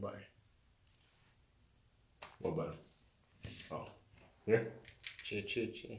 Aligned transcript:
buddy. 0.00 0.16
What 2.38 2.56
button? 2.56 2.74
Oh, 3.70 3.86
here. 4.46 4.72
Cheer, 5.24 5.42
cheer, 5.42 5.66
cheer. 5.66 5.98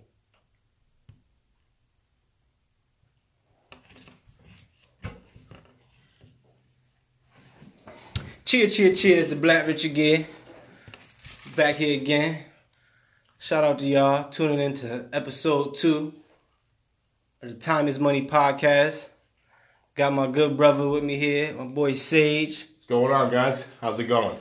Cheer, 8.44 8.68
cheer, 8.70 8.94
cheers 8.94 9.28
to 9.28 9.36
Black 9.36 9.68
Rich 9.68 9.86
again. 9.86 10.26
Back 11.56 11.76
here 11.76 12.02
again. 12.02 12.44
Shout 13.38 13.64
out 13.64 13.80
to 13.80 13.86
y'all 13.86 14.30
tuning 14.30 14.60
into 14.60 15.08
episode 15.14 15.76
two 15.76 16.14
of 17.42 17.50
the 17.50 17.56
Time 17.56 17.88
is 17.88 18.00
Money 18.00 18.28
podcast. 18.28 19.10
Got 19.96 20.14
my 20.14 20.28
good 20.28 20.58
brother 20.58 20.88
with 20.88 21.04
me 21.04 21.18
here, 21.18 21.54
my 21.54 21.66
boy 21.66 21.94
Sage. 21.94 22.68
Going 22.92 23.14
on, 23.14 23.32
guys? 23.32 23.66
How's 23.80 23.98
it 24.02 24.04
going? 24.04 24.38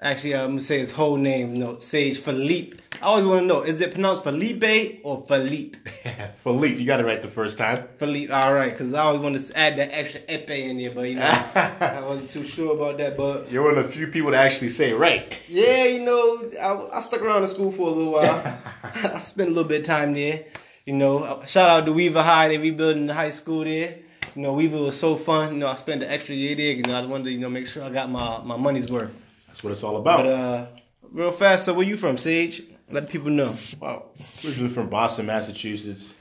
Actually, 0.00 0.34
I'm 0.34 0.52
gonna 0.52 0.62
say 0.62 0.78
his 0.78 0.92
whole 0.92 1.18
name. 1.18 1.58
No, 1.58 1.76
Sage 1.76 2.18
Philippe. 2.18 2.78
I 3.02 3.04
always 3.04 3.26
want 3.26 3.40
to 3.40 3.46
know: 3.46 3.60
is 3.60 3.82
it 3.82 3.90
pronounced 3.92 4.22
Felipe 4.22 5.02
or 5.04 5.26
Philippe? 5.28 5.78
Philippe, 6.42 6.80
you 6.80 6.86
got 6.86 7.00
it 7.00 7.04
right 7.04 7.20
the 7.20 7.28
first 7.28 7.58
time. 7.58 7.86
Philippe. 7.98 8.32
All 8.32 8.54
right, 8.54 8.70
because 8.70 8.94
I 8.94 9.02
always 9.02 9.20
want 9.20 9.38
to 9.38 9.58
add 9.58 9.76
that 9.76 9.90
extra 9.92 10.22
epe 10.26 10.48
in 10.48 10.78
there, 10.78 10.90
but 10.92 11.06
you 11.10 11.16
know, 11.16 11.22
I 11.54 12.02
wasn't 12.02 12.30
too 12.30 12.46
sure 12.46 12.74
about 12.74 12.96
that. 12.96 13.18
But 13.18 13.52
You're 13.52 13.62
one 13.62 13.76
of 13.76 13.84
the 13.84 13.92
few 13.92 14.06
people 14.06 14.30
to 14.30 14.38
actually 14.38 14.70
say 14.70 14.92
it 14.92 14.96
right. 14.96 15.36
yeah, 15.46 15.84
you 15.84 16.06
know, 16.06 16.50
I, 16.58 16.96
I 16.96 17.00
stuck 17.00 17.20
around 17.20 17.42
in 17.42 17.48
school 17.48 17.72
for 17.72 17.88
a 17.88 17.90
little 17.90 18.12
while. 18.14 18.58
I 18.84 19.18
spent 19.18 19.50
a 19.50 19.52
little 19.52 19.68
bit 19.68 19.82
of 19.82 19.86
time 19.86 20.14
there. 20.14 20.46
You 20.86 20.94
know, 20.94 21.42
shout 21.46 21.68
out 21.68 21.84
to 21.84 21.92
Weaver 21.92 22.22
High. 22.22 22.48
They 22.48 22.56
rebuilding 22.56 23.04
the 23.04 23.12
high 23.12 23.32
school 23.32 23.64
there. 23.64 23.98
You 24.34 24.42
know, 24.42 24.52
Weaver 24.52 24.78
was 24.78 24.98
so 24.98 25.16
fun. 25.16 25.54
You 25.54 25.58
know, 25.60 25.66
I 25.66 25.74
spent 25.74 26.00
the 26.00 26.10
extra 26.10 26.34
year 26.34 26.54
there. 26.54 26.72
You 26.72 26.82
know, 26.82 26.94
I 26.94 27.04
wanted 27.04 27.24
to 27.24 27.32
you 27.32 27.38
know 27.38 27.50
make 27.50 27.66
sure 27.66 27.82
I 27.82 27.90
got 27.90 28.10
my 28.10 28.42
my 28.44 28.56
money's 28.56 28.90
worth. 28.90 29.12
That's 29.46 29.64
what 29.64 29.70
it's 29.72 29.82
all 29.82 29.96
about. 29.96 30.24
But 30.24 30.26
uh, 30.26 30.66
real 31.12 31.32
fast, 31.32 31.64
so 31.64 31.74
where 31.74 31.86
you 31.86 31.96
from, 31.96 32.16
Sage? 32.16 32.62
Let 32.90 33.08
people 33.08 33.30
know. 33.30 33.54
Well, 33.78 34.10
originally 34.44 34.70
from 34.70 34.88
Boston, 34.88 35.26
Massachusetts. 35.26 36.14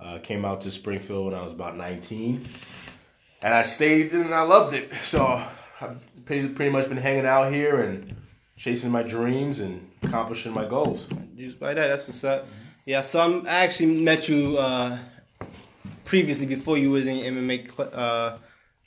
Uh, 0.00 0.18
came 0.18 0.44
out 0.44 0.60
to 0.60 0.70
Springfield 0.70 1.26
when 1.26 1.34
I 1.34 1.42
was 1.42 1.52
about 1.52 1.76
19. 1.76 2.46
And 3.42 3.54
I 3.54 3.62
stayed 3.62 4.12
and 4.12 4.32
I 4.32 4.42
loved 4.42 4.74
it. 4.74 4.92
So 5.02 5.42
I've 5.80 5.98
pretty, 6.24 6.48
pretty 6.50 6.70
much 6.70 6.88
been 6.88 6.96
hanging 6.98 7.26
out 7.26 7.52
here 7.52 7.82
and 7.82 8.14
chasing 8.56 8.92
my 8.92 9.02
dreams 9.02 9.58
and 9.58 9.90
accomplishing 10.02 10.52
my 10.52 10.64
goals. 10.64 11.08
Just 11.36 11.58
by 11.58 11.74
that, 11.74 11.88
that's 11.88 12.06
what's 12.06 12.22
up. 12.22 12.46
Yeah, 12.84 13.00
so 13.00 13.20
I'm, 13.20 13.46
I 13.48 13.64
actually 13.64 14.00
met 14.00 14.28
you 14.28 14.56
uh, 14.56 14.98
previously 16.08 16.46
before 16.46 16.78
you 16.78 16.90
was 16.90 17.06
in 17.06 17.18
MMA 17.34 17.56
uh, 17.94 18.38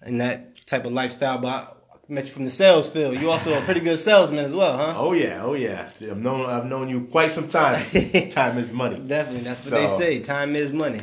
in 0.07 0.17
that 0.17 0.65
type 0.65 0.85
of 0.85 0.91
lifestyle, 0.91 1.37
but 1.37 1.77
I 1.93 1.97
met 2.07 2.25
you 2.25 2.31
from 2.31 2.45
the 2.45 2.49
sales 2.49 2.89
field. 2.89 3.19
You 3.21 3.29
also 3.29 3.53
a 3.57 3.63
pretty 3.63 3.79
good 3.79 3.97
salesman 3.97 4.43
as 4.43 4.55
well, 4.55 4.75
huh? 4.75 4.95
Oh 4.97 5.13
yeah, 5.13 5.43
oh 5.43 5.53
yeah. 5.53 5.89
I've 6.01 6.17
known 6.17 6.49
I've 6.49 6.65
known 6.65 6.89
you 6.89 7.01
quite 7.11 7.29
some 7.29 7.47
time. 7.47 7.79
time 8.31 8.57
is 8.57 8.71
money. 8.71 8.97
Definitely, 8.99 9.41
that's 9.43 9.61
what 9.61 9.69
So- 9.69 9.77
they 9.77 9.87
say. 9.87 10.19
Time 10.19 10.55
is 10.55 10.73
money. 10.73 11.01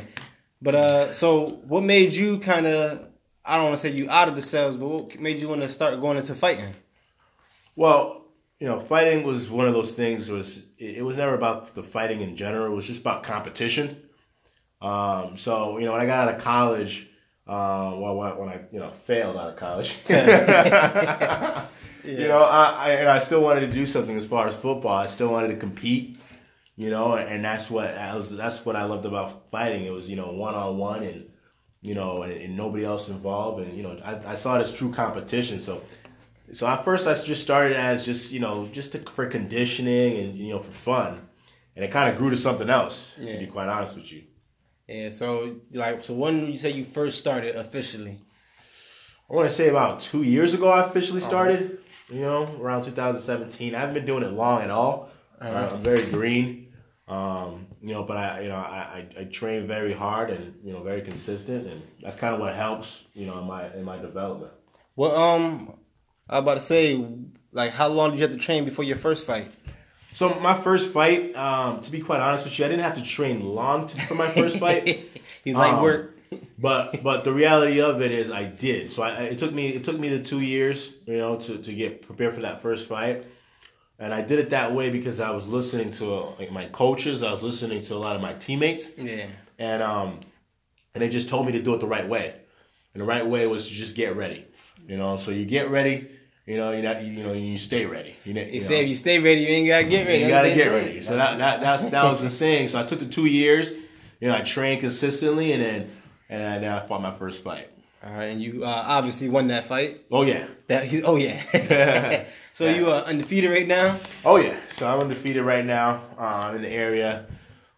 But 0.61 0.75
uh, 0.75 1.13
so 1.13 1.61
what 1.69 1.85
made 1.85 2.13
you 2.13 2.39
kind 2.41 2.67
of? 2.67 3.07
I 3.45 3.55
don't 3.57 3.67
want 3.67 3.81
to 3.81 3.89
say 3.89 3.95
you 3.95 4.11
out 4.11 4.29
of 4.29 4.35
the 4.35 4.43
sales, 4.43 4.77
but 4.77 4.89
what 4.89 5.21
made 5.21 5.39
you 5.39 5.49
want 5.49 5.63
to 5.63 5.69
start 5.69 5.99
going 6.01 6.19
into 6.19 6.35
fighting? 6.35 6.75
Well, 7.77 8.25
you 8.59 8.67
know, 8.67 8.81
fighting 8.81 9.23
was 9.23 9.49
one 9.49 9.69
of 9.69 9.73
those 9.73 9.95
things. 9.95 10.29
Was 10.29 10.67
it, 10.79 10.97
it 10.99 11.03
was 11.03 11.17
never 11.17 11.35
about 11.35 11.75
the 11.77 11.83
fighting 11.85 12.21
in 12.23 12.37
general. 12.37 12.67
It 12.73 12.75
was 12.75 12.87
just 12.89 13.03
about 13.03 13.23
competition. 13.23 14.03
Um, 14.81 15.37
so 15.37 15.79
you 15.79 15.87
know, 15.87 15.93
when 15.93 16.01
I 16.01 16.07
got 16.07 16.29
out 16.29 16.35
of 16.35 16.43
college, 16.43 17.09
uh, 17.47 17.95
well, 17.97 18.17
when 18.17 18.29
I, 18.29 18.33
when 18.33 18.49
I 18.49 18.61
you 18.71 18.79
know 18.79 18.91
failed 18.91 19.37
out 19.37 19.51
of 19.51 19.57
college, 19.57 19.97
you 20.09 20.15
know, 22.29 22.43
I, 22.43 22.71
I 22.71 22.91
and 22.91 23.09
I 23.09 23.19
still 23.19 23.43
wanted 23.43 23.61
to 23.61 23.73
do 23.73 23.87
something 23.87 24.17
as 24.17 24.27
far 24.27 24.47
as 24.49 24.55
football. 24.55 24.97
I 24.97 25.07
still 25.07 25.31
wanted 25.31 25.49
to 25.49 25.57
compete. 25.57 26.19
You 26.77 26.91
know, 26.91 27.15
and 27.15 27.45
that's 27.45 27.69
what 27.69 27.89
I 27.97 28.15
was. 28.15 28.31
That's 28.37 28.65
what 28.65 28.77
I 28.77 28.85
loved 28.85 29.05
about 29.05 29.51
fighting. 29.51 29.85
It 29.85 29.91
was 29.91 30.09
you 30.09 30.15
know 30.15 30.31
one 30.31 30.55
on 30.55 30.79
one 30.79 31.03
and 31.03 31.29
you 31.83 31.95
know 31.95 32.23
and, 32.23 32.33
and 32.33 32.57
nobody 32.57 32.85
else 32.85 33.09
involved. 33.09 33.67
And 33.67 33.77
you 33.77 33.83
know, 33.83 33.99
I, 34.05 34.33
I 34.33 34.37
saw 34.37 34.57
it 34.59 34.63
as 34.63 34.73
true 34.73 34.93
competition. 34.93 35.59
So 35.59 35.83
so 36.53 36.67
at 36.67 36.85
first 36.85 37.07
I 37.07 37.15
just 37.15 37.43
started 37.43 37.77
as 37.77 38.05
just 38.05 38.33
you 38.33 38.41
know 38.41 38.67
just 38.73 38.93
to, 38.93 38.99
for 38.99 39.27
conditioning 39.27 40.19
and 40.19 40.39
you 40.39 40.51
know 40.51 40.61
for 40.61 40.71
fun, 40.71 41.29
and 41.75 41.85
it 41.85 41.91
kind 41.91 42.11
of 42.11 42.17
grew 42.17 42.31
to 42.31 42.37
something 42.37 42.71
else. 42.71 43.19
Yeah. 43.21 43.33
To 43.33 43.39
be 43.41 43.47
quite 43.47 43.69
honest 43.69 43.97
with 43.97 44.11
you, 44.13 44.23
Yeah, 44.89 45.11
so 45.11 45.57
like, 45.73 46.03
so 46.03 46.15
when 46.15 46.47
you 46.51 46.57
say 46.57 46.71
you 46.71 46.85
first 46.85 47.19
started 47.19 47.57
officially? 47.57 48.19
I 49.31 49.35
want 49.35 49.49
to 49.49 49.55
say 49.55 49.69
about 49.69 50.01
two 50.01 50.23
years 50.23 50.55
ago 50.55 50.69
I 50.71 50.87
officially 50.87 51.21
started. 51.21 51.81
You 52.09 52.23
know, 52.23 52.57
around 52.59 52.85
2017. 52.85 53.75
I 53.75 53.81
haven't 53.81 53.95
been 53.95 54.07
doing 54.07 54.23
it 54.23 54.33
long 54.33 54.63
at 54.63 54.71
all. 54.71 55.11
Uh, 55.39 55.69
I'm 55.71 55.81
very 55.81 56.03
green. 56.11 56.73
Um, 57.07 57.67
you 57.83 57.93
know, 57.93 58.03
but 58.05 58.17
I 58.17 58.41
you 58.41 58.49
know 58.49 58.57
I, 58.57 59.07
I, 59.17 59.21
I 59.21 59.25
train 59.25 59.67
very 59.67 59.93
hard 59.93 60.31
and 60.31 60.55
you 60.65 60.73
know 60.73 60.83
very 60.83 61.03
consistent, 61.03 61.67
and 61.67 61.83
that's 62.03 62.17
kind 62.17 62.35
of 62.35 62.41
what 62.41 62.55
helps 62.55 63.09
you 63.15 63.27
know 63.27 63.39
in 63.39 63.47
my 63.47 63.73
in 63.75 63.85
my 63.85 63.99
development. 63.99 64.53
Well, 64.97 65.15
um, 65.15 65.79
I 66.29 66.39
was 66.39 66.43
about 66.43 66.55
to 66.55 66.61
say, 66.61 67.07
like, 67.53 67.73
how 67.73 67.89
long 67.89 68.11
did 68.11 68.17
you 68.17 68.23
have 68.23 68.33
to 68.33 68.39
train 68.39 68.65
before 68.65 68.85
your 68.85 68.97
first 68.97 69.27
fight? 69.27 69.51
So 70.15 70.31
my 70.41 70.55
first 70.55 70.93
fight, 70.93 71.37
um, 71.37 71.81
to 71.83 71.93
be 71.93 72.01
quite 72.01 72.21
honest 72.21 72.45
with 72.45 72.59
you, 72.59 72.65
I 72.65 72.69
didn't 72.69 72.83
have 72.83 72.97
to 72.97 73.03
train 73.05 73.45
long 73.45 73.87
to, 73.87 74.01
for 74.03 74.15
my 74.15 74.29
first 74.29 74.59
fight. 74.59 75.09
He's 75.45 75.55
like 75.55 75.75
Um, 75.75 75.83
work. 75.83 76.15
but 76.59 77.03
but 77.03 77.25
the 77.25 77.33
reality 77.33 77.81
of 77.81 78.03
it 78.03 78.11
is 78.13 78.31
I 78.31 78.45
did. 78.45 78.91
So 78.91 79.03
I, 79.03 79.11
it 79.23 79.39
took 79.39 79.53
me 79.53 79.69
it 79.69 79.85
took 79.85 79.99
me 79.99 80.09
the 80.09 80.23
two 80.23 80.41
years, 80.41 80.93
you 81.07 81.17
know, 81.19 81.37
to, 81.37 81.59
to 81.59 81.73
get 81.73 82.03
prepared 82.03 82.35
for 82.35 82.43
that 82.43 82.61
first 82.61 82.87
fight, 82.89 83.25
and 83.99 84.13
I 84.13 84.21
did 84.21 84.39
it 84.39 84.51
that 84.51 84.75
way 84.75 84.91
because 84.91 85.21
I 85.21 85.31
was 85.31 85.49
listening 85.49 85.91
to 85.93 86.05
like 86.39 86.51
my 86.51 86.67
coaches, 86.67 87.23
I 87.23 87.33
was 87.33 87.43
listening 87.43 87.81
to 87.83 87.95
a 87.95 87.97
lot 87.97 88.15
of 88.17 88.21
my 88.21 88.35
teammates, 88.35 88.91
Yeah. 88.99 89.25
and 89.59 89.83
um, 89.83 90.21
and 90.95 91.01
they 91.03 91.09
just 91.09 91.29
told 91.31 91.47
me 91.47 91.53
to 91.53 91.63
do 91.63 91.73
it 91.75 91.81
the 91.81 91.87
right 91.87 92.07
way, 92.07 92.35
and 92.93 93.01
the 93.01 93.07
right 93.07 93.27
way 93.27 93.47
was 93.47 93.67
to 93.69 93.73
just 93.73 93.95
get 93.97 94.15
ready, 94.17 94.45
you 94.87 94.99
know. 94.99 95.17
So 95.17 95.31
you 95.31 95.47
get 95.47 95.71
ready, 95.71 96.09
you 96.49 96.57
know, 96.57 96.73
you 96.73 96.83
know, 96.83 96.99
you 96.99 97.23
know, 97.25 97.33
you 97.35 97.59
stay 97.59 97.85
ready. 97.85 98.15
You 98.25 98.33
know, 98.35 98.41
you 98.41 98.59
know. 98.61 98.75
if 98.75 98.89
you 98.89 98.95
stay 98.97 99.19
ready, 99.19 99.43
you 99.43 99.49
ain't 99.49 99.69
gotta 99.69 99.85
get 99.87 100.07
ready. 100.07 100.23
You 100.23 100.29
gotta 100.29 100.55
get 100.55 100.69
ready. 100.69 101.01
So 101.03 101.15
that, 101.17 101.37
that 101.39 101.61
that's 101.61 101.85
that 101.91 102.05
was 102.05 102.23
the 102.23 102.31
saying. 102.31 102.69
So 102.69 102.81
I 102.81 102.85
took 102.85 102.99
the 103.01 103.07
two 103.07 103.27
years. 103.27 103.73
You 104.21 104.29
know, 104.29 104.35
I 104.35 104.41
trained 104.41 104.81
consistently, 104.81 105.53
and 105.53 105.63
then 105.63 105.91
and 106.31 106.65
then 106.65 106.73
I 106.73 106.81
fought 106.87 107.03
my 107.03 107.13
first 107.13 107.45
fight. 107.45 107.69
All 108.03 108.13
right, 108.13 108.27
and 108.33 108.41
you 108.41 108.65
uh, 108.65 108.85
obviously 108.87 109.29
won 109.29 109.49
that 109.49 109.67
fight. 109.67 110.05
Oh 110.11 110.23
yeah, 110.23 110.47
That 110.69 110.89
oh 111.05 111.17
yeah. 111.17 112.25
so 112.55 112.65
Yeah. 112.65 112.77
you 112.77 112.91
are 112.91 113.03
undefeated 113.03 113.51
right 113.51 113.69
now. 113.69 113.99
oh 114.25 114.37
yeah. 114.37 114.57
So 114.69 114.89
I'm 114.89 115.01
undefeated 115.01 115.45
right 115.45 115.65
now. 115.65 116.03
Uh, 116.17 116.53
in 116.57 116.63
the 116.63 116.69
area, 116.71 117.27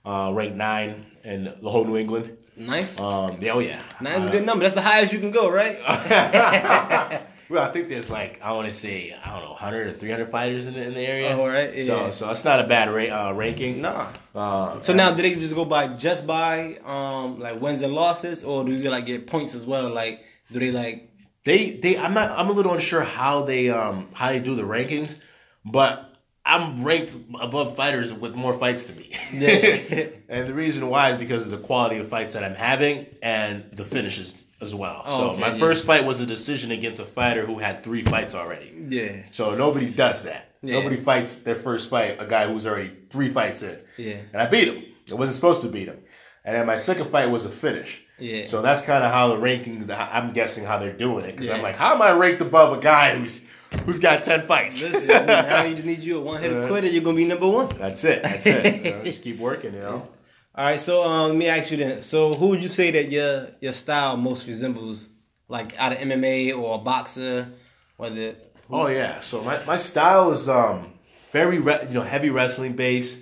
uh, 0.04 0.30
ranked 0.34 0.56
nine 0.56 1.06
in 1.24 1.44
the 1.60 1.70
whole 1.70 1.84
New 1.84 1.96
England. 1.96 2.36
Nice. 2.56 2.98
Um, 3.00 3.38
yeah, 3.40 3.52
oh 3.52 3.58
yeah. 3.60 3.80
Nine's 4.00 4.26
a 4.26 4.28
Uh, 4.28 4.32
good 4.32 4.44
number. 4.46 4.62
That's 4.62 4.74
the 4.76 4.82
highest 4.82 5.12
you 5.12 5.18
can 5.18 5.30
go, 5.30 5.50
right? 5.50 5.80
well, 7.50 7.62
I 7.68 7.72
think 7.72 7.88
there's 7.88 8.08
like 8.10 8.40
I 8.42 8.52
want 8.52 8.68
to 8.68 8.72
say 8.72 9.14
I 9.24 9.30
don't 9.32 9.42
know 9.44 9.50
100 9.50 9.88
or 9.88 9.92
300 9.92 10.30
fighters 10.30 10.66
in 10.66 10.74
the, 10.74 10.82
in 10.82 10.94
the 10.94 11.00
area. 11.00 11.28
Oh, 11.36 11.40
all 11.40 11.48
right, 11.48 11.72
So 11.74 12.04
yeah. 12.04 12.10
so 12.10 12.30
it's 12.30 12.44
not 12.44 12.60
a 12.60 12.66
bad 12.66 12.90
ra- 12.90 13.28
uh, 13.28 13.32
ranking. 13.32 13.80
nah. 13.82 14.08
Uh, 14.34 14.80
So 14.80 14.92
now, 14.94 15.12
do 15.12 15.22
they 15.22 15.34
just 15.34 15.54
go 15.54 15.64
by 15.64 15.88
just 15.88 16.26
by 16.26 16.78
um 16.84 17.38
like 17.40 17.60
wins 17.60 17.82
and 17.82 17.92
losses, 17.92 18.44
or 18.44 18.64
do 18.64 18.72
you 18.72 18.88
like 18.90 19.06
get 19.06 19.26
points 19.26 19.54
as 19.54 19.66
well? 19.66 19.88
Like, 19.90 20.20
do 20.52 20.58
they 20.60 20.70
like? 20.70 21.08
They 21.44 21.70
they 21.72 21.98
I'm 21.98 22.14
not 22.14 22.30
I'm 22.38 22.48
a 22.48 22.52
little 22.52 22.72
unsure 22.74 23.02
how 23.02 23.44
they 23.44 23.70
um 23.70 24.08
how 24.12 24.28
they 24.30 24.38
do 24.40 24.54
the 24.54 24.62
rankings, 24.62 25.18
but 25.64 26.06
I'm 26.44 26.84
ranked 26.84 27.12
above 27.40 27.76
fighters 27.76 28.12
with 28.12 28.34
more 28.34 28.54
fights 28.54 28.84
to 28.86 28.92
me. 28.94 29.10
Yeah. 29.32 30.06
and 30.28 30.48
the 30.48 30.54
reason 30.54 30.88
why 30.88 31.10
is 31.12 31.18
because 31.18 31.44
of 31.44 31.50
the 31.50 31.58
quality 31.58 31.98
of 31.98 32.08
fights 32.08 32.32
that 32.32 32.42
I'm 32.44 32.54
having 32.54 33.06
and 33.22 33.64
the 33.72 33.84
finishes 33.84 34.32
as 34.60 34.74
well. 34.74 35.02
Oh, 35.06 35.18
so 35.18 35.30
okay, 35.32 35.40
my 35.40 35.48
yeah. 35.48 35.58
first 35.58 35.86
fight 35.86 36.04
was 36.04 36.20
a 36.20 36.26
decision 36.26 36.70
against 36.70 37.00
a 37.00 37.04
fighter 37.04 37.46
who 37.46 37.58
had 37.58 37.82
three 37.82 38.02
fights 38.04 38.34
already. 38.34 38.72
Yeah. 38.88 39.22
So 39.30 39.54
nobody 39.54 39.88
does 39.90 40.22
that. 40.24 40.52
Yeah. 40.62 40.74
Nobody 40.74 40.96
fights 40.96 41.38
their 41.38 41.54
first 41.56 41.88
fight 41.90 42.20
a 42.20 42.26
guy 42.26 42.46
who's 42.46 42.66
already 42.66 42.90
three 43.10 43.28
fights 43.28 43.62
in. 43.62 43.78
Yeah. 43.96 44.16
And 44.32 44.42
I 44.42 44.46
beat 44.46 44.68
him. 44.68 44.84
I 45.10 45.14
wasn't 45.14 45.36
supposed 45.36 45.62
to 45.62 45.68
beat 45.68 45.88
him. 45.88 45.98
And 46.44 46.56
then 46.56 46.66
my 46.66 46.76
second 46.76 47.10
fight 47.10 47.30
was 47.30 47.44
a 47.44 47.50
finish. 47.50 48.04
Yeah. 48.18 48.44
So 48.44 48.60
that's 48.62 48.82
kind 48.82 49.02
of 49.04 49.10
how 49.10 49.28
the 49.28 49.36
rankings. 49.36 49.88
I'm 49.90 50.32
guessing 50.32 50.64
how 50.64 50.78
they're 50.78 50.92
doing 50.92 51.24
it 51.24 51.32
because 51.32 51.48
Yeah. 51.48 51.56
I'm 51.56 51.62
like, 51.62 51.76
how 51.76 51.94
am 51.94 52.02
I 52.02 52.12
ranked 52.12 52.40
above 52.42 52.78
a 52.78 52.80
guy 52.80 53.16
who's 53.16 53.46
who's 53.84 53.98
got 53.98 54.24
ten 54.24 54.46
fights? 54.46 54.82
Listen, 54.82 55.26
now 55.26 55.62
you 55.64 55.74
just 55.74 55.86
need 55.86 56.00
you 56.00 56.18
a 56.18 56.20
one 56.20 56.42
hit 56.42 56.52
Uh, 56.52 56.66
quitter. 56.66 56.86
You're 56.88 57.02
gonna 57.02 57.16
be 57.16 57.24
number 57.24 57.48
one. 57.48 57.68
that's 57.78 58.04
it. 58.04 58.22
That's 58.22 58.46
it. 58.46 58.84
You 58.84 58.90
know, 58.92 59.04
just 59.04 59.22
keep 59.22 59.38
working. 59.38 59.74
You 59.74 59.80
know. 59.80 60.08
All 60.54 60.64
right, 60.64 60.80
so 60.80 61.04
um, 61.04 61.28
let 61.28 61.36
me 61.36 61.46
ask 61.46 61.70
you 61.70 61.76
then. 61.76 62.02
So, 62.02 62.32
who 62.32 62.48
would 62.48 62.62
you 62.62 62.68
say 62.68 62.90
that 62.90 63.12
your 63.12 63.48
your 63.60 63.72
style 63.72 64.16
most 64.16 64.48
resembles, 64.48 65.08
like 65.48 65.78
out 65.78 65.92
of 65.92 65.98
MMA 65.98 66.58
or 66.58 66.74
a 66.74 66.78
boxer, 66.78 67.48
whether? 67.96 68.34
Oh 68.68 68.88
yeah. 68.88 69.20
So 69.20 69.42
my, 69.42 69.62
my 69.64 69.76
style 69.76 70.32
is 70.32 70.48
um 70.48 70.92
very 71.32 71.58
re- 71.58 71.86
you 71.88 71.94
know 71.94 72.02
heavy 72.02 72.30
wrestling 72.30 72.72
based, 72.74 73.20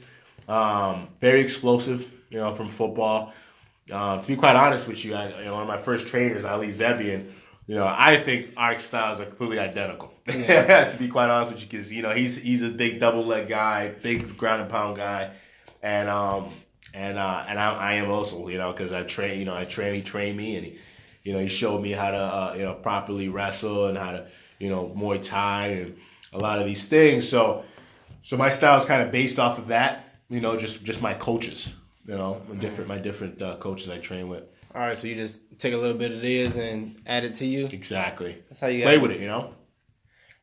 um 0.48 1.08
very 1.20 1.42
explosive. 1.42 2.10
You 2.30 2.38
know 2.38 2.54
from 2.54 2.70
football. 2.70 3.34
Um, 3.92 4.20
to 4.20 4.28
be 4.28 4.36
quite 4.36 4.56
honest 4.56 4.86
with 4.86 5.02
you, 5.02 5.14
I, 5.14 5.28
you 5.38 5.44
know, 5.46 5.54
one 5.54 5.62
of 5.62 5.69
my 5.69 5.78
first 5.78 6.08
trainers, 6.08 6.44
Ali 6.44 6.69
Zebian, 6.69 7.30
you 7.66 7.75
know, 7.75 7.86
I 7.86 8.19
think 8.19 8.52
our 8.58 8.78
styles 8.80 9.19
are 9.19 9.25
completely 9.25 9.58
identical. 9.58 10.12
to 10.28 10.96
be 10.98 11.08
quite 11.08 11.30
honest 11.30 11.52
with 11.52 11.62
you, 11.62 11.69
because 11.69 11.90
you 11.92 12.02
know 12.02 12.10
he's 12.10 12.36
he's 12.36 12.62
a 12.62 12.69
big 12.69 13.00
double 13.00 13.25
leg 13.25 13.48
guy, 13.48 13.88
big 13.88 14.36
ground 14.36 14.62
and 14.62 14.70
pound 14.70 14.96
guy, 14.96 15.30
and 15.82 16.08
um 16.08 16.50
and 16.94 17.19
uh 17.19 17.44
and 17.46 17.58
I, 17.58 17.75
I 17.75 17.93
am 17.94 18.11
also 18.11 18.49
you 18.49 18.58
know 18.58 18.73
because 18.73 18.93
I 18.93 19.02
train 19.02 19.38
you 19.38 19.44
know 19.44 19.55
I 19.55 19.64
train 19.64 19.94
he 19.94 20.02
trained 20.02 20.37
me 20.37 20.56
and 20.56 20.67
he 20.67 20.79
you 21.23 21.32
know 21.32 21.40
he 21.40 21.49
showed 21.49 21.82
me 21.82 21.93
how 21.93 22.11
to 22.11 22.17
uh, 22.17 22.55
you 22.56 22.62
know 22.62 22.75
properly 22.75 23.29
wrestle 23.29 23.87
and 23.87 23.99
how 23.99 24.12
to 24.12 24.26
you 24.58 24.69
know 24.69 24.94
Muay 24.96 25.23
Thai 25.23 25.67
and 25.69 25.96
a 26.32 26.38
lot 26.38 26.61
of 26.61 26.67
these 26.67 26.87
things. 26.87 27.29
So 27.29 27.64
so 28.23 28.37
my 28.37 28.50
style 28.50 28.79
is 28.79 28.85
kind 28.85 29.02
of 29.02 29.11
based 29.11 29.38
off 29.38 29.58
of 29.58 29.69
that. 29.69 30.05
You 30.29 30.40
know, 30.40 30.56
just 30.56 30.85
just 30.85 31.00
my 31.00 31.14
coaches. 31.14 31.70
You 32.06 32.17
know, 32.17 32.40
my 32.49 32.56
different 32.56 32.88
my 32.88 32.99
different 32.99 33.40
uh, 33.40 33.56
coaches 33.56 33.88
I 33.90 33.99
train 33.99 34.29
with. 34.29 34.44
All 34.75 34.82
right, 34.82 34.96
so 34.96 35.08
you 35.08 35.14
just 35.14 35.58
take 35.58 35.73
a 35.73 35.76
little 35.76 35.96
bit 35.96 36.12
of 36.12 36.20
theirs 36.20 36.56
and 36.56 36.99
add 37.06 37.25
it 37.25 37.35
to 37.37 37.46
you. 37.46 37.67
Exactly. 37.67 38.37
That's 38.49 38.61
how 38.61 38.67
you 38.67 38.82
Play 38.82 38.99
with 38.99 39.12
it, 39.12 39.20
you 39.20 39.26
know. 39.26 39.55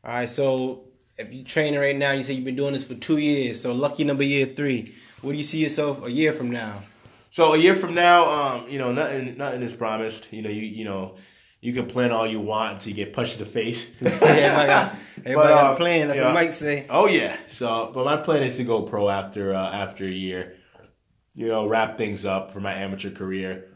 All 0.04 0.12
right, 0.12 0.28
so 0.28 0.86
if 1.18 1.32
you're 1.32 1.46
training 1.46 1.80
right 1.80 1.96
now, 1.96 2.12
you 2.12 2.24
say 2.24 2.34
you've 2.34 2.44
been 2.44 2.56
doing 2.56 2.74
this 2.74 2.88
for 2.88 2.96
two 2.96 3.18
years. 3.18 3.62
So 3.62 3.72
lucky 3.72 4.04
number 4.04 4.24
year 4.24 4.46
three. 4.48 4.94
Where 5.26 5.34
do 5.34 5.40
you 5.40 5.44
see 5.44 5.64
yourself 5.64 6.06
a 6.06 6.12
year 6.12 6.34
from 6.34 6.52
now? 6.52 6.84
So 7.32 7.56
a 7.56 7.58
year 7.58 7.76
from 7.76 7.96
now, 7.96 8.30
um, 8.30 8.70
you 8.70 8.78
know, 8.78 8.92
nothing 8.92 9.36
nothing 9.38 9.64
is 9.64 9.74
promised. 9.74 10.32
You 10.32 10.44
know, 10.44 10.52
you 10.52 10.62
you 10.62 10.86
know, 10.86 11.16
you 11.62 11.74
can 11.74 11.88
plan 11.88 12.12
all 12.12 12.28
you 12.28 12.40
want 12.40 12.74
until 12.74 12.90
you 12.92 12.96
get 12.96 13.12
punched 13.12 13.40
in 13.40 13.40
the 13.40 13.50
face. 13.50 14.00
yeah, 14.00 14.10
everybody 14.22 14.68
got, 14.68 14.96
everybody 15.26 15.50
got 15.50 15.66
uh, 15.66 15.74
a 15.74 15.78
plan. 15.78 16.08
That's 16.10 16.22
what 16.22 16.34
Mike 16.36 16.54
say. 16.54 16.86
Oh 16.92 17.08
yeah. 17.08 17.36
So, 17.48 17.90
but 17.92 18.06
my 18.06 18.18
plan 18.18 18.44
is 18.44 18.58
to 18.58 18.64
go 18.64 18.84
pro 18.84 19.10
after 19.10 19.56
uh, 19.56 19.72
after 19.72 20.06
a 20.06 20.12
year. 20.12 20.58
You 21.34 21.48
know, 21.48 21.66
wrap 21.66 21.98
things 21.98 22.24
up 22.24 22.54
for 22.54 22.60
my 22.60 22.76
amateur 22.76 23.10
career, 23.10 23.70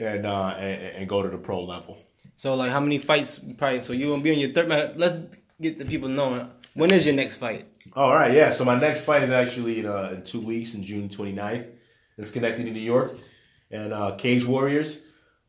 and 0.00 0.24
uh, 0.24 0.54
and, 0.56 0.96
and 0.96 1.08
go 1.08 1.22
to 1.22 1.28
the 1.28 1.36
pro 1.36 1.62
level. 1.62 1.98
So 2.36 2.54
like, 2.54 2.70
how 2.70 2.80
many 2.80 2.96
fights? 2.96 3.38
Probably. 3.58 3.82
So 3.82 3.92
you 3.92 4.08
gonna 4.08 4.22
be 4.22 4.32
on 4.32 4.38
your 4.38 4.52
third. 4.54 4.98
Let's 4.98 5.36
get 5.60 5.76
the 5.76 5.84
people 5.84 6.08
knowing. 6.08 6.48
When 6.78 6.92
is 6.92 7.04
your 7.04 7.16
next 7.16 7.38
fight? 7.38 7.66
All 7.94 8.14
right, 8.14 8.32
yeah. 8.32 8.50
So 8.50 8.64
my 8.64 8.78
next 8.78 9.02
fight 9.02 9.24
is 9.24 9.30
actually 9.30 9.80
in, 9.80 9.86
uh, 9.86 10.12
in 10.14 10.22
two 10.22 10.40
weeks, 10.40 10.74
in 10.74 10.84
June 10.84 11.08
29th. 11.08 11.66
It's 12.16 12.30
connected 12.30 12.68
in 12.68 12.72
New 12.72 12.78
York, 12.78 13.18
and 13.72 13.92
uh, 13.92 14.14
Cage 14.14 14.44
Warriors. 14.44 15.00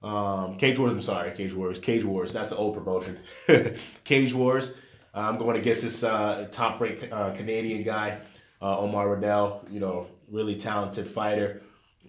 Um, 0.02 0.58
Cage 0.58 0.80
Wars. 0.80 0.92
I'm 0.92 1.04
sorry, 1.04 1.30
Cage 1.38 1.54
Wars. 1.54 1.78
Cage 1.78 2.04
Wars. 2.04 2.34
That's 2.34 2.52
an 2.52 2.58
old 2.58 2.74
promotion. 2.74 3.20
Cage 4.06 4.34
Wars. 4.34 4.74
I'm 5.14 5.38
going 5.38 5.56
against 5.56 5.84
this 5.84 6.04
uh, 6.04 6.48
top-ranked 6.52 7.14
uh, 7.14 7.30
Canadian 7.36 7.84
guy, 7.84 8.18
uh, 8.60 8.80
Omar 8.80 9.14
Riddell. 9.14 9.64
You 9.70 9.82
know, 9.82 10.08
really 10.32 10.56
talented 10.56 11.06
fighter. 11.06 11.62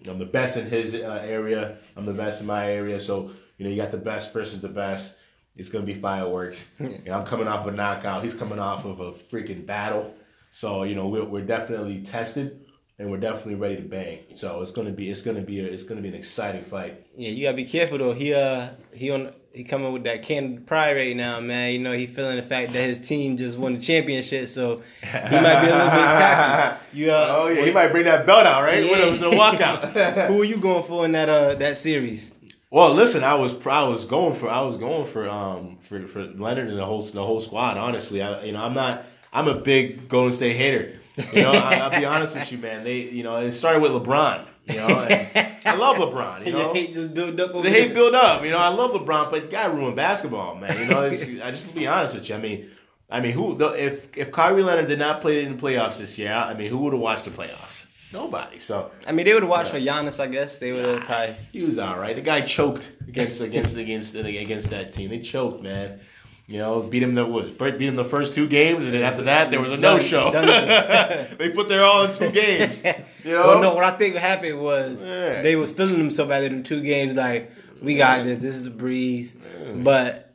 I'm 0.07 0.17
the 0.17 0.25
best 0.25 0.57
in 0.57 0.65
his 0.67 0.95
uh, 0.95 1.23
area. 1.23 1.77
I'm 1.95 2.07
the 2.07 2.13
best 2.13 2.41
in 2.41 2.47
my 2.47 2.71
area. 2.71 2.99
So 2.99 3.29
you 3.59 3.65
know, 3.65 3.69
you 3.69 3.77
got 3.77 3.91
the 3.91 3.97
best 3.97 4.33
versus 4.33 4.61
the 4.61 4.67
best. 4.67 5.19
It's 5.55 5.69
gonna 5.69 5.85
be 5.85 5.93
fireworks. 5.93 6.69
and 6.79 7.09
I'm 7.09 7.25
coming 7.25 7.47
off 7.47 7.67
of 7.67 7.73
a 7.73 7.77
knockout. 7.77 8.23
He's 8.23 8.33
coming 8.35 8.59
off 8.59 8.85
of 8.85 8.99
a 8.99 9.11
freaking 9.11 9.65
battle. 9.65 10.13
So 10.51 10.83
you 10.83 10.95
know, 10.95 11.07
we're, 11.07 11.25
we're 11.25 11.45
definitely 11.45 12.01
tested 12.03 12.65
and 12.99 13.09
we're 13.09 13.17
definitely 13.17 13.55
ready 13.55 13.77
to 13.77 13.81
bang. 13.81 14.19
So 14.35 14.61
it's 14.61 14.71
gonna 14.71 14.91
be 14.91 15.09
it's 15.09 15.21
gonna 15.23 15.41
be 15.41 15.59
a, 15.59 15.65
it's 15.65 15.83
gonna 15.85 16.01
be 16.01 16.09
an 16.09 16.13
exciting 16.15 16.63
fight. 16.63 17.05
Yeah, 17.15 17.29
you 17.29 17.43
gotta 17.43 17.57
be 17.57 17.65
careful 17.65 17.97
though. 17.97 18.13
He 18.13 18.33
uh 18.33 18.69
he 18.93 19.11
on 19.11 19.33
he 19.53 19.63
coming 19.65 19.91
with 19.91 20.03
that 20.05 20.21
Canada 20.21 20.61
pride 20.61 20.95
right 20.95 21.15
now, 21.15 21.39
man. 21.41 21.73
You 21.73 21.79
know 21.79 21.91
he 21.93 22.05
feeling 22.05 22.37
the 22.37 22.43
fact 22.43 22.71
that 22.73 22.83
his 22.83 22.97
team 22.99 23.37
just 23.37 23.57
won 23.57 23.73
the 23.73 23.81
championship, 23.81 24.47
so 24.47 24.81
he 25.01 25.09
might 25.35 25.61
be 25.61 25.67
a 25.67 25.75
little 25.75 25.89
bit 25.89 26.05
cocky. 26.05 26.77
You 26.93 27.11
uh, 27.11 27.35
Oh 27.37 27.47
yeah, 27.47 27.65
he 27.65 27.71
might 27.71 27.87
bring 27.91 28.05
that 28.05 28.25
belt 28.25 28.45
out 28.45 28.63
right 28.63 28.83
when 28.83 29.01
it 29.01 29.09
was 29.09 29.19
the 29.19 29.31
walkout. 29.31 29.93
Who 30.27 30.41
are 30.41 30.45
you 30.45 30.57
going 30.57 30.83
for 30.83 31.05
in 31.05 31.11
that 31.13 31.27
uh 31.29 31.55
that 31.55 31.77
series? 31.77 32.31
Well, 32.71 32.93
listen, 32.93 33.25
I 33.25 33.35
was 33.35 33.53
I 33.67 33.83
was 33.83 34.05
going 34.05 34.33
for 34.33 34.49
I 34.49 34.61
was 34.61 34.77
going 34.77 35.05
for 35.05 35.29
um 35.29 35.77
for, 35.81 36.07
for 36.07 36.23
Leonard 36.23 36.69
and 36.69 36.77
the 36.77 36.85
whole 36.85 37.01
the 37.01 37.23
whole 37.23 37.41
squad. 37.41 37.77
Honestly, 37.77 38.21
I 38.21 38.43
you 38.45 38.53
know 38.53 38.63
I'm 38.63 38.73
not 38.73 39.05
I'm 39.33 39.49
a 39.49 39.55
big 39.55 40.07
Golden 40.07 40.31
State 40.31 40.55
hater. 40.55 40.97
You 41.33 41.43
know, 41.43 41.51
I, 41.51 41.79
I'll 41.79 41.99
be 41.99 42.05
honest 42.05 42.33
with 42.33 42.49
you, 42.49 42.57
man. 42.59 42.85
They 42.85 43.01
you 43.01 43.23
know 43.23 43.35
it 43.35 43.51
started 43.51 43.81
with 43.81 43.91
LeBron. 43.91 44.45
You 44.67 44.75
know, 44.77 44.87
and 44.87 45.57
I 45.65 45.75
love 45.75 45.97
LeBron. 45.97 46.45
You 46.47 46.53
know, 46.53 46.73
hate 46.73 46.93
just 46.93 47.13
built 47.13 47.37
up 47.41 47.53
over 47.53 47.67
the 47.67 47.69
hate 47.69 47.87
there. 47.87 47.95
build 47.95 48.15
up. 48.15 48.43
You 48.45 48.51
know, 48.51 48.59
I 48.59 48.69
love 48.69 48.91
LeBron, 48.91 49.31
but 49.31 49.51
guy 49.51 49.65
ruined 49.65 49.97
basketball, 49.97 50.55
man. 50.55 50.77
You 50.79 50.85
know, 50.85 51.01
it's, 51.01 51.23
I 51.41 51.51
just 51.51 51.67
to 51.67 51.75
be 51.75 51.87
honest 51.87 52.15
with 52.15 52.29
you. 52.29 52.35
I 52.35 52.39
mean, 52.39 52.69
I 53.09 53.19
mean, 53.19 53.33
who 53.33 53.61
if 53.73 54.15
if 54.15 54.31
Kawhi 54.31 54.63
Leonard 54.63 54.87
did 54.87 54.99
not 54.99 55.19
play 55.19 55.43
in 55.43 55.57
the 55.57 55.61
playoffs 55.61 55.97
this 55.97 56.17
year? 56.17 56.31
I 56.31 56.53
mean, 56.53 56.69
who 56.69 56.77
would 56.77 56.93
have 56.93 57.01
watched 57.01 57.25
the 57.25 57.31
playoffs? 57.31 57.70
Nobody. 58.13 58.59
So 58.59 58.91
I 59.07 59.11
mean, 59.11 59.25
they 59.25 59.33
would 59.33 59.43
have 59.43 59.49
watched 59.49 59.71
for 59.71 59.79
Giannis. 59.79 60.19
I 60.19 60.27
guess 60.27 60.59
they 60.59 60.71
would 60.71 60.83
have 60.85 61.03
probably. 61.05 61.35
he 61.53 61.63
was 61.63 61.77
all 61.79 61.97
right. 61.97 62.15
The 62.15 62.21
guy 62.21 62.41
choked 62.41 62.91
against 63.07 63.41
against 63.41 63.77
against 63.77 64.15
against 64.15 64.69
that 64.69 64.91
team. 64.93 65.09
They 65.09 65.19
choked, 65.19 65.61
man. 65.63 65.99
You 66.47 66.57
know, 66.57 66.81
beat 66.81 67.01
him 67.01 67.13
the 67.15 67.23
beat 67.59 67.81
him 67.87 67.95
the 67.95 68.03
first 68.03 68.33
two 68.33 68.45
games, 68.47 68.83
and 68.83 68.93
then 68.93 69.03
after 69.03 69.23
that 69.23 69.51
there 69.51 69.61
was 69.61 69.71
a 69.71 69.77
no 69.77 69.99
show. 69.99 70.31
They 71.37 71.51
put 71.51 71.69
their 71.69 71.83
all 71.85 72.03
in 72.05 72.13
two 72.15 72.31
games. 72.31 72.83
You 73.23 73.33
know, 73.33 73.45
Well, 73.45 73.61
no, 73.61 73.75
what 73.75 73.83
I 73.83 73.91
think 73.91 74.15
happened 74.15 74.59
was 74.59 75.03
Yeah. 75.03 75.43
they 75.43 75.55
was 75.55 75.71
feeling 75.71 75.99
themselves 75.99 76.31
after 76.31 76.49
them 76.49 76.63
two 76.63 76.81
games. 76.81 77.13
Like 77.15 77.51
we 77.81 77.95
got 77.95 78.23
this. 78.25 78.39
This 78.39 78.55
is 78.55 78.65
a 78.65 78.71
breeze. 78.71 79.35
But 79.75 80.30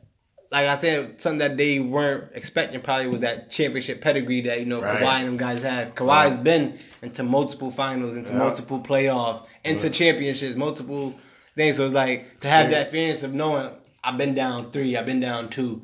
like 0.51 0.67
I 0.67 0.77
said, 0.77 1.19
something 1.21 1.39
that 1.39 1.57
they 1.57 1.79
weren't 1.79 2.31
expecting 2.33 2.79
probably 2.81 3.07
was 3.07 3.19
that 3.19 3.49
championship 3.49 3.99
pedigree 4.01 4.41
that 4.41 4.59
you 4.59 4.65
know 4.65 4.81
Right. 4.81 5.01
Kawhi 5.01 5.19
and 5.19 5.27
them 5.27 5.37
guys 5.37 5.61
have. 5.63 5.93
Kawhi's 5.95 6.37
been 6.37 6.77
into 7.01 7.23
multiple 7.23 7.69
finals, 7.71 8.15
into 8.15 8.31
Yeah. 8.31 8.39
multiple 8.39 8.79
playoffs, 8.79 9.45
into 9.65 9.89
championships, 9.89 10.55
multiple 10.55 11.15
things. 11.55 11.75
So 11.77 11.85
it's 11.85 11.93
like 11.93 12.39
to 12.41 12.47
have 12.47 12.69
that 12.71 12.83
experience 12.83 13.23
of 13.23 13.33
knowing 13.33 13.69
I've 14.03 14.17
been 14.17 14.33
down 14.35 14.71
three, 14.71 14.95
I've 14.95 15.05
been 15.05 15.19
down 15.19 15.49
two, 15.49 15.81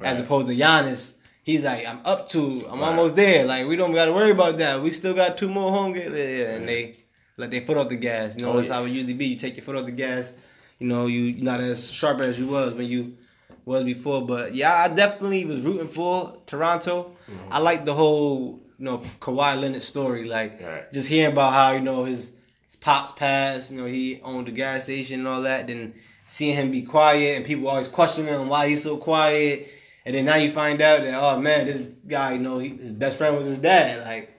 as 0.00 0.20
opposed 0.20 0.48
to 0.48 0.54
Giannis. 0.54 1.14
He's 1.44 1.62
like, 1.62 1.86
I'm 1.86 2.00
up 2.04 2.28
to, 2.30 2.66
I'm 2.70 2.80
Right. 2.80 2.88
almost 2.88 3.16
there. 3.16 3.44
Like 3.44 3.66
we 3.66 3.76
don't 3.76 3.92
got 3.94 4.04
to 4.06 4.12
worry 4.12 4.30
about 4.30 4.58
that. 4.58 4.82
We 4.82 4.90
still 4.90 5.14
got 5.14 5.38
two 5.38 5.48
more 5.48 5.70
home 5.72 5.92
games, 5.94 6.12
and 6.12 6.68
they 6.68 6.98
let 7.38 7.50
their 7.50 7.62
foot 7.62 7.78
off 7.78 7.88
the 7.88 7.96
gas. 7.96 8.36
You 8.36 8.44
know, 8.44 8.52
Oh, 8.52 8.56
that's 8.58 8.68
how 8.68 8.84
it 8.84 8.90
usually 8.90 9.14
be. 9.14 9.26
You 9.28 9.36
take 9.36 9.56
your 9.56 9.64
foot 9.64 9.76
off 9.76 9.86
the 9.86 9.90
gas. 9.92 10.34
You 10.78 10.86
know, 10.86 11.06
you 11.06 11.22
you're 11.22 11.44
not 11.44 11.60
as 11.60 11.90
sharp 11.90 12.20
as 12.20 12.38
you 12.38 12.46
was 12.48 12.74
when 12.74 12.86
you 12.86 13.16
was 13.64 13.84
before. 13.84 14.26
But 14.26 14.54
yeah, 14.54 14.74
I 14.74 14.88
definitely 14.88 15.44
was 15.44 15.60
rooting 15.62 15.88
for 15.88 16.36
Toronto. 16.46 17.12
Mm-hmm. 17.30 17.52
I 17.52 17.58
like 17.58 17.84
the 17.84 17.94
whole 17.94 18.60
you 18.78 18.84
know 18.84 18.98
Kawhi 19.20 19.60
Leonard 19.60 19.82
story. 19.82 20.24
Like 20.24 20.60
Right. 20.60 20.90
just 20.92 21.08
hearing 21.08 21.32
about 21.32 21.52
how 21.52 21.72
you 21.72 21.80
know 21.80 22.04
his 22.04 22.32
his 22.66 22.76
pops 22.76 23.12
passed. 23.12 23.70
You 23.70 23.78
know, 23.78 23.86
he 23.86 24.20
owned 24.22 24.48
a 24.48 24.52
gas 24.52 24.84
station 24.84 25.20
and 25.20 25.28
all 25.28 25.42
that. 25.42 25.66
Then 25.66 25.94
seeing 26.26 26.56
him 26.56 26.70
be 26.70 26.82
quiet 26.82 27.36
and 27.36 27.44
people 27.44 27.68
always 27.68 27.88
questioning 27.88 28.32
him 28.32 28.48
why 28.48 28.68
he's 28.68 28.82
so 28.82 28.96
quiet. 28.96 29.68
And 30.04 30.14
then 30.16 30.24
now 30.24 30.36
you 30.36 30.50
find 30.50 30.80
out 30.82 31.02
that 31.02 31.14
oh 31.14 31.38
man, 31.40 31.66
this 31.66 31.88
guy, 32.06 32.32
you 32.32 32.38
know, 32.38 32.58
he, 32.58 32.70
his 32.70 32.92
best 32.92 33.18
friend 33.18 33.36
was 33.36 33.46
his 33.46 33.58
dad. 33.58 34.04
Like, 34.04 34.32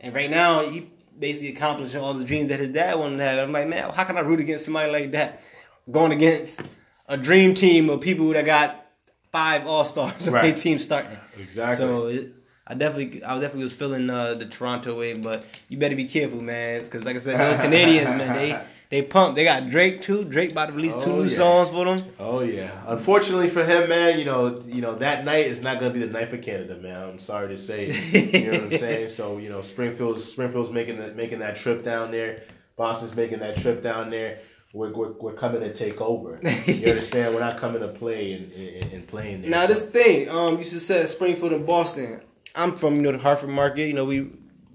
and 0.00 0.14
right 0.14 0.30
now 0.30 0.60
he 0.60 0.90
basically 1.18 1.50
accomplishing 1.50 2.00
all 2.00 2.14
the 2.14 2.24
dreams 2.24 2.48
that 2.48 2.58
his 2.60 2.68
dad 2.68 2.98
wanted 2.98 3.18
to 3.18 3.24
have. 3.24 3.38
I'm 3.40 3.52
like, 3.52 3.68
man, 3.68 3.90
how 3.90 4.04
can 4.04 4.16
I 4.16 4.20
root 4.20 4.40
against 4.40 4.64
somebody 4.64 4.90
like 4.90 5.12
that? 5.12 5.42
Going 5.90 6.12
against 6.12 6.62
a 7.10 7.16
dream 7.18 7.54
team 7.54 7.90
of 7.90 8.00
people 8.00 8.28
that 8.28 8.44
got 8.46 8.86
five 9.32 9.66
all 9.66 9.84
stars 9.84 10.28
on 10.28 10.34
Right. 10.34 10.42
their 10.44 10.54
team 10.54 10.78
starting. 10.78 11.18
Exactly. 11.38 11.76
So 11.76 12.06
it, 12.06 12.32
I 12.66 12.74
definitely, 12.74 13.22
I 13.24 13.34
definitely 13.34 13.64
was 13.64 13.72
feeling 13.72 14.08
uh, 14.08 14.34
the 14.34 14.46
Toronto 14.46 14.96
way, 14.98 15.14
but 15.14 15.44
you 15.68 15.76
better 15.76 15.96
be 15.96 16.04
careful, 16.04 16.40
man, 16.40 16.82
because 16.84 17.04
like 17.04 17.16
I 17.16 17.18
said, 17.18 17.40
those 17.40 17.60
Canadians, 17.60 18.10
man, 18.10 18.34
they 18.34 18.60
they 18.90 19.02
pumped. 19.02 19.34
They 19.36 19.42
got 19.44 19.70
Drake 19.70 20.02
too. 20.02 20.24
Drake 20.24 20.52
about 20.52 20.66
to 20.66 20.72
release 20.72 20.96
two 20.96 21.10
Oh, 21.10 21.16
new 21.16 21.24
yeah. 21.24 21.36
songs 21.36 21.68
for 21.70 21.84
them. 21.84 22.04
Oh 22.20 22.40
yeah. 22.40 22.70
Unfortunately 22.86 23.48
for 23.48 23.64
him, 23.64 23.88
man, 23.88 24.18
you 24.20 24.24
know, 24.24 24.62
you 24.68 24.82
know 24.82 24.94
that 24.96 25.24
night 25.24 25.46
is 25.46 25.60
not 25.60 25.80
gonna 25.80 25.92
be 25.92 26.00
the 26.00 26.06
night 26.06 26.28
for 26.28 26.38
Canada, 26.38 26.76
man. 26.76 27.02
I'm 27.02 27.18
sorry 27.18 27.48
to 27.48 27.58
say. 27.58 27.88
You 27.88 28.50
know 28.52 28.58
what 28.60 28.72
I'm 28.74 28.78
saying? 28.86 29.08
So 29.08 29.38
you 29.38 29.48
know, 29.48 29.62
Springfield's 29.62 30.24
Springfield's 30.30 30.70
making 30.70 30.98
the, 30.98 31.08
making 31.12 31.40
that 31.40 31.56
trip 31.56 31.84
down 31.84 32.12
there. 32.12 32.42
Boston's 32.76 33.14
making 33.16 33.40
that 33.40 33.56
trip 33.58 33.82
down 33.82 34.10
there. 34.10 34.38
We're, 34.72 34.92
we're, 34.92 35.12
we're 35.12 35.32
coming 35.32 35.60
to 35.62 35.74
take 35.74 36.00
over. 36.00 36.40
You 36.66 36.88
understand? 36.90 37.34
We're 37.34 37.40
not 37.40 37.58
coming 37.58 37.80
to 37.80 37.88
play 37.88 38.32
and, 38.34 38.52
and, 38.52 38.92
and 38.92 39.06
playing 39.06 39.42
there. 39.42 39.50
Now 39.50 39.62
So- 39.62 39.74
this 39.74 39.82
thing, 39.84 40.28
um, 40.30 40.58
you 40.58 40.64
just 40.64 40.86
said 40.86 41.08
Springfield 41.08 41.52
and 41.52 41.66
Boston. 41.66 42.20
I'm 42.54 42.74
from 42.76 42.96
you 42.96 43.02
know 43.02 43.12
the 43.12 43.18
Hartford 43.18 43.50
market. 43.50 43.86
You 43.86 43.92
know 43.94 44.04
we 44.04 44.30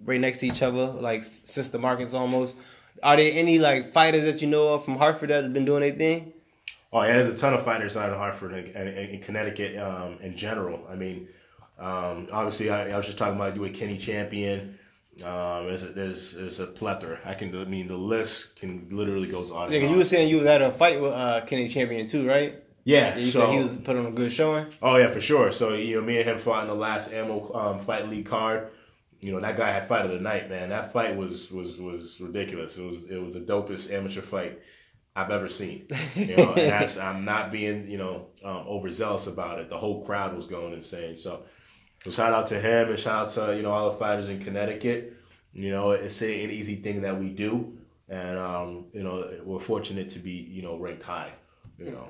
right 0.06 0.20
next 0.20 0.38
to 0.40 0.48
each 0.48 0.62
other, 0.62 0.86
like 0.86 1.24
sister 1.26 1.78
markets 1.78 2.14
almost. 2.14 2.56
Are 3.04 3.18
there 3.18 3.32
any 3.34 3.60
like 3.60 3.92
fighters 3.92 4.24
that 4.24 4.42
you 4.42 4.48
know 4.48 4.74
of 4.74 4.86
from 4.86 4.96
Hartford 4.98 5.30
that 5.30 5.44
have 5.44 5.54
been 5.54 5.66
doing 5.66 5.82
their 5.82 5.92
thing? 5.92 6.32
Oh 6.94 7.02
yeah, 7.02 7.14
there's 7.14 7.28
a 7.28 7.38
ton 7.38 7.54
of 7.54 7.66
fighters 7.66 7.98
out 7.98 8.10
of 8.12 8.18
Hartford 8.18 8.54
and, 8.54 8.68
and, 8.76 8.88
and 8.88 9.10
in 9.10 9.20
Connecticut 9.22 9.78
um, 9.78 10.18
in 10.22 10.38
general. 10.38 10.80
I 10.90 10.96
mean, 10.96 11.28
um, 11.78 12.30
obviously, 12.32 12.70
I, 12.70 12.92
I 12.92 12.98
was 12.98 13.06
just 13.06 13.18
talking 13.18 13.36
about 13.36 13.56
you 13.56 13.62
with 13.62 13.76
Kenny 13.76 13.98
Champion. 13.98 14.80
Um, 15.24 15.68
there's, 15.68 15.84
a, 15.84 15.88
there's 15.88 16.34
there's 16.34 16.60
a 16.60 16.68
plethora. 16.68 17.18
I 17.24 17.34
can 17.36 17.56
I 17.58 17.64
mean 17.66 17.88
the 17.88 17.96
list 17.96 18.58
can 18.58 18.88
literally 18.92 19.28
goes 19.28 19.50
on. 19.50 19.72
Yeah, 19.72 19.78
and 19.78 19.84
'cause 19.84 19.88
on. 19.88 19.94
you 19.94 20.00
were 20.00 20.06
saying 20.06 20.30
you 20.30 20.38
was 20.40 20.48
at 20.48 20.62
a 20.62 20.72
fight 20.72 21.00
with 21.00 21.14
uh, 21.14 21.42
Kenny 21.46 21.70
Champion 21.70 22.06
too, 22.08 22.28
right? 22.28 22.62
yeah. 22.84 23.16
Yeah, 23.16 23.18
you 23.18 23.26
so 23.26 23.40
said 23.40 23.50
he 23.54 23.60
was 23.64 23.78
put 23.78 23.96
on 23.98 24.06
a 24.06 24.12
good 24.12 24.32
showing. 24.32 24.68
oh 24.82 24.98
yeah, 24.98 25.10
for 25.12 25.22
sure. 25.22 25.52
So 25.52 25.74
you 25.74 25.96
know, 25.96 26.02
me 26.02 26.18
and 26.18 26.26
him 26.30 26.40
fought 26.40 26.64
in 26.64 26.68
the 26.68 26.76
last 26.76 27.14
Ammo 27.14 27.52
um, 27.54 27.80
Fight 27.80 28.10
League 28.10 28.26
card. 28.28 28.68
You 29.22 29.32
know 29.32 29.40
that 29.40 29.56
guy 29.58 29.72
had 29.72 29.88
fight 29.88 30.06
of 30.06 30.12
the 30.12 30.20
night, 30.20 30.50
man. 30.50 30.70
That 30.70 30.92
fight 30.92 31.16
was 31.16 31.50
was 31.50 31.80
was 31.80 32.20
ridiculous. 32.22 32.78
It 32.78 32.84
was 32.84 33.04
it 33.06 33.18
was 33.18 33.34
the 33.34 33.40
dopest 33.40 33.92
amateur 33.94 34.22
fight 34.22 34.60
I've 35.16 35.32
ever 35.32 35.48
seen. 35.48 35.88
You 36.16 36.36
know, 36.36 36.50
and 36.58 36.70
that's 36.70 36.98
I'm 37.00 37.24
not 37.26 37.52
being 37.52 37.90
you 37.90 37.98
know 37.98 38.28
um, 38.44 38.68
overzealous 38.68 39.28
about 39.28 39.60
it. 39.60 39.70
The 39.70 39.78
whole 39.78 40.06
crowd 40.06 40.36
was 40.36 40.46
going 40.48 40.74
insane. 40.74 41.16
So, 41.16 41.44
so 42.06 42.12
shout 42.12 42.34
out 42.34 42.48
to 42.50 42.60
him 42.62 42.90
and 42.90 43.00
shout 43.00 43.26
out 43.26 43.30
to 43.50 43.56
you 43.58 43.64
know 43.64 43.72
all 43.72 43.92
the 43.92 43.98
fighters 43.98 44.30
in 44.30 44.40
Connecticut. 44.40 45.14
You 45.54 45.72
know, 45.72 45.92
it's 45.92 46.22
an 46.22 46.30
easy 46.30 46.76
thing 46.76 47.02
that 47.02 47.20
we 47.20 47.30
do, 47.30 47.78
and 48.10 48.38
um, 48.38 48.86
you 48.94 49.02
know 49.04 49.30
we're 49.44 49.60
fortunate 49.60 50.12
to 50.12 50.20
be 50.20 50.32
you 50.32 50.62
know 50.62 50.78
ranked 50.78 51.04
high. 51.04 51.32
You 51.80 51.92
know. 51.92 52.08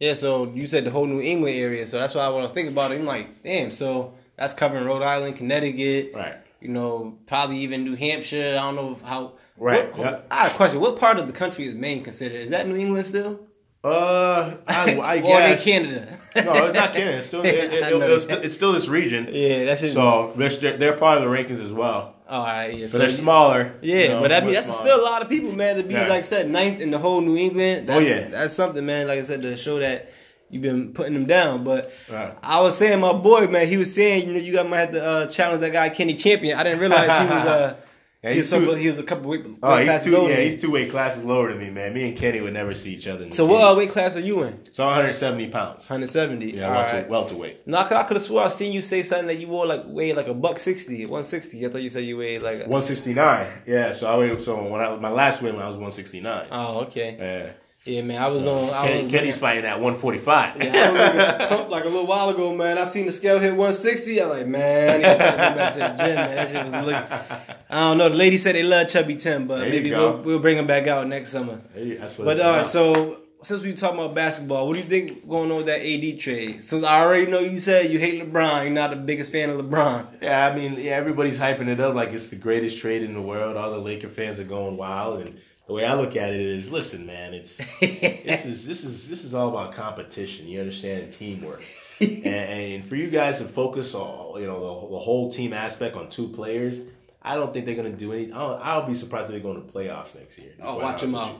Yeah, 0.00 0.14
so 0.14 0.50
you 0.52 0.66
said 0.66 0.84
the 0.84 0.90
whole 0.90 1.06
New 1.06 1.20
England 1.20 1.56
area, 1.56 1.86
so 1.86 1.98
that's 1.98 2.14
why 2.14 2.26
when 2.28 2.40
I 2.40 2.42
was 2.42 2.52
thinking 2.52 2.72
about 2.72 2.90
it, 2.90 2.98
I'm 2.98 3.04
like, 3.04 3.42
damn, 3.42 3.70
so 3.70 4.14
that's 4.36 4.54
covering 4.54 4.86
Rhode 4.86 5.02
Island, 5.02 5.36
Connecticut, 5.36 6.12
Right. 6.14 6.36
you 6.62 6.68
know, 6.68 7.18
probably 7.26 7.58
even 7.58 7.84
New 7.84 7.94
Hampshire. 7.96 8.56
I 8.58 8.62
don't 8.72 8.76
know 8.76 8.94
how. 9.06 9.34
Right, 9.58 9.94
What, 9.94 10.06
yeah. 10.06 10.20
I 10.30 10.44
have 10.44 10.52
a 10.52 10.56
question. 10.56 10.80
What 10.80 10.96
part 10.96 11.18
of 11.18 11.26
the 11.26 11.34
country 11.34 11.66
is 11.66 11.74
Maine 11.74 12.02
considered? 12.02 12.36
Is 12.40 12.48
that 12.48 12.66
New 12.66 12.76
England 12.76 13.04
still? 13.06 13.40
Uh, 13.82 14.56
I, 14.68 14.94
I 14.96 15.16
or 15.18 15.22
guess. 15.22 15.64
they 15.64 15.72
Canada? 15.72 16.18
no, 16.36 16.66
it's 16.66 16.78
not 16.78 16.94
Canada. 16.94 17.16
It's 17.18 17.26
still, 17.26 17.42
it, 17.44 17.54
it, 17.54 17.72
it, 17.72 18.10
it's, 18.10 18.24
it's 18.26 18.54
still 18.54 18.72
this 18.72 18.88
region. 18.88 19.28
Yeah, 19.32 19.64
that's 19.64 19.82
it. 19.82 19.94
So 19.94 20.32
they're, 20.36 20.76
they're 20.76 20.96
part 20.96 21.18
of 21.22 21.30
the 21.30 21.34
rankings 21.36 21.64
as 21.64 21.72
well. 21.72 22.14
all 22.28 22.44
right, 22.44 22.74
yeah. 22.74 22.84
But 22.84 22.90
So 22.90 22.98
they're 22.98 23.08
smaller. 23.08 23.72
Yeah, 23.80 23.96
you 24.02 24.08
know, 24.08 24.20
but 24.20 24.32
I 24.32 24.40
mean 24.42 24.52
that's 24.52 24.66
smaller. 24.66 24.80
still 24.86 25.00
a 25.00 25.04
lot 25.04 25.22
of 25.22 25.28
people, 25.30 25.52
man. 25.52 25.76
To 25.78 25.82
be 25.82 25.94
Yeah. 25.94 26.00
like 26.02 26.10
I 26.18 26.22
said, 26.22 26.50
ninth 26.50 26.80
in 26.82 26.90
the 26.90 26.98
whole 26.98 27.20
New 27.22 27.36
England. 27.36 27.88
That's, 27.88 27.98
Oh, 27.98 28.08
yeah. 28.08 28.28
that's 28.28 28.52
something, 28.52 28.84
man. 28.84 29.06
Like 29.08 29.18
I 29.18 29.22
said, 29.22 29.40
to 29.42 29.56
show 29.56 29.78
that 29.78 30.10
you've 30.50 30.62
been 30.62 30.92
putting 30.92 31.14
them 31.14 31.24
down. 31.26 31.64
But 31.64 31.90
Right. 32.10 32.36
I 32.42 32.60
was 32.60 32.76
saying, 32.76 33.00
my 33.00 33.14
boy, 33.14 33.46
man, 33.46 33.66
he 33.66 33.78
was 33.78 33.94
saying, 33.94 34.26
you 34.28 34.34
know, 34.34 34.40
you 34.40 34.52
got 34.52 34.68
might 34.68 34.80
have 34.80 34.92
to 34.92 35.02
uh, 35.04 35.26
challenge 35.28 35.62
that 35.62 35.72
guy 35.72 35.88
Kenny 35.88 36.14
Champion. 36.14 36.58
I 36.58 36.64
didn't 36.64 36.80
realize 36.80 37.06
he 37.06 37.28
was 37.32 37.44
uh, 37.46 37.76
Yeah, 38.22 38.32
he, 38.32 38.36
was 38.36 38.46
he's 38.46 38.50
some, 38.50 38.64
too- 38.66 38.72
he 38.74 38.86
was 38.86 38.98
a 38.98 39.02
couple 39.02 39.30
weight, 39.30 39.46
weight 39.46 39.58
Oh, 39.62 39.78
he's 39.78 40.04
two. 40.04 40.10
Yeah, 40.10 40.36
he's 40.40 40.60
two 40.60 40.70
weight 40.70 40.90
classes 40.90 41.24
lower 41.24 41.48
than 41.48 41.58
me, 41.58 41.70
man. 41.70 41.94
Me 41.94 42.08
and 42.08 42.18
Kenny 42.18 42.42
would 42.42 42.52
never 42.52 42.74
see 42.74 42.92
each 42.92 43.06
other. 43.06 43.32
So 43.32 43.46
what 43.46 43.62
uh, 43.62 43.74
weight 43.74 43.88
class 43.88 44.14
are 44.14 44.20
you 44.20 44.42
in? 44.42 44.60
So 44.74 44.84
170 44.84 45.48
pounds. 45.48 45.88
170. 45.88 46.50
Yeah, 46.50 46.70
welter, 46.70 46.96
right. 46.96 47.08
welterweight. 47.08 47.66
No, 47.66 47.78
I 47.78 47.84
could, 47.84 47.96
I 47.96 48.02
could 48.02 48.18
have 48.18 48.24
swore 48.24 48.42
I 48.42 48.48
seen 48.48 48.72
you 48.72 48.82
say 48.82 49.02
something 49.02 49.28
that 49.28 49.38
you 49.38 49.48
wore 49.48 49.64
like 49.64 49.84
weighed 49.86 50.16
like 50.16 50.28
a 50.28 50.34
buck 50.34 50.58
sixty, 50.58 51.06
160. 51.06 51.64
I 51.64 51.68
thought 51.70 51.82
you 51.82 51.88
said 51.88 52.04
you 52.04 52.18
weighed 52.18 52.42
like. 52.42 52.56
A, 52.56 52.68
169. 52.68 53.62
Yeah, 53.66 53.92
so 53.92 54.12
I 54.12 54.18
weighed. 54.18 54.42
So 54.42 54.62
when 54.68 54.82
I 54.82 54.94
my 54.96 55.10
last 55.10 55.40
weight 55.40 55.54
when 55.54 55.62
I 55.62 55.66
was 55.68 55.76
169. 55.76 56.48
oh, 56.50 56.80
okay. 56.80 57.16
Yeah. 57.18 57.52
Yeah, 57.86 58.02
man. 58.02 58.20
I 58.20 58.28
was 58.28 58.44
on. 58.44 58.70
I 58.74 58.86
Kenny, 58.86 59.02
was 59.02 59.08
Kenny's 59.08 59.38
fighting 59.38 59.64
at 59.64 59.80
145. 59.80 60.62
Yeah, 60.62 60.70
I 60.74 61.38
was 61.38 61.48
pump 61.48 61.70
like 61.70 61.84
a 61.84 61.88
little 61.88 62.06
while 62.06 62.28
ago, 62.28 62.54
man. 62.54 62.76
I 62.76 62.84
seen 62.84 63.06
the 63.06 63.12
scale 63.12 63.38
hit 63.38 63.50
160. 63.50 64.20
I 64.20 64.26
was 64.26 64.38
like, 64.38 64.46
man, 64.46 64.90
I 64.90 64.96
need 64.98 65.02
to 65.02 65.14
start 65.14 65.36
going 65.38 65.54
back 65.56 65.72
to 65.72 65.78
the 65.78 66.04
gym, 66.04 66.14
man. 66.14 66.36
That 66.36 66.48
shit 66.50 66.64
was 66.64 66.74
looking. 66.74 67.46
I 67.70 67.80
don't 67.88 67.98
know. 67.98 68.08
The 68.10 68.16
lady 68.16 68.36
said 68.36 68.54
they 68.54 68.62
love 68.62 68.88
Chubby 68.88 69.16
Tim, 69.16 69.46
but 69.46 69.60
There 69.60 69.70
maybe 69.70 69.90
we'll, 69.92 70.18
we'll 70.18 70.38
bring 70.40 70.58
him 70.58 70.66
back 70.66 70.88
out 70.88 71.06
next 71.08 71.30
summer. 71.30 71.60
Hey, 71.72 71.96
That's 71.96 72.18
what 72.18 72.24
But 72.26 72.40
uh, 72.40 72.64
so 72.64 73.20
since 73.42 73.62
we 73.62 73.72
talking 73.72 73.98
about 73.98 74.14
basketball, 74.14 74.66
what 74.68 74.74
do 74.74 74.80
you 74.80 74.86
think 74.86 75.26
going 75.26 75.50
on 75.50 75.58
with 75.58 75.66
that 75.66 75.80
AD 75.80 76.20
trade? 76.20 76.62
Since 76.62 76.84
I 76.84 77.00
already 77.00 77.30
know 77.30 77.38
you 77.40 77.60
said 77.60 77.90
you 77.90 77.98
hate 77.98 78.20
LeBron, 78.22 78.64
you're 78.64 78.70
not 78.72 78.90
the 78.90 78.96
biggest 78.96 79.32
fan 79.32 79.48
of 79.48 79.58
LeBron. 79.58 80.06
Yeah, 80.20 80.46
I 80.46 80.54
mean, 80.54 80.74
yeah, 80.74 80.92
everybody's 80.92 81.38
hyping 81.38 81.68
it 81.68 81.80
up 81.80 81.94
like 81.94 82.10
it's 82.10 82.28
the 82.28 82.36
greatest 82.36 82.78
trade 82.78 83.02
in 83.02 83.14
the 83.14 83.22
world. 83.22 83.56
All 83.56 83.70
the 83.70 83.78
Laker 83.78 84.08
fans 84.08 84.38
are 84.38 84.44
going 84.44 84.76
wild, 84.76 85.20
and 85.20 85.40
the 85.70 85.76
way 85.76 85.84
I 85.84 85.94
look 85.94 86.16
at 86.16 86.34
it 86.34 86.40
is, 86.40 86.72
listen, 86.72 87.06
man, 87.06 87.32
it's 87.32 87.56
this 87.80 88.44
is 88.44 88.66
this 88.66 88.82
is 88.82 89.08
this 89.08 89.24
is 89.24 89.34
all 89.34 89.50
about 89.50 89.72
competition. 89.72 90.48
You 90.48 90.58
understand 90.58 91.12
teamwork, 91.12 91.62
and, 92.00 92.26
and 92.26 92.84
for 92.84 92.96
you 92.96 93.08
guys 93.08 93.38
to 93.38 93.44
focus 93.44 93.94
on 93.94 94.40
you 94.40 94.48
know 94.48 94.58
the, 94.58 94.88
the 94.88 94.98
whole 94.98 95.30
team 95.30 95.52
aspect 95.52 95.94
on 95.94 96.10
two 96.10 96.26
players, 96.26 96.80
I 97.22 97.36
don't 97.36 97.52
think 97.52 97.66
they're 97.66 97.76
going 97.76 97.92
to 97.92 97.96
do 97.96 98.12
any. 98.12 98.32
I'll, 98.32 98.58
I'll 98.60 98.84
be 98.84 98.96
surprised 98.96 99.30
if 99.30 99.36
they 99.36 99.40
go 99.40 99.54
to 99.54 99.60
the 99.60 99.72
playoffs 99.72 100.18
next 100.18 100.40
year. 100.40 100.54
Oh, 100.60 100.80
watch 100.80 101.02
them 101.02 101.14
out. 101.14 101.36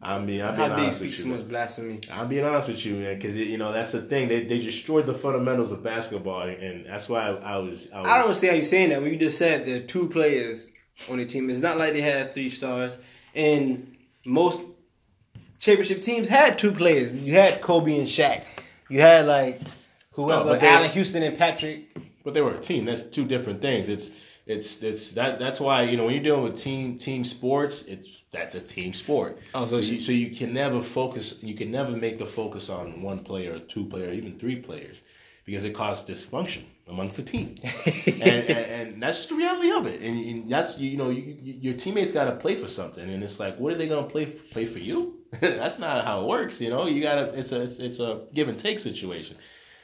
I'm 0.00 0.24
being, 0.24 0.42
I'm 0.42 0.56
being 0.56 0.70
How 0.70 0.76
do 0.76 0.80
you 0.80 0.86
honest 0.86 0.96
speak 0.96 1.10
with 1.10 1.16
so 1.18 1.26
you. 1.26 1.34
much 1.34 1.48
blasphemy? 1.48 2.00
I'm 2.10 2.28
being 2.28 2.44
honest 2.44 2.68
with 2.70 2.86
you, 2.86 2.94
man, 2.94 3.16
because 3.16 3.36
you 3.36 3.58
know 3.58 3.70
that's 3.70 3.92
the 3.92 4.00
thing. 4.00 4.28
They 4.28 4.44
they 4.44 4.60
destroyed 4.60 5.04
the 5.04 5.14
fundamentals 5.14 5.72
of 5.72 5.82
basketball, 5.82 6.40
and 6.48 6.86
that's 6.86 7.10
why 7.10 7.26
I, 7.28 7.32
I 7.34 7.56
was. 7.58 7.90
I 7.92 8.00
was 8.00 8.08
I 8.08 8.14
don't 8.14 8.22
understand 8.22 8.52
how 8.52 8.56
you're 8.56 8.64
saying 8.64 8.88
that 8.88 9.02
when 9.02 9.12
you 9.12 9.18
just 9.18 9.36
said 9.36 9.66
there 9.66 9.76
are 9.76 9.86
two 9.86 10.08
players 10.08 10.70
on 11.10 11.18
the 11.18 11.26
team. 11.26 11.50
It's 11.50 11.60
not 11.60 11.76
like 11.76 11.92
they 11.92 12.00
had 12.00 12.32
three 12.32 12.48
stars. 12.48 12.96
And 13.34 13.96
most 14.24 14.64
championship 15.58 16.02
teams 16.02 16.28
had 16.28 16.58
two 16.58 16.72
players. 16.72 17.14
You 17.14 17.32
had 17.32 17.60
Kobe 17.60 17.98
and 17.98 18.06
Shaq. 18.06 18.44
You 18.88 19.00
had 19.00 19.26
like 19.26 19.60
whoever, 20.12 20.44
No, 20.44 20.54
Allan 20.54 20.90
Houston 20.90 21.22
and 21.22 21.36
Patrick. 21.36 21.96
But 22.24 22.34
they 22.34 22.40
were 22.40 22.54
a 22.54 22.60
team. 22.60 22.84
That's 22.84 23.02
two 23.02 23.24
different 23.24 23.60
things. 23.60 23.88
It's 23.88 24.10
it's 24.46 24.82
it's 24.82 25.12
that 25.12 25.38
that's 25.38 25.60
why 25.60 25.82
you 25.82 25.96
know 25.96 26.04
when 26.04 26.14
you're 26.14 26.22
dealing 26.22 26.44
with 26.44 26.58
team 26.58 26.98
team 26.98 27.24
sports, 27.24 27.82
it's 27.84 28.08
that's 28.30 28.54
a 28.54 28.60
team 28.60 28.92
sport. 28.94 29.38
Oh, 29.54 29.66
so 29.66 29.80
so, 29.80 29.92
you, 29.92 30.00
so 30.00 30.12
you 30.12 30.34
can 30.34 30.52
never 30.52 30.82
focus. 30.82 31.42
You 31.42 31.54
can 31.54 31.70
never 31.70 31.90
make 31.90 32.18
the 32.18 32.26
focus 32.26 32.70
on 32.70 33.02
one 33.02 33.20
player, 33.20 33.54
or 33.54 33.58
two 33.58 33.84
player, 33.86 34.08
or 34.08 34.12
even 34.12 34.38
three 34.38 34.56
players, 34.56 35.02
because 35.44 35.64
it 35.64 35.74
causes 35.74 36.08
dysfunction 36.08 36.62
amongst 36.88 37.16
the 37.16 37.22
team. 37.22 37.56
and, 37.86 38.22
and, 38.22 38.50
and 38.50 39.02
that's 39.02 39.18
just 39.18 39.28
the 39.30 39.34
reality 39.34 39.70
of 39.70 39.86
it. 39.86 40.00
And, 40.00 40.18
and 40.18 40.50
that's 40.50 40.78
you 40.78 40.96
know 40.96 41.10
you, 41.10 41.36
you, 41.42 41.54
your 41.60 41.74
teammates 41.74 42.12
got 42.12 42.24
to 42.24 42.36
play 42.36 42.60
for 42.60 42.68
something, 42.68 43.08
and 43.08 43.22
it's 43.22 43.40
like, 43.40 43.58
what 43.58 43.72
are 43.72 43.76
they 43.76 43.88
gonna 43.88 44.06
play 44.06 44.26
play 44.26 44.66
for 44.66 44.78
you? 44.78 45.18
that's 45.40 45.78
not 45.78 46.04
how 46.04 46.22
it 46.22 46.26
works. 46.26 46.60
You 46.60 46.70
know, 46.70 46.86
you 46.86 47.02
gotta. 47.02 47.32
It's 47.38 47.52
a 47.52 47.62
it's, 47.62 47.78
it's 47.78 48.00
a 48.00 48.26
give 48.34 48.48
and 48.48 48.58
take 48.58 48.78
situation, 48.78 49.36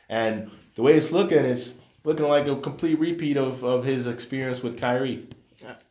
and 0.09 0.51
the 0.75 0.83
way 0.83 0.95
it's 0.95 1.13
looking, 1.13 1.39
it's 1.39 1.75
looking 2.05 2.27
like 2.27 2.47
a 2.47 2.57
complete 2.57 2.99
repeat 2.99 3.37
of, 3.37 3.65
of 3.65 3.85
his 3.85 4.07
experience 4.07 4.63
with 4.63 4.79
Kyrie. 4.79 5.29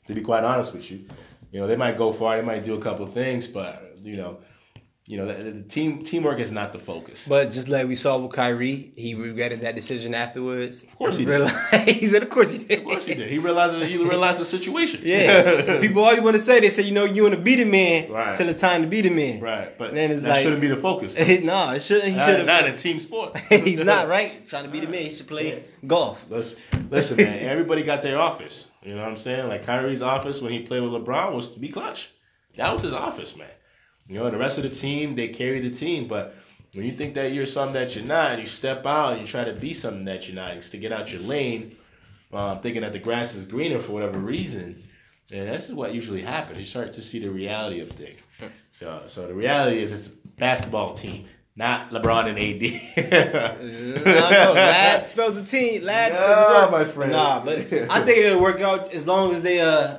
To 0.07 0.15
be 0.15 0.21
quite 0.21 0.43
honest 0.43 0.73
with 0.73 0.89
you, 0.89 1.05
you 1.51 1.59
know 1.59 1.67
they 1.67 1.75
might 1.75 1.95
go 1.95 2.11
far, 2.11 2.37
they 2.37 2.45
might 2.45 2.65
do 2.65 2.73
a 2.73 2.81
couple 2.81 3.05
of 3.05 3.13
things, 3.13 3.47
but 3.47 3.97
you 4.01 4.17
know, 4.17 4.39
you 5.09 5.17
know 5.17 5.25
the, 5.25 5.51
the 5.51 5.61
team 5.63 6.03
teamwork 6.03 6.39
is 6.39 6.51
not 6.51 6.71
the 6.71 6.77
focus. 6.77 7.25
But 7.27 7.49
just 7.49 7.67
like 7.67 7.87
we 7.87 7.95
saw 7.95 8.19
with 8.19 8.31
Kyrie, 8.31 8.93
he 8.95 9.15
regretted 9.15 9.61
that 9.61 9.75
decision 9.75 10.13
afterwards. 10.13 10.83
Of 10.83 10.95
course 10.95 11.17
he 11.17 11.25
did. 11.25 11.49
He 11.99 12.05
said, 12.07 12.21
"Of 12.21 12.29
course 12.29 12.51
he 12.51 12.59
did." 12.59 12.79
Of 12.79 12.85
course 12.85 13.05
he 13.07 13.15
did. 13.15 13.27
He 13.27 13.39
realized 13.39 13.75
he 13.83 13.97
realized 13.97 14.39
the 14.39 14.45
situation. 14.45 15.01
Yeah, 15.03 15.79
people 15.81 16.03
always 16.03 16.21
want 16.21 16.35
to 16.35 16.39
say 16.39 16.59
they 16.59 16.69
say 16.69 16.83
you 16.83 16.91
know 16.93 17.05
you 17.05 17.23
want 17.23 17.33
to 17.33 17.41
be 17.41 17.55
the 17.55 17.65
man 17.65 18.11
Right. 18.11 18.37
till 18.37 18.47
it's 18.47 18.61
time 18.61 18.83
to 18.83 18.87
be 18.87 19.01
the 19.01 19.09
man. 19.09 19.39
right, 19.41 19.75
but 19.79 19.95
Then 19.95 20.11
it's 20.11 20.21
that 20.23 20.29
like- 20.29 20.43
shouldn't 20.43 20.61
be 20.61 20.67
the 20.67 20.77
focus. 20.77 21.17
no, 21.43 21.71
it 21.71 21.81
shouldn't. 21.81 22.11
He 22.11 22.15
Not- 22.15 22.25
should 22.29 22.45
not 22.45 22.61
have. 22.65 22.73
in 22.73 22.77
team 22.77 22.99
sport. 22.99 23.35
He's 23.49 23.79
not 23.79 24.07
right. 24.07 24.47
Trying 24.47 24.65
to 24.65 24.69
be 24.69 24.79
the 24.79 24.87
man. 24.87 25.01
He 25.01 25.11
should 25.11 25.27
play 25.27 25.63
golf. 25.87 26.23
Let's 26.29 26.55
listen, 26.91 27.17
man. 27.17 27.39
Everybody 27.39 27.81
got 27.83 28.03
their 28.03 28.19
office. 28.19 28.67
You 28.83 28.93
know 28.95 29.01
what 29.01 29.09
I'm 29.09 29.17
saying? 29.17 29.47
Like 29.49 29.65
Kyrie's 29.65 30.03
office 30.03 30.39
when 30.39 30.51
he 30.51 30.59
played 30.59 30.83
with 30.83 30.91
LeBron 30.91 31.33
was 31.33 31.53
to 31.53 31.59
be 31.59 31.69
clutch. 31.69 32.11
That 32.57 32.71
was 32.73 32.83
his 32.83 32.93
office, 32.93 33.35
man. 33.35 33.47
You 34.09 34.15
know, 34.15 34.29
the 34.29 34.37
rest 34.37 34.57
of 34.57 34.63
the 34.63 34.69
team 34.71 35.15
they 35.15 35.29
carry 35.29 35.61
the 35.61 35.73
team. 35.73 36.07
But 36.07 36.35
when 36.73 36.83
you 36.85 36.91
think 36.91 37.13
that 37.13 37.31
you're 37.31 37.45
something 37.45 37.73
that 37.75 37.95
you're 37.95 38.05
not, 38.05 38.31
and 38.33 38.41
you 38.41 38.47
step 38.47 38.85
out 38.85 39.13
and 39.13 39.21
you 39.21 39.27
try 39.27 39.43
to 39.45 39.53
be 39.53 39.73
something 39.73 40.05
that 40.05 40.27
you're 40.27 40.35
not, 40.35 40.61
to 40.61 40.77
get 40.77 40.91
out 40.91 41.11
your 41.11 41.21
lane, 41.21 41.75
um, 42.33 42.59
thinking 42.61 42.81
that 42.81 42.91
the 42.91 42.99
grass 42.99 43.35
is 43.35 43.45
greener 43.45 43.79
for 43.79 43.91
whatever 43.93 44.17
reason. 44.17 44.83
And 45.31 45.47
this 45.47 45.69
is 45.69 45.75
what 45.75 45.93
usually 45.93 46.23
happens. 46.23 46.59
You 46.59 46.65
start 46.65 46.91
to 46.93 47.01
see 47.03 47.19
the 47.19 47.29
reality 47.29 47.81
of 47.81 47.89
things. 47.91 48.19
So, 48.71 49.03
so 49.07 49.27
the 49.27 49.33
reality 49.33 49.79
is 49.81 49.91
it's 49.91 50.07
a 50.07 50.11
basketball 50.39 50.95
team, 50.95 51.27
not 51.55 51.91
LeBron 51.91 52.25
and 52.29 52.39
AD. 52.39 53.53
I 54.07 54.31
know, 54.31 54.53
lad 54.53 55.07
spells 55.07 55.35
the 55.35 55.43
team. 55.45 55.83
Lad 55.83 56.13
spells 56.15 56.35
the 56.39 56.53
Yeah, 56.53 56.63
word. 56.65 56.71
my 56.71 56.85
friend. 56.85 57.11
Nah, 57.11 57.45
but 57.45 57.57
I 57.91 57.99
think 58.05 58.17
it'll 58.19 58.41
work 58.41 58.61
out 58.61 58.91
as 58.93 59.05
long 59.05 59.33
as 59.33 59.41
they 59.43 59.59
uh 59.59 59.97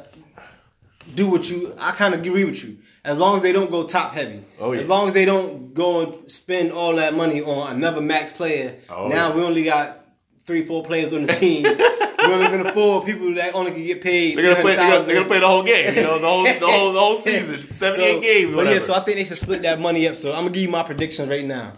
do 1.14 1.28
what 1.28 1.48
you. 1.50 1.74
I 1.78 1.92
kind 1.92 2.14
of 2.14 2.20
agree 2.26 2.44
with 2.44 2.62
you. 2.64 2.78
As 3.04 3.18
long 3.18 3.36
as 3.36 3.42
they 3.42 3.52
don't 3.52 3.70
go 3.70 3.84
top 3.84 4.12
heavy. 4.12 4.44
Oh, 4.60 4.72
yeah. 4.72 4.82
As 4.82 4.88
long 4.88 5.08
as 5.08 5.14
they 5.14 5.24
don't 5.24 5.72
go 5.72 6.02
and 6.02 6.30
spend 6.30 6.72
all 6.72 6.94
that 6.96 7.14
money 7.14 7.40
on 7.40 7.76
another 7.76 8.00
max 8.02 8.32
player. 8.32 8.76
Oh, 8.90 9.08
now 9.08 9.28
yeah. 9.30 9.34
we 9.34 9.42
only 9.42 9.64
got 9.64 10.04
three, 10.46 10.66
four 10.66 10.82
players 10.84 11.12
on 11.12 11.24
the 11.24 11.32
team. 11.32 11.62
We're 12.20 12.34
only 12.34 12.48
gonna 12.48 12.68
afford 12.68 13.06
people 13.06 13.32
that 13.36 13.54
only 13.54 13.70
can 13.70 13.82
get 13.82 14.02
paid. 14.02 14.36
They're 14.36 14.50
gonna 14.52 14.60
play. 14.62 14.76
They're 14.76 14.90
gonna, 14.90 15.04
they're 15.06 15.14
gonna 15.16 15.26
play 15.28 15.40
the 15.40 15.46
whole 15.48 15.62
game. 15.62 15.94
You 15.94 16.02
know, 16.02 16.18
the 16.18 16.26
whole, 16.26 16.44
the 16.44 16.58
whole, 16.60 16.92
the 16.92 17.00
whole 17.00 17.16
season, 17.28 17.62
seventy-eight 17.62 18.16
So- 18.16 18.20
games. 18.20 18.54
But 18.54 18.66
yeah, 18.66 18.78
so 18.78 18.92
I 18.92 19.00
think 19.00 19.16
they 19.16 19.24
should 19.24 19.38
split 19.38 19.62
that 19.62 19.80
money 19.80 20.06
up. 20.06 20.14
So 20.16 20.30
I'm 20.32 20.40
gonna 20.42 20.50
give 20.50 20.62
you 20.64 20.68
my 20.68 20.82
predictions 20.82 21.30
right 21.30 21.44
now. 21.44 21.72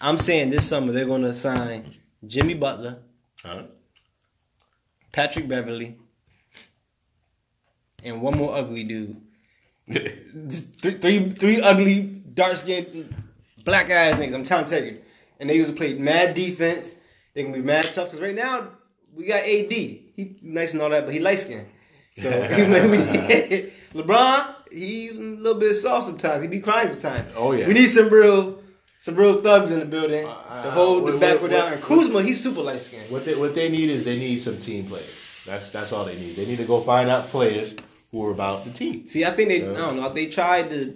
I'm 0.00 0.16
saying 0.16 0.50
this 0.50 0.68
summer 0.68 0.92
they're 0.92 1.06
gonna 1.06 1.34
sign 1.34 1.84
Jimmy 2.24 2.54
Butler, 2.54 3.00
Huh? 3.44 3.64
Patrick 5.10 5.48
Beverley, 5.48 5.96
and 8.04 8.22
one 8.22 8.38
more 8.38 8.54
ugly 8.54 8.84
dude. 8.84 9.20
Three, 9.90 10.92
three, 10.94 11.30
three 11.30 11.60
ugly, 11.60 12.00
dark 12.34 12.56
skinned, 12.56 13.14
black 13.64 13.90
eyes 13.90 14.14
niggas. 14.14 14.34
I'm 14.34 14.44
trying 14.44 14.64
to 14.64 14.70
tell 14.70 14.84
you. 14.84 14.98
And 15.38 15.48
they 15.50 15.56
used 15.56 15.70
to 15.70 15.76
play 15.76 15.94
mad 15.94 16.34
defense. 16.34 16.94
They 17.34 17.42
can 17.42 17.52
be 17.52 17.62
mad 17.62 17.90
tough 17.92 18.06
because 18.06 18.20
right 18.20 18.34
now 18.34 18.68
we 19.14 19.26
got 19.26 19.40
AD. 19.40 19.72
He 19.72 20.36
nice 20.42 20.72
and 20.72 20.82
all 20.82 20.90
that, 20.90 21.04
but 21.06 21.14
he 21.14 21.20
light 21.20 21.38
skinned. 21.38 21.66
So 22.16 22.28
LeBron, 23.94 24.54
he 24.72 25.08
a 25.08 25.14
little 25.14 25.58
bit 25.60 25.74
soft 25.74 26.06
sometimes. 26.06 26.42
He 26.42 26.48
be 26.48 26.60
crying 26.60 26.88
sometimes. 26.90 27.32
Oh, 27.36 27.52
yeah. 27.52 27.66
We 27.66 27.74
need 27.74 27.88
some 27.88 28.08
real, 28.08 28.60
some 28.98 29.16
real 29.16 29.38
thugs 29.38 29.70
in 29.70 29.78
the 29.80 29.84
building 29.86 30.26
Uh, 30.26 30.62
to 30.64 30.70
hold 30.70 31.02
what- 31.04 31.14
the 31.14 31.18
backward 31.18 31.50
what- 31.50 31.58
down. 31.58 31.72
And 31.72 31.82
Kuzma, 31.82 32.22
he's 32.22 32.42
super 32.42 32.60
light 32.62 32.80
skinned. 32.80 33.10
What 33.10 33.24
they 33.24 33.34
what 33.34 33.54
they 33.54 33.68
need 33.68 33.90
is 33.90 34.04
they 34.04 34.18
need 34.18 34.40
some 34.42 34.58
team 34.58 34.86
players. 34.86 35.42
That's 35.46 35.70
that's 35.72 35.92
all 35.92 36.04
they 36.04 36.16
need. 36.16 36.36
They 36.36 36.46
need 36.46 36.58
to 36.58 36.64
go 36.64 36.80
find 36.82 37.08
out 37.08 37.28
players 37.30 37.74
who 38.12 38.24
are 38.26 38.30
about 38.32 38.64
the 38.64 38.70
team. 38.70 39.06
See, 39.06 39.24
I 39.24 39.30
think 39.30 39.48
they, 39.48 39.62
Yeah. 39.62 39.70
I 39.72 39.74
don't 39.74 39.96
know, 39.96 40.08
they 40.12 40.26
tried 40.26 40.70
to 40.70 40.94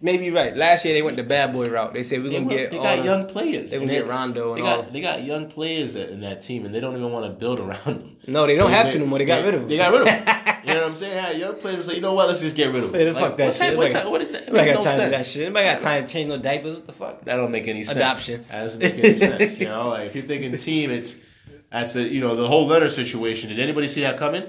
maybe 0.00 0.30
right. 0.30 0.54
Last 0.56 0.84
year 0.84 0.94
they 0.94 1.02
went 1.02 1.16
the 1.16 1.22
bad 1.22 1.52
boy 1.52 1.68
route. 1.68 1.94
They 1.94 2.02
said 2.02 2.22
we're 2.22 2.28
They, 2.30 2.34
gonna 2.40 2.46
were- 2.46 2.50
get 2.56 2.70
they 2.72 2.76
got 2.76 2.96
the- 2.98 3.04
young 3.04 3.26
players. 3.26 3.70
They're 3.70 3.80
gonna 3.80 3.92
get 3.92 4.06
Rondo 4.06 4.54
They 4.54 4.60
and 4.60 4.68
all. 4.68 4.82
got 4.82 4.92
they 4.92 5.00
got 5.00 5.22
young 5.24 5.48
players 5.48 5.94
that, 5.94 6.10
in 6.10 6.20
that 6.20 6.42
team, 6.42 6.66
and 6.66 6.74
they 6.74 6.80
don't 6.80 6.96
even 6.96 7.10
want 7.10 7.24
to 7.26 7.30
build 7.32 7.60
around 7.60 7.84
them. 7.84 8.16
No, 8.26 8.46
they 8.46 8.54
don't 8.56 8.70
have 8.70 8.90
to 8.92 8.98
no 8.98 9.06
more. 9.06 9.18
They 9.18 9.24
got 9.24 9.44
rid 9.44 9.54
of 9.54 9.60
them. 9.62 9.68
They 9.70 9.76
got 9.78 9.92
rid 9.92 10.00
of 10.02 10.06
them. 10.06 10.18
you 10.64 10.74
know 10.74 10.80
what 10.82 10.90
I'm 10.90 10.96
saying? 10.96 11.14
Yeah, 11.14 11.30
young 11.46 11.54
players 11.56 11.86
say, 11.86 11.94
you 11.94 12.00
know 12.00 12.12
what? 12.12 12.28
Let's 12.28 12.40
just 12.40 12.54
get 12.56 12.72
rid 12.72 12.84
of 12.84 12.92
them. 12.92 13.04
Man, 13.04 13.14
fuck 13.14 13.36
that 13.38 13.46
what 13.46 13.54
shit. 13.54 13.60
Type, 13.68 13.76
what, 13.78 13.92
Like- 13.92 14.08
what 14.10 14.22
is 14.22 14.32
that? 14.32 14.42
It 14.48 14.52
got 14.52 14.66
no 14.66 14.84
time 14.84 15.00
to 15.00 15.10
that 15.16 15.26
shit. 15.26 15.48
Nobody 15.48 15.66
got 15.66 15.80
time 15.80 16.04
to 16.04 16.12
change 16.12 16.28
no 16.28 16.36
diapers. 16.36 16.74
What 16.74 16.86
the 16.86 16.92
fuck? 16.92 17.24
That 17.24 17.36
don't 17.36 17.50
make 17.50 17.66
any 17.68 17.82
sense. 17.82 17.96
Adoption. 17.96 18.44
That 18.50 18.64
doesn't 18.64 18.80
make 18.82 18.94
any 19.04 19.16
sense. 19.16 19.58
You 19.58 19.66
know, 19.66 19.88
like 19.88 20.06
if 20.08 20.14
you're 20.14 20.24
thinking 20.24 20.56
team, 20.58 20.90
it's 20.90 21.16
that's 21.70 21.94
the 21.94 22.02
you 22.02 22.20
know 22.20 22.36
the 22.36 22.46
whole 22.46 22.66
letter 22.66 22.88
situation. 22.88 23.48
Did 23.48 23.58
anybody 23.60 23.88
see 23.88 24.02
that 24.02 24.18
coming? 24.18 24.44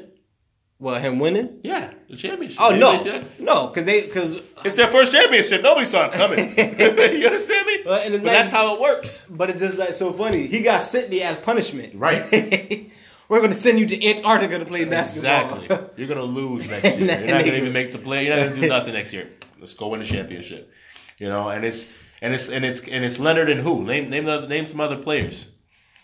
Well, 0.84 1.00
him 1.00 1.18
winning? 1.18 1.62
Yeah, 1.64 1.94
the 2.10 2.18
championship. 2.18 2.60
Oh 2.60 2.76
no, 2.76 2.90
Anybody 2.90 3.04
see 3.04 3.10
that? 3.12 3.40
no, 3.40 3.68
because 3.68 3.86
they 3.86 4.02
because 4.02 4.42
It's 4.66 4.76
their 4.76 4.92
first 4.92 5.14
championship. 5.14 5.62
Nobody 5.62 5.86
saw 5.86 6.08
it 6.08 6.12
coming. 6.12 6.40
you 6.58 7.26
understand 7.26 7.66
me? 7.68 7.84
Well, 7.86 8.02
and 8.04 8.16
that's 8.16 8.52
how 8.52 8.76
it 8.76 8.82
works. 8.82 9.26
But 9.30 9.50
it's 9.50 9.62
just 9.62 9.78
like 9.78 9.94
so 9.94 10.12
funny. 10.12 10.46
He 10.46 10.62
got 10.62 10.84
sent 10.84 11.10
there 11.10 11.26
as 11.26 11.38
punishment. 11.38 11.96
Right. 11.96 12.92
We're 13.30 13.40
gonna 13.40 13.56
send 13.56 13.80
you 13.80 13.86
to 13.86 14.06
Antarctica 14.10 14.60
to 14.60 14.66
play 14.66 14.84
basketball. 14.84 15.56
Exactly. 15.62 15.88
You're 15.96 16.10
gonna 16.10 16.24
lose 16.24 16.70
next 16.70 16.98
year. 16.98 17.18
You're 17.18 17.30
not 17.30 17.46
gonna 17.46 17.56
even 17.56 17.72
make 17.72 17.94
the 17.94 18.00
play. 18.00 18.26
You're 18.26 18.36
not 18.36 18.50
gonna 18.50 18.62
do 18.62 18.68
nothing 18.68 18.94
next 18.94 19.14
year. 19.14 19.30
Let's 19.62 19.76
go 19.76 19.88
win 19.88 20.02
the 20.02 20.06
championship. 20.06 20.70
You 21.18 21.30
know, 21.30 21.48
and 21.48 21.64
it's 21.64 21.90
and 22.22 22.34
it's 22.34 22.50
and 22.50 22.66
it's 22.66 22.86
and 22.86 23.06
it's 23.06 23.20
Leonard 23.20 23.50
and 23.50 23.62
who? 23.62 23.86
Name 23.86 24.10
name 24.10 24.26
the, 24.26 24.48
name 24.48 24.66
some 24.66 24.82
other 24.82 24.98
players. 24.98 25.48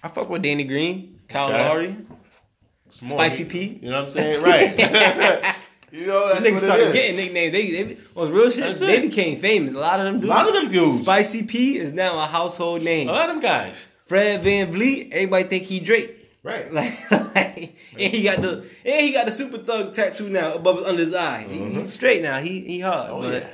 I 0.01 0.07
fuck 0.07 0.29
with 0.29 0.41
Danny 0.41 0.63
Green, 0.63 1.19
Kyle 1.27 1.49
Okay. 1.49 1.67
Lowry. 1.67 1.97
More. 3.01 3.11
Spicy 3.11 3.45
P. 3.45 3.79
You 3.81 3.89
know 3.89 3.97
what 3.97 4.05
I'm 4.05 4.09
saying? 4.09 4.43
Right. 4.43 5.55
you 5.91 6.07
know 6.07 6.29
that's 6.29 6.45
Niggas 6.45 6.59
started 6.59 6.93
getting 6.93 7.15
nicknames. 7.15 7.51
They, 7.51 7.83
they 7.83 7.97
was 8.13 8.29
real 8.29 8.51
shit. 8.51 8.63
That's 8.63 8.79
They 8.79 8.97
it. 8.97 9.01
became 9.01 9.37
famous. 9.37 9.73
A 9.73 9.79
lot 9.79 9.99
of 9.99 10.05
them 10.05 10.21
do. 10.21 10.27
A 10.27 10.29
lot 10.29 10.47
of 10.47 10.53
them 10.53 10.71
dudes. 10.71 10.97
Spicy 10.97 11.43
P 11.43 11.77
is 11.77 11.93
now 11.93 12.21
a 12.21 12.25
household 12.25 12.83
name. 12.83 13.07
A 13.07 13.11
lot 13.11 13.29
of 13.29 13.35
them 13.35 13.41
guys. 13.41 13.75
Fred 14.05 14.43
VanVleet, 14.43 15.11
everybody 15.11 15.43
think 15.43 15.63
he 15.63 15.79
Drake. 15.79 16.19
Right. 16.41 16.71
Like, 16.73 17.11
like, 17.11 17.75
and 17.93 18.13
he 18.13 18.23
got 18.23 18.41
the 18.41 18.65
and 18.85 19.01
he 19.01 19.11
got 19.11 19.25
the 19.25 19.31
super 19.31 19.57
thug 19.57 19.91
tattoo 19.91 20.29
now 20.29 20.53
above 20.53 20.79
under 20.79 21.03
his 21.03 21.13
eye. 21.13 21.45
He, 21.47 21.57
he's 21.57 21.73
mm-hmm. 21.73 21.85
straight 21.85 22.21
now. 22.21 22.39
He 22.39 22.61
he 22.61 22.79
hard. 22.79 23.11
Oh 23.11 23.21
but 23.21 23.53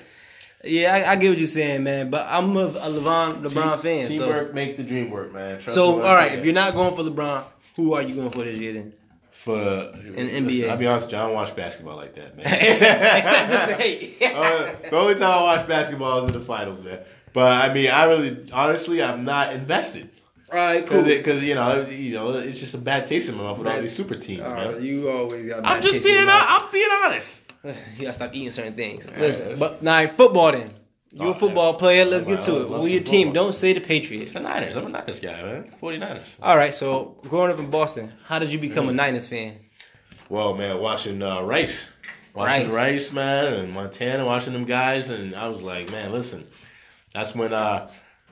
yeah. 0.64 0.94
yeah, 0.94 0.94
I, 0.94 1.12
I 1.12 1.16
get 1.16 1.30
what 1.30 1.38
you're 1.38 1.48
saying, 1.48 1.84
man. 1.84 2.10
But 2.10 2.28
I'm 2.30 2.56
a, 2.56 2.68
a 2.68 2.90
LeBron 2.90 3.44
LeBron 3.44 3.82
fan. 3.82 4.06
So, 4.06 4.12
Teamwork 4.12 4.54
make 4.54 4.78
the 4.78 4.84
dream 4.84 5.10
work, 5.10 5.34
man. 5.34 5.60
Trust 5.60 5.76
so 5.76 6.02
all 6.02 6.16
right, 6.16 6.38
if 6.38 6.46
you're 6.46 6.54
not 6.54 6.74
going 6.74 6.96
for 6.96 7.02
LeBron, 7.02 7.44
who 7.76 7.94
are 7.94 8.02
you 8.02 8.16
going 8.16 8.30
for 8.30 8.44
this 8.44 8.58
year 8.58 8.74
then? 8.74 8.94
For 9.46 9.92
listen, 10.04 10.48
NBA. 10.48 10.70
I'll 10.70 10.78
be 10.78 10.88
honest, 10.88 11.06
with 11.06 11.14
you, 11.14 11.20
I 11.20 11.22
don't 11.22 11.34
watch 11.34 11.56
basketball 11.56 11.96
like 11.96 12.16
that, 12.16 12.36
man. 12.36 12.46
except, 12.62 13.02
except 13.18 13.52
just 13.52 13.68
the 13.68 13.76
hate. 13.76 14.18
Uh, 14.22 14.72
the 14.90 14.98
only 14.98 15.14
time 15.14 15.24
I 15.32 15.42
watch 15.44 15.68
basketball 15.68 16.26
is 16.26 16.34
in 16.34 16.40
the 16.40 16.46
finals, 16.46 16.84
man. 16.84 17.00
But 17.32 17.52
I 17.52 17.74
mean, 17.74 17.90
I 17.90 18.06
really, 18.06 18.52
honestly, 18.52 19.02
I'm 19.04 19.24
not 19.24 19.54
invested 19.54 20.10
all 20.52 20.60
right, 20.60 20.86
cool. 20.86 21.04
because 21.04 21.42
you 21.42 21.56
know, 21.56 21.86
you 21.88 22.14
know, 22.14 22.32
it's 22.34 22.60
just 22.60 22.76
a 22.76 22.78
bad 22.78 23.08
taste 23.08 23.30
in 23.30 23.36
my 23.36 23.44
mouth 23.44 23.58
with 23.58 23.68
all 23.68 23.82
these 23.82 23.96
super 23.96 24.16
teams, 24.16 24.42
man. 24.42 24.84
you 24.84 25.10
always 25.10 25.48
got. 25.50 25.66
I'm 25.66 25.82
just 25.82 26.04
being. 26.06 26.26
I'm 26.28 26.72
being 26.72 26.90
honest. 27.04 27.42
You 27.98 28.02
gotta 28.02 28.14
stop 28.14 28.36
eating 28.36 28.52
certain 28.52 28.76
things. 28.76 29.10
Listen, 29.18 29.46
that's- 29.46 29.60
but 29.60 29.82
now 29.82 30.06
football 30.10 30.52
then. 30.52 30.72
You're 31.16 31.32
a 31.32 31.34
football 31.34 31.76
player. 31.76 32.04
Let's 32.04 32.26
get 32.26 32.42
to 32.42 32.62
it. 32.62 32.68
Who 32.68 32.88
your 32.88 33.02
team? 33.02 33.32
Don't 33.32 33.54
say 33.54 33.72
the 33.72 33.80
Patriots. 33.80 34.34
The 34.34 34.42
Niners. 34.42 34.76
I'm 34.76 34.88
a 34.88 34.90
Niners 34.90 35.22
guy, 35.22 35.42
man. 35.42 35.72
49ers. 35.82 36.36
All 36.42 36.58
right. 36.58 36.74
So 36.74 37.16
growing 37.24 37.52
up 37.52 37.60
in 37.60 37.70
Boston, 37.70 38.12
how 38.26 38.38
did 38.38 38.52
you 38.52 38.60
become 38.60 38.90
a 38.90 38.94
Niners 38.94 39.30
fan? 39.30 39.58
Well, 40.28 40.54
man, 40.56 40.80
watching 40.80 41.22
uh, 41.22 41.42
Rice, 41.42 41.86
watching 42.34 42.68
Rice. 42.68 42.74
Rice. 42.74 43.14
man, 43.14 43.54
and 43.54 43.72
Montana, 43.72 44.26
watching 44.26 44.54
them 44.54 44.66
guys, 44.66 45.10
and 45.10 45.36
I 45.36 45.48
was 45.48 45.62
like, 45.62 45.90
man, 45.92 46.12
listen, 46.12 46.46
that's 47.14 47.34
when 47.36 47.54
uh, 47.54 47.88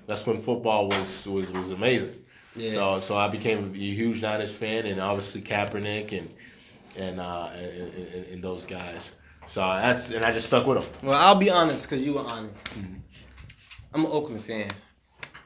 that's 0.07 0.25
when 0.25 0.41
football 0.41 0.89
was 0.89 1.25
was 1.27 1.51
was 1.51 1.71
amazing. 1.71 2.15
Yeah. 2.55 2.73
So 2.73 2.99
so 2.99 3.15
I 3.15 3.29
became 3.29 3.73
a 3.73 3.77
huge 3.77 4.21
Niners 4.21 4.53
fan, 4.53 4.87
and 4.87 4.99
obviously 4.99 5.41
Kaepernick 5.41 6.17
and 6.17 6.29
and 6.97 7.21
uh, 7.21 7.49
and, 7.55 7.93
and, 7.93 8.25
and 8.25 8.43
those 8.43 8.65
guys. 8.65 9.15
So 9.47 9.61
that's 9.61 10.11
and 10.11 10.23
I 10.25 10.31
just 10.31 10.47
stuck 10.47 10.65
with 10.65 10.81
them. 10.81 10.91
Well, 11.03 11.19
I'll 11.19 11.35
be 11.35 11.49
honest 11.49 11.89
because 11.89 12.05
you 12.05 12.13
were 12.13 12.21
honest. 12.21 12.63
Mm-hmm. 12.65 12.95
I'm 13.93 14.05
an 14.05 14.11
Oakland 14.11 14.43
fan. 14.43 14.71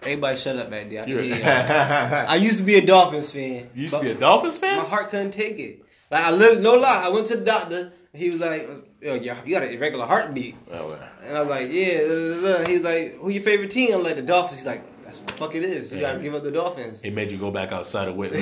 Everybody 0.04 0.38
shut 0.38 0.56
up 0.58 0.70
back 0.70 0.90
there. 0.90 1.02
I, 1.02 1.06
can 1.06 1.12
You're- 1.14 1.28
hear 1.28 1.38
y'all. 1.40 2.26
I 2.30 2.36
used 2.36 2.60
to 2.60 2.64
be 2.64 2.76
a 2.76 2.86
Dolphins 2.86 3.32
fan. 3.32 3.70
you 3.74 3.84
used 3.84 3.94
to 3.94 4.00
be 4.02 4.12
a 4.12 4.16
Dolphins 4.16 4.58
fan? 4.58 4.78
My 4.78 4.84
heart 4.84 5.10
couldn't 5.10 5.32
take 5.32 5.60
it. 5.60 5.84
Like 6.12 6.24
I 6.24 6.32
literally, 6.32 6.62
no 6.62 6.76
lie, 6.76 7.04
I 7.06 7.10
went 7.10 7.28
to 7.28 7.36
the 7.38 7.44
doctor. 7.44 7.92
He 8.14 8.30
was 8.30 8.40
like, 8.40 8.62
Yo, 9.02 9.14
you 9.16 9.26
got 9.26 9.64
a 9.64 9.72
irregular 9.72 10.06
heartbeat. 10.06 10.56
Oh. 10.72 10.98
And 11.24 11.38
I 11.38 11.42
was 11.42 11.50
like, 11.50 11.68
yeah. 11.70 12.00
da, 12.02 12.08
da, 12.08 12.58
da. 12.64 12.68
He's 12.68 12.82
like, 12.82 13.16
who 13.20 13.30
your 13.30 13.44
favorite 13.44 13.70
team? 13.70 13.94
I'm 13.94 14.04
like, 14.04 14.16
the 14.16 14.24
Dolphins. 14.24 14.60
He's 14.60 14.66
like, 14.66 14.82
that's 15.08 15.20
what 15.22 15.28
the 15.28 15.34
fuck 15.34 15.56
it 15.56 15.64
is. 15.64 15.92
You 15.92 15.98
Yeah. 16.00 16.10
gotta 16.12 16.20
give 16.20 16.36
up 16.36 16.44
the 16.44 16.52
Dolphins. 16.52 17.02
He 17.02 17.10
made 17.10 17.32
you 17.32 17.38
go 17.38 17.50
back 17.50 17.72
outside 17.72 18.08
of 18.08 18.16
Wait- 18.16 18.32
right? 18.34 18.42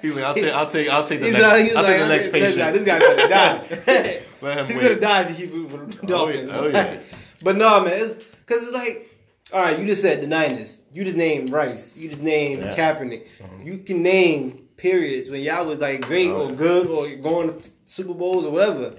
He's 0.00 0.14
like, 0.14 0.24
I'll 0.24 0.34
take, 0.34 0.52
I'll 0.52 0.68
take, 0.68 0.88
I'll 0.88 1.04
take 1.04 1.20
the 1.20 1.24
He's 1.26 1.32
next, 1.34 1.44
like, 1.44 1.62
he's 1.64 1.76
I'll 1.76 1.82
like, 1.82 1.92
take 1.92 2.02
the 2.02 2.08
next 2.08 2.32
patient. 2.32 2.56
guy, 2.58 2.70
this 2.70 2.84
guy 2.84 2.98
gonna 2.98 3.28
die. 3.28 4.22
Let 4.40 4.58
him 4.58 4.66
he's 4.66 4.76
wait. 4.76 4.82
gonna 4.82 5.00
die 5.00 5.22
if 5.22 5.36
he 5.36 5.46
keep 5.46 5.54
it 5.54 5.70
for 5.70 5.76
the 5.78 5.98
Oh, 6.02 6.06
Dolphins. 6.06 6.50
yeah. 6.50 6.56
Oh, 6.58 6.66
yeah. 6.68 6.98
but 7.42 7.56
no, 7.56 7.82
man, 7.84 7.92
it's 7.94 8.14
because 8.14 8.68
it's 8.68 8.76
like, 8.76 9.10
all 9.52 9.62
right, 9.62 9.78
you 9.78 9.86
just 9.86 10.02
said 10.02 10.20
the 10.22 10.26
Niners. 10.26 10.80
You 10.92 11.04
just 11.04 11.16
named 11.16 11.50
Rice. 11.50 11.96
You 11.96 12.08
just 12.08 12.22
named 12.22 12.62
Yeah. 12.62 12.74
Kaepernick. 12.76 13.26
Mm-hmm. 13.38 13.66
You 13.66 13.78
can 13.78 14.02
name 14.02 14.68
periods 14.76 15.30
when 15.30 15.40
y'all 15.42 15.64
was 15.66 15.78
like 15.78 16.02
great 16.02 16.30
Oh, 16.30 16.48
or 16.48 16.52
good 16.52 16.86
or 16.88 17.08
going 17.16 17.54
to 17.56 17.70
Super 17.84 18.14
Bowls 18.14 18.44
or 18.46 18.52
whatever. 18.52 18.94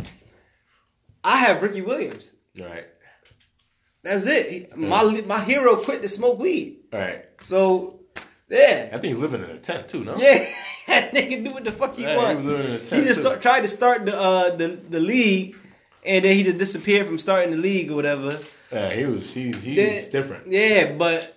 I 1.24 1.38
have 1.38 1.62
Ricky 1.62 1.82
Williams. 1.82 2.34
Right, 2.60 2.86
That's 4.06 4.26
it. 4.28 4.78
My 4.78 5.04
my 5.26 5.44
hero 5.44 5.76
quit 5.78 6.02
to 6.04 6.08
smoke 6.10 6.39
weed. 6.39 6.78
right. 6.94 7.26
So 7.41 8.00
yeah, 8.50 8.89
I 8.94 8.98
think 9.00 9.13
he's 9.15 9.18
living 9.18 9.44
in 9.44 9.50
a 9.50 9.58
tent 9.58 9.89
too. 9.89 10.04
No. 10.04 10.15
yeah, 10.15 10.46
that 10.88 11.13
nigga 11.13 11.44
do 11.44 11.52
what 11.52 11.65
the 11.65 11.72
fuck 11.72 11.96
he 11.96 12.04
Yeah, 12.04 12.15
want. 12.18 12.39
he 12.41 12.46
was 12.48 12.56
living 12.58 12.76
in 12.76 12.82
a 12.82 13.02
He 13.02 13.06
just 13.06 13.22
start, 13.22 13.41
tried 13.41 13.63
to 13.63 13.68
start 13.68 14.06
the 14.06 14.15
uh 14.18 14.56
the 14.56 14.68
the 14.68 15.00
league, 15.00 15.56
and 16.06 16.24
then 16.24 16.36
he 16.38 16.44
just 16.44 16.58
disappeared 16.60 17.08
from 17.08 17.18
starting 17.20 17.52
the 17.52 17.58
league 17.58 17.91
or 17.91 17.96
whatever. 17.96 18.39
Yeah, 18.72 18.94
he 18.94 19.06
was. 19.06 19.34
He's 19.34 19.56
he's 19.62 19.76
Then- 19.78 20.12
different. 20.12 20.48
Yeah, 20.48 20.94
but 20.94 21.32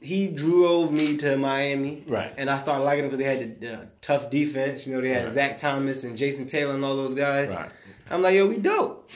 he 0.00 0.28
drove 0.28 0.92
me 0.92 1.16
to 1.18 1.36
Miami, 1.36 2.04
Right. 2.06 2.32
And 2.38 2.48
I 2.48 2.56
started 2.58 2.84
liking 2.84 3.02
them 3.02 3.10
because 3.10 3.22
they 3.22 3.30
had 3.30 3.60
the, 3.60 3.66
the 3.66 3.88
tough 4.00 4.30
defense. 4.30 4.86
You 4.86 4.94
know, 4.94 5.02
they 5.02 5.10
had 5.10 5.24
Right. 5.24 5.32
Zach 5.32 5.58
Thomas 5.58 6.04
and 6.04 6.16
Jason 6.16 6.46
Taylor 6.46 6.74
and 6.74 6.82
all 6.84 6.96
those 6.96 7.14
guys. 7.14 7.50
Right. 7.50 7.68
I'm 8.10 8.22
like, 8.22 8.34
yo, 8.34 8.46
we 8.46 8.56
dope. 8.56 9.10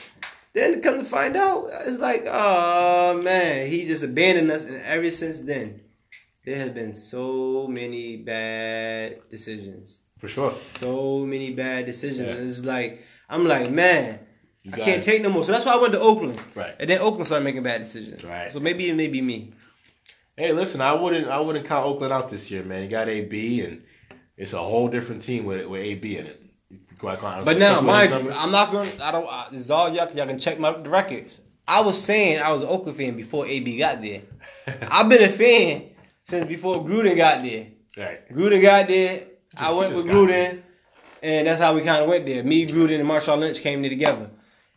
Then 0.59 0.81
come 0.81 0.97
to 0.99 1.05
find 1.05 1.37
out, 1.37 1.69
it's 1.85 1.99
like, 1.99 2.25
oh 2.29 3.21
man, 3.23 3.69
he 3.69 3.85
just 3.85 4.03
abandoned 4.03 4.51
us. 4.51 4.65
And 4.65 4.81
ever 4.83 5.09
since 5.11 5.39
then, 5.39 5.81
there 6.45 6.57
has 6.57 6.69
been 6.69 6.93
so 6.93 7.67
many 7.67 8.17
bad 8.17 9.29
decisions. 9.29 10.01
For 10.17 10.27
sure. 10.27 10.53
So 10.75 11.19
many 11.19 11.51
bad 11.51 11.85
decisions. 11.85 12.27
Yeah. 12.27 12.45
It's 12.45 12.65
like, 12.65 13.03
I'm 13.29 13.45
like, 13.47 13.71
man, 13.71 14.19
I 14.73 14.77
can't 14.77 15.01
it. 15.01 15.03
take 15.03 15.21
no 15.21 15.29
more. 15.29 15.45
So 15.45 15.53
that's 15.53 15.65
why 15.65 15.75
I 15.75 15.77
went 15.77 15.93
to 15.93 15.99
Oakland. 15.99 16.41
Right. 16.55 16.75
And 16.77 16.89
then 16.89 16.99
Oakland 16.99 17.25
started 17.25 17.45
making 17.45 17.63
bad 17.63 17.79
decisions. 17.79 18.23
Right. 18.23 18.51
So 18.51 18.59
maybe 18.59 18.89
it 18.89 18.95
may 18.95 19.07
be 19.07 19.21
me. 19.21 19.53
Hey, 20.35 20.51
listen, 20.51 20.81
I 20.81 20.93
wouldn't 20.93 21.27
I 21.27 21.39
wouldn't 21.39 21.65
count 21.65 21.85
Oakland 21.85 22.13
out 22.13 22.29
this 22.29 22.49
year, 22.49 22.63
man. 22.63 22.83
You 22.83 22.89
got 22.89 23.09
AB, 23.09 23.61
and 23.61 23.83
it's 24.37 24.53
a 24.53 24.57
whole 24.57 24.87
different 24.87 25.21
team 25.21 25.45
with 25.45 25.65
with 25.67 25.81
AB 25.81 26.17
in 26.17 26.25
it. 26.25 26.38
Quite 26.99 27.23
honest, 27.23 27.45
But 27.45 27.57
now, 27.57 27.79
mind 27.79 28.13
you, 28.13 28.31
I'm 28.31 28.51
not 28.51 28.71
going. 28.71 28.91
to 28.91 29.05
I 29.05 29.11
don't. 29.11 29.25
I, 29.27 29.47
this 29.51 29.61
is 29.61 29.71
all 29.71 29.87
y'all. 29.89 30.11
Y'all 30.11 30.27
can 30.27 30.37
check 30.37 30.59
my 30.59 30.71
the 30.71 30.89
records. 30.89 31.39
I 31.67 31.81
was 31.81 32.01
saying 32.01 32.41
I 32.41 32.51
was 32.51 32.61
an 32.63 32.69
Oakland 32.69 32.97
fan 32.97 33.15
before 33.15 33.45
AB 33.45 33.77
got 33.77 34.01
there. 34.01 34.21
I've 34.91 35.07
been 35.07 35.21
a 35.23 35.31
fan 35.31 35.91
since 36.23 36.45
before 36.45 36.83
Gruden 36.83 37.15
got 37.15 37.41
there. 37.41 37.67
Right. 37.97 38.29
Gruden 38.29 38.61
got 38.61 38.87
there. 38.89 39.23
I 39.57 39.71
went 39.71 39.95
with 39.95 40.05
Gruden, 40.07 40.61
and 41.23 41.47
that's 41.47 41.61
how 41.61 41.73
we 41.73 41.81
kind 41.81 42.03
of 42.03 42.09
went 42.09 42.25
there. 42.25 42.43
Me, 42.43 42.65
Gruden, 42.65 42.99
and 42.99 43.09
Marshawn 43.09 43.39
Lynch 43.39 43.61
came 43.61 43.81
there 43.81 43.89
together, 43.89 44.29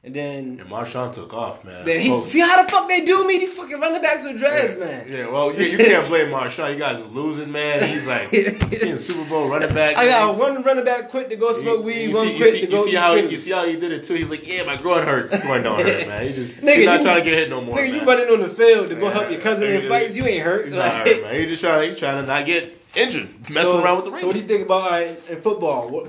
and 0.05 0.15
then. 0.15 0.59
And 0.61 0.69
Marshawn 0.69 1.13
took 1.13 1.33
off, 1.33 1.65
man. 1.65 1.85
then 1.85 2.01
he, 2.01 2.25
see 2.25 2.41
how 2.41 2.63
the 2.63 2.71
fuck 2.71 2.89
they 2.89 3.05
do 3.05 3.27
me? 3.27 3.39
These 3.39 3.53
fucking 3.53 3.79
running 3.79 4.03
backs 4.03 4.25
with 4.25 4.39
dreads, 4.39 4.77
man. 4.77 5.07
Yeah, 5.09 5.31
well, 5.31 5.55
you, 5.55 5.67
you 5.67 5.79
can't 5.79 6.07
blame 6.09 6.29
Marshawn. 6.29 6.73
You 6.73 6.79
guys 6.79 7.01
are 7.01 7.05
losing, 7.09 7.53
man. 7.53 7.81
He's 7.89 8.07
like 8.07 8.29
he's 8.31 9.05
Super 9.07 9.29
Bowl 9.29 9.49
running 9.49 9.73
back. 9.73 9.97
I 9.97 10.07
got 10.07 10.37
man. 10.37 10.55
one 10.55 10.63
running 10.65 10.85
back 10.85 11.11
quit 11.11 11.31
to 11.31 11.37
go 11.37 11.53
smoke 11.53 11.85
weed, 11.85 12.05
You 12.09 12.13
one 12.13 12.29
see, 12.29 12.37
quit 12.37 12.53
see, 12.53 12.61
to 12.63 12.67
go 12.67 12.85
you 12.85 12.91
see 12.91 12.97
how 12.97 13.15
he, 13.15 13.27
you 13.29 13.37
see 13.39 13.53
how 13.53 13.65
he 13.67 13.77
did 13.77 13.93
it 13.93 14.05
too. 14.05 14.15
He's 14.15 14.31
like, 14.31 14.47
yeah, 14.47 14.65
my 14.65 14.77
groin 14.77 15.05
hurts. 15.05 15.39
Groin 15.45 15.63
don't 15.63 15.81
hurt, 15.81 16.09
man. 16.09 16.27
He 16.27 16.33
just 16.33 16.57
Nigga, 16.61 16.77
he's 16.77 16.87
not 16.87 16.99
you- 16.99 17.05
trying 17.05 17.25
to 17.25 17.31
get 17.31 17.39
hit 17.39 17.51
no 17.51 17.61
more. 17.61 17.77
Nigga, 17.77 17.89
you 17.89 17.97
man. 17.99 18.07
running 18.07 18.29
on 18.29 18.41
the 18.41 18.49
field 18.49 18.89
to 18.89 18.95
go 18.97 19.07
Yeah, 19.09 19.13
help 19.15 19.31
your 19.31 19.41
cousin 19.41 19.69
in 19.71 19.89
fights. 19.89 20.17
You 20.17 20.25
ain't 20.27 20.43
hurt. 20.43 20.67
He's 20.67 20.75
Like- 20.75 20.93
hurt, 21.09 21.23
man. 21.23 21.35
He's 21.37 21.49
just 21.51 21.63
trying. 21.63 21.91
He's 21.91 21.99
trying 21.99 22.21
to 22.21 22.27
not 22.27 22.45
get 22.47 22.77
injured, 22.97 23.29
messing 23.51 23.71
so, 23.73 23.83
around 23.83 23.97
with 23.97 24.05
the 24.07 24.11
ring. 24.11 24.21
So 24.21 24.27
what 24.27 24.35
do 24.35 24.43
you 24.43 24.49
think 24.49 24.65
about 24.67 24.83
all 24.83 24.91
right, 24.91 25.17
in 25.31 25.41
football? 25.41 25.89
What, 25.89 26.09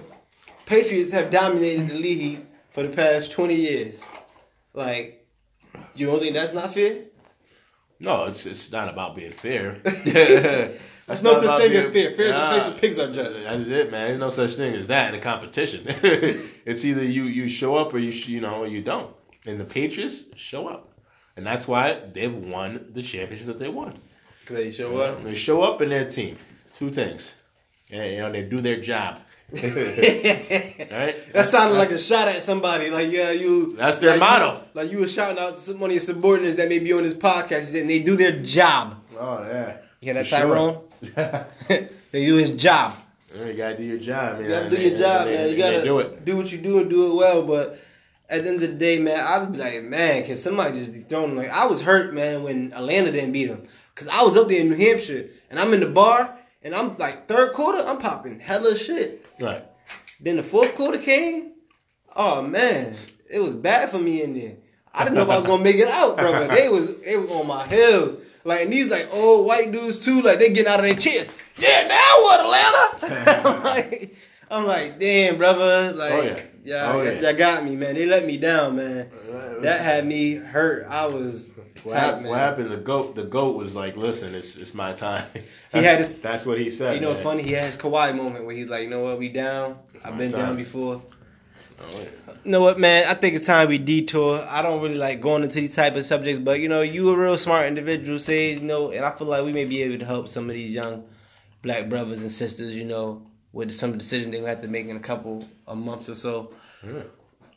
Patriots 0.66 1.12
have 1.12 1.30
dominated 1.30 1.90
the 1.90 1.96
league 1.96 2.42
for 2.74 2.84
the 2.84 2.90
past 2.90 3.32
twenty 3.32 3.56
years. 3.56 4.04
Like, 4.74 5.26
you 5.96 6.08
don't 6.08 6.20
think 6.20 6.34
that's 6.34 6.54
not 6.54 6.74
fair? 6.74 7.04
no, 8.00 8.26
it's 8.26 8.46
it's 8.46 8.72
not 8.72 8.90
about 8.90 9.16
being 9.16 9.32
fair. 9.32 9.80
There's 11.08 11.22
no 11.22 11.34
such 11.34 11.62
thing 11.62 11.74
as 11.74 11.88
fair. 11.88 12.12
Fair 12.16 12.26
is 12.28 12.34
a 12.34 12.46
place 12.46 12.66
where 12.68 12.78
pigs 12.78 13.00
are 13.00 13.12
judged. 13.12 13.46
That's 13.46 13.68
it, 13.68 13.92
man. 13.92 14.08
There's 14.08 14.20
no 14.20 14.30
such 14.30 14.56
thing 14.56 14.74
as 14.74 14.88
that 14.88 15.14
in 15.14 15.20
a 15.20 15.22
competition. 15.22 15.84
it's 15.86 16.86
either 16.86 17.04
you 17.04 17.24
you 17.26 17.50
show 17.50 17.76
up 17.76 17.94
or 17.94 18.00
you 18.00 18.12
you 18.12 18.40
know 18.42 18.62
or 18.64 18.68
you 18.68 18.82
don't. 18.82 19.14
And 19.46 19.60
the 19.60 19.66
Patriots 19.66 20.24
show 20.36 20.68
up. 20.68 20.90
and 21.36 21.46
that's 21.46 21.68
why 21.68 22.00
they've 22.14 22.34
won 22.34 22.88
the 22.94 23.02
championship 23.02 23.48
that 23.48 23.60
they 23.60 23.68
won. 23.68 24.00
They 24.48 24.72
show 24.72 24.96
up. 24.98 25.24
They 25.24 25.36
show 25.36 25.62
up 25.62 25.82
in 25.82 25.90
their 25.90 26.10
team. 26.10 26.38
Two 26.74 26.90
things. 26.90 27.34
Yeah, 27.90 28.06
you 28.06 28.18
know, 28.20 28.32
they 28.32 28.44
do 28.44 28.62
their 28.62 28.80
job. 28.82 29.20
right? 30.92 31.16
That 31.34 31.46
sounded 31.46 31.78
like 31.78 31.92
a 31.92 32.00
shot 32.00 32.28
at 32.28 32.42
somebody. 32.42 32.90
Like, 32.90 33.12
yeah, 33.12 33.32
you. 33.32 33.76
That's 33.76 34.00
their 34.00 34.12
like 34.12 34.20
motto. 34.20 34.56
You, 34.56 34.62
like 34.74 34.92
you 34.92 35.00
were 35.00 35.08
shouting 35.08 35.38
out 35.38 35.54
to 35.54 35.60
some- 35.60 35.80
one 35.80 35.92
of 35.92 35.94
your 35.94 36.02
subordinates 36.02 36.56
that 36.56 36.70
may 36.70 36.80
be 36.80 36.92
on 36.94 37.04
this 37.04 37.14
podcast, 37.14 37.80
and 37.80 37.90
they 37.90 38.00
do 38.00 38.16
their 38.16 38.32
job. 38.42 38.96
Oh 39.20 39.44
yeah. 39.44 39.78
You 40.02 40.14
hear 40.14 40.14
that, 40.16 40.24
For 40.24 40.30
sure. 40.30 40.40
Tyrone? 40.40 40.84
they 42.12 42.26
do 42.26 42.36
his 42.36 42.52
job. 42.52 42.98
You 43.36 43.54
gotta 43.54 43.78
do 43.78 43.84
your 43.84 44.00
job, 44.00 44.40
man. 44.40 44.44
You 44.44 44.50
gotta 44.50 44.70
do 44.70 44.82
your 44.82 44.98
job, 44.98 45.28
man. 45.28 45.50
You 45.52 45.58
gotta 45.58 45.84
do 45.84 46.00
it. 46.00 46.26
do 46.26 46.38
what 46.38 46.52
you 46.52 46.58
do 46.58 46.80
and 46.80 46.90
do 46.90 47.12
it 47.12 47.16
well. 47.16 47.44
But 47.44 47.80
at 48.30 48.44
the 48.44 48.50
end 48.50 48.64
of 48.64 48.70
the 48.70 48.76
day, 48.76 49.00
man, 49.00 49.20
I'd 49.20 49.52
be 49.52 49.58
like, 49.58 49.84
man, 49.84 50.24
can 50.24 50.38
somebody 50.38 50.80
just 50.80 50.92
dethrone 50.94 51.32
him? 51.32 51.38
Like, 51.38 51.50
I 51.50 51.66
was 51.66 51.82
hurt, 51.82 52.14
man, 52.14 52.44
when 52.44 52.74
Atlanta 52.74 53.12
didn't 53.12 53.32
beat 53.32 53.48
him. 53.48 53.64
Because 53.94 54.08
I 54.08 54.24
was 54.24 54.36
up 54.38 54.50
there 54.50 54.62
in 54.62 54.70
New 54.70 54.76
Hampshire, 54.76 55.30
and 55.50 55.60
I'm 55.60 55.74
in 55.74 55.80
the 55.80 55.90
bar, 55.90 56.36
and 56.64 56.74
I'm 56.74 56.98
like, 56.98 57.28
third 57.28 57.54
quarter, 57.54 57.84
I'm 57.86 57.98
popping 57.98 58.40
hella 58.40 58.76
shit. 58.76 59.26
Right. 59.40 59.64
Then 60.20 60.38
the 60.38 60.44
fourth 60.44 60.76
quarter 60.76 60.98
came. 60.98 61.54
Oh 62.16 62.42
man, 62.42 62.96
it 63.32 63.40
was 63.40 63.56
bad 63.56 63.90
for 63.90 64.00
me 64.00 64.22
in 64.24 64.38
there. 64.38 64.56
I 64.94 65.04
didn't 65.04 65.16
know 65.16 65.24
if 65.24 65.30
I 65.30 65.38
was 65.38 65.48
gonna 65.48 65.64
make 65.64 65.78
it 65.78 65.88
out, 65.88 66.18
brother. 66.18 66.48
They 66.54 66.70
was 66.70 66.96
they 67.02 67.18
was 67.18 67.32
on 67.32 67.48
my 67.48 67.68
heels. 67.68 68.18
Like 68.44 68.62
and 68.62 68.72
these 68.72 68.90
like 68.90 69.10
old 69.12 69.48
white 69.48 69.72
dudes 69.72 70.04
too, 70.06 70.22
like 70.22 70.40
they 70.40 70.50
getting 70.50 70.72
out 70.72 70.80
of 70.80 70.86
their 70.86 70.96
chairs. 70.96 71.28
Yeah, 71.58 71.88
now 71.88 72.22
what, 72.22 72.40
Atlanta? 72.40 73.60
Like, 73.64 74.16
I'm 74.54 74.66
like, 74.66 75.00
damn, 75.00 75.38
brother. 75.38 75.92
Oh, 75.94 75.98
like, 75.98 76.12
Oh, 76.14 76.22
yeah. 76.22 76.40
yeah, 76.64 76.92
Oh, 76.94 77.02
yeah, 77.02 77.20
y'all 77.20 77.34
got 77.34 77.64
me, 77.66 77.76
man. 77.76 77.96
They 77.96 78.06
let 78.06 78.26
me 78.26 78.38
down, 78.38 78.76
man. 78.76 79.10
That 79.62 79.82
had 79.82 80.06
me 80.06 80.36
hurt. 80.36 80.86
I 80.90 81.06
was 81.08 81.52
What, 81.84 81.94
tight, 81.94 82.00
hap- 82.00 82.22
man. 82.22 82.30
what 82.30 82.40
happened? 82.40 82.70
The 82.72 82.78
goat. 82.78 83.16
The 83.16 83.24
goat 83.24 83.56
was 83.58 83.76
like, 83.76 83.96
"Listen, 83.98 84.36
it's 84.36 84.56
it's 84.58 84.74
my 84.74 84.94
time." 84.94 85.26
He 85.34 85.42
That's, 85.72 85.86
had 85.86 85.98
his- 86.00 86.10
That's 86.22 86.46
what 86.46 86.58
he 86.60 86.70
said. 86.70 86.96
You 86.96 87.02
know 87.02 87.10
what's 87.10 87.20
man. 87.24 87.38
funny? 87.38 87.44
He 87.44 87.54
had 87.54 87.66
his 87.66 87.78
Kawhi 87.78 88.16
moment 88.16 88.46
where 88.46 88.56
he's 88.56 88.68
like, 88.68 88.84
you 88.84 88.90
know 88.90 89.04
what, 89.04 89.18
we 89.20 89.30
down. 89.30 89.80
I've 90.04 90.18
been 90.18 90.32
My 90.32 90.38
down 90.38 90.56
before. 90.58 91.02
Oh, 91.82 91.86
yeah. 92.00 92.34
You 92.46 92.52
know 92.52 92.62
what, 92.62 92.78
man? 92.80 93.06
I 93.08 93.14
think 93.14 93.36
it's 93.36 93.46
time 93.48 93.68
we 93.70 93.78
detour. 93.78 94.46
I 94.48 94.62
don't 94.62 94.82
really 94.82 94.96
like 94.98 95.20
going 95.22 95.44
into 95.44 95.60
these 95.60 95.76
type 95.76 95.96
of 95.96 96.06
subjects, 96.06 96.40
but 96.40 96.60
you 96.60 96.68
know, 96.70 96.82
you 96.82 97.10
a 97.10 97.18
real 97.18 97.38
smart 97.38 97.66
individual, 97.68 98.20
Sage. 98.20 98.60
You 98.60 98.66
know, 98.68 98.92
and 98.92 99.04
I 99.04 99.12
feel 99.12 99.28
like 99.28 99.44
we 99.44 99.52
may 99.54 99.66
be 99.66 99.82
able 99.84 99.98
to 100.00 100.06
help 100.06 100.28
some 100.28 100.50
of 100.50 100.56
these 100.56 100.74
young 100.74 101.04
black 101.62 101.90
brothers 101.90 102.22
and 102.22 102.32
sisters. 102.32 102.76
You 102.76 102.86
know, 102.86 103.24
with 103.54 103.72
some 103.72 103.98
decisions 103.98 104.34
they 104.34 104.42
will 104.42 104.48
have 104.48 104.62
to 104.62 104.68
make 104.68 104.88
in 104.88 104.98
a 104.98 105.00
couple 105.00 105.48
of 105.68 105.78
months 105.78 106.10
or 106.10 106.16
so. 106.16 106.54
Yeah. 106.86 107.04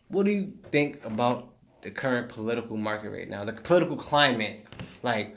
What 0.09 0.25
do 0.27 0.31
you 0.33 0.53
think 0.71 1.05
about 1.05 1.49
the 1.83 1.91
current 1.91 2.29
political 2.29 2.77
market 2.77 3.11
right 3.11 3.29
now? 3.29 3.45
The 3.45 3.53
political 3.55 3.97
climate, 3.97 4.67
like. 5.03 5.37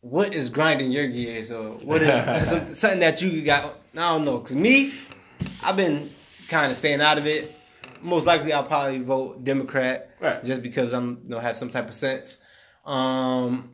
What 0.00 0.34
is 0.34 0.50
grinding 0.50 0.92
your 0.92 1.06
gears, 1.06 1.50
or 1.50 1.70
what 1.78 2.02
is 2.02 2.48
something 2.78 3.00
that 3.00 3.22
you 3.22 3.40
got? 3.40 3.64
I 3.96 4.10
don't 4.10 4.26
know, 4.26 4.38
cause 4.38 4.54
me, 4.54 4.92
I've 5.62 5.78
been 5.78 6.10
kind 6.46 6.70
of 6.70 6.76
staying 6.76 7.00
out 7.00 7.16
of 7.16 7.26
it. 7.26 7.54
Most 8.02 8.26
likely, 8.26 8.52
I'll 8.52 8.64
probably 8.64 8.98
vote 9.00 9.44
Democrat, 9.44 10.10
Right. 10.20 10.44
just 10.44 10.62
because 10.62 10.92
I'm 10.92 11.22
you 11.24 11.30
know 11.30 11.38
have 11.38 11.56
some 11.56 11.70
type 11.70 11.88
of 11.88 11.94
sense. 11.94 12.36
Um, 12.84 13.70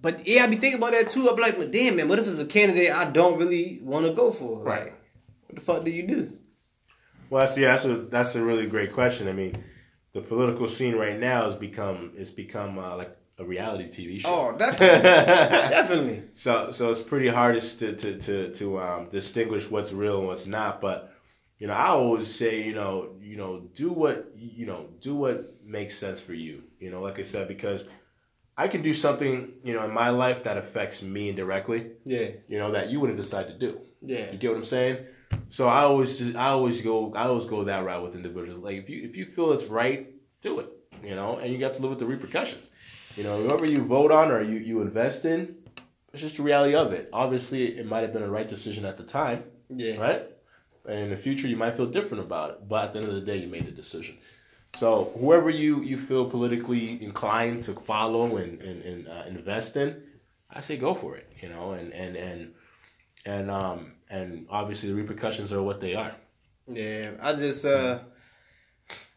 but 0.00 0.26
yeah, 0.26 0.44
I 0.44 0.46
be 0.46 0.56
thinking 0.56 0.78
about 0.78 0.92
that 0.92 1.10
too. 1.10 1.28
I 1.30 1.34
be 1.34 1.42
like, 1.42 1.58
but 1.58 1.70
damn 1.70 1.96
man, 1.96 2.08
what 2.08 2.18
if 2.18 2.26
it's 2.26 2.40
a 2.40 2.46
candidate 2.46 2.90
I 2.90 3.04
don't 3.04 3.38
really 3.38 3.80
want 3.82 4.06
to 4.06 4.12
go 4.14 4.32
for? 4.32 4.60
Right. 4.62 4.84
Like, 4.84 4.97
what 5.48 5.56
the 5.56 5.60
fuck 5.60 5.84
do 5.84 5.90
you 5.90 6.06
do? 6.06 6.38
Well, 7.30 7.46
see, 7.46 7.62
that's 7.62 7.84
a 7.84 7.96
that's 7.96 8.34
a 8.36 8.42
really 8.42 8.66
great 8.66 8.92
question. 8.92 9.28
I 9.28 9.32
mean, 9.32 9.62
the 10.14 10.20
political 10.20 10.68
scene 10.68 10.96
right 10.96 11.18
now 11.18 11.44
has 11.44 11.54
become 11.56 12.12
it's 12.16 12.30
become 12.30 12.78
uh, 12.78 12.96
like 12.96 13.14
a 13.38 13.44
reality 13.44 13.84
TV 13.88 14.20
show. 14.20 14.28
Oh, 14.54 14.56
definitely, 14.58 15.02
definitely. 15.02 16.22
So 16.34 16.70
so 16.70 16.90
it's 16.90 17.02
pretty 17.02 17.28
hard 17.28 17.60
to 17.60 17.94
to 17.96 18.18
to 18.18 18.54
to 18.54 18.78
um, 18.80 19.08
distinguish 19.10 19.70
what's 19.70 19.92
real 19.92 20.18
and 20.18 20.26
what's 20.26 20.46
not. 20.46 20.80
But 20.80 21.12
you 21.58 21.66
know, 21.66 21.74
I 21.74 21.88
always 21.88 22.34
say, 22.34 22.62
you 22.62 22.74
know, 22.74 23.10
you 23.20 23.36
know, 23.36 23.60
do 23.74 23.90
what 23.92 24.32
you 24.36 24.64
know, 24.66 24.86
do 25.00 25.14
what 25.14 25.62
makes 25.64 25.98
sense 25.98 26.20
for 26.20 26.32
you. 26.34 26.62
You 26.80 26.90
know, 26.90 27.02
like 27.02 27.18
I 27.18 27.24
said, 27.24 27.46
because 27.48 27.88
I 28.56 28.68
can 28.68 28.82
do 28.82 28.94
something, 28.94 29.52
you 29.62 29.74
know, 29.74 29.84
in 29.84 29.92
my 29.92 30.08
life 30.10 30.44
that 30.44 30.56
affects 30.56 31.02
me 31.02 31.28
indirectly. 31.28 31.92
Yeah, 32.04 32.28
You 32.48 32.58
know, 32.58 32.72
that 32.72 32.88
you 32.90 32.98
wouldn't 33.00 33.16
decide 33.18 33.46
to 33.48 33.54
do. 33.54 33.80
yeah, 34.02 34.32
You 34.32 34.38
get 34.38 34.50
what 34.50 34.56
I'm 34.56 34.64
saying? 34.64 35.04
So 35.48 35.68
I 35.68 35.82
always 35.82 36.18
just 36.18 36.36
I 36.36 36.48
always 36.48 36.82
go 36.82 37.12
I 37.14 37.24
always 37.24 37.46
go 37.46 37.64
that 37.64 37.84
route 37.84 38.02
with 38.02 38.14
individuals. 38.14 38.60
Like 38.60 38.76
if 38.76 38.88
you 38.88 39.02
if 39.02 39.16
you 39.16 39.24
feel 39.24 39.52
it's 39.52 39.64
right, 39.64 40.10
do 40.42 40.60
it. 40.60 40.68
You 41.02 41.14
know, 41.14 41.36
and 41.38 41.52
you 41.52 41.58
got 41.58 41.74
to 41.74 41.82
live 41.82 41.90
with 41.90 42.00
the 42.00 42.06
repercussions. 42.06 42.70
You 43.16 43.24
know, 43.24 43.42
whoever 43.42 43.66
you 43.66 43.82
vote 43.84 44.12
on 44.12 44.30
or 44.30 44.42
you, 44.42 44.58
you 44.58 44.80
invest 44.80 45.24
in, 45.24 45.56
it's 46.12 46.22
just 46.22 46.36
the 46.36 46.42
reality 46.42 46.74
of 46.74 46.92
it. 46.92 47.08
Obviously 47.12 47.78
it 47.78 47.86
might 47.86 48.00
have 48.00 48.12
been 48.12 48.22
a 48.22 48.30
right 48.30 48.48
decision 48.48 48.84
at 48.84 48.96
the 48.96 49.04
time, 49.04 49.44
yeah. 49.68 49.96
right? 49.96 50.22
And 50.86 50.98
in 50.98 51.10
the 51.10 51.16
future 51.16 51.48
you 51.48 51.56
might 51.56 51.76
feel 51.76 51.86
different 51.86 52.24
about 52.24 52.50
it. 52.50 52.68
But 52.68 52.84
at 52.84 52.92
the 52.92 53.00
end 53.00 53.08
of 53.08 53.14
the 53.14 53.20
day 53.20 53.36
you 53.38 53.48
made 53.48 53.66
the 53.66 53.72
decision. 53.72 54.18
So 54.74 55.12
whoever 55.18 55.50
you, 55.50 55.82
you 55.82 55.98
feel 55.98 56.28
politically 56.28 57.02
inclined 57.02 57.62
to 57.64 57.74
follow 57.74 58.36
and, 58.36 58.60
and, 58.60 58.82
and 58.82 59.08
uh, 59.08 59.24
invest 59.26 59.76
in, 59.76 60.02
I 60.50 60.60
say 60.60 60.76
go 60.76 60.94
for 60.94 61.16
it, 61.16 61.30
you 61.40 61.48
know, 61.48 61.72
and, 61.72 61.92
and, 61.92 62.16
and 62.16 62.52
and 63.24 63.50
um 63.50 63.92
and 64.10 64.46
obviously 64.50 64.88
the 64.90 64.94
repercussions 64.94 65.52
are 65.52 65.62
what 65.62 65.80
they 65.80 65.94
are. 65.94 66.14
Yeah, 66.66 67.12
I 67.20 67.32
just 67.32 67.64
uh, 67.64 68.00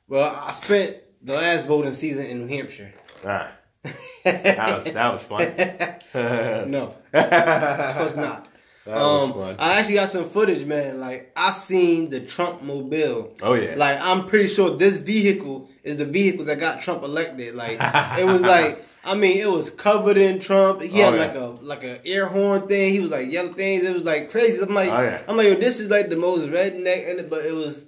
well, 0.08 0.36
I 0.36 0.52
spent 0.52 0.98
the 1.22 1.34
last 1.34 1.68
voting 1.68 1.94
season 1.94 2.26
in 2.26 2.46
New 2.46 2.56
Hampshire. 2.56 2.94
Ah, 3.26 3.52
that 4.24 4.76
was 4.76 4.84
that 4.86 5.14
was 5.14 5.24
fun. 5.24 5.42
no, 6.72 6.96
it 7.14 7.98
was 7.98 8.16
not. 8.16 8.50
was 8.86 9.24
um, 9.30 9.34
fun. 9.34 9.56
I 9.60 9.80
actually 9.80 9.96
got 9.96 10.10
some 10.10 10.26
footage, 10.26 10.66
man. 10.66 11.00
Like 11.00 11.32
I 11.36 11.52
seen 11.52 12.10
the 12.10 12.20
Trump 12.20 12.62
mobile. 12.64 13.34
Oh 13.42 13.54
yeah. 13.54 13.76
Like 13.76 14.00
I'm 14.02 14.26
pretty 14.26 14.48
sure 14.48 14.72
this 14.78 14.98
vehicle 14.98 15.70
is 15.84 15.98
the 15.98 16.06
vehicle 16.06 16.46
that 16.46 16.60
got 16.60 16.82
Trump 16.82 17.04
elected. 17.04 17.56
Like 17.56 17.78
it 18.20 18.26
was 18.26 18.42
like 18.42 18.86
I 19.04 19.16
mean 19.16 19.40
it 19.40 19.50
was 19.50 19.70
covered 19.70 20.18
in 20.18 20.40
Trump. 20.40 20.82
He 20.82 21.00
had 21.00 21.14
Oh, 21.14 21.18
yeah. 21.18 21.22
like 21.26 21.36
a 21.36 21.46
like 21.64 21.84
a 21.84 22.06
air 22.08 22.28
horn 22.28 22.68
thing. 22.68 22.94
He 22.94 23.00
was 23.00 23.10
like 23.12 23.32
yelling 23.32 23.54
things. 23.56 23.84
It 23.84 23.94
was 23.94 24.06
like 24.06 24.30
crazy. 24.30 24.62
I'm 24.62 24.74
like 24.74 24.90
Oh, 24.90 25.02
yeah. 25.02 25.22
I'm 25.28 25.38
like 25.38 25.48
yo, 25.48 25.56
this 25.56 25.80
is 25.80 25.90
like 25.90 26.10
the 26.10 26.16
most 26.18 26.50
redneck 26.50 27.10
and 27.10 27.30
but 27.30 27.46
it 27.46 27.54
was 27.54 27.86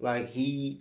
like 0.00 0.28
he 0.28 0.80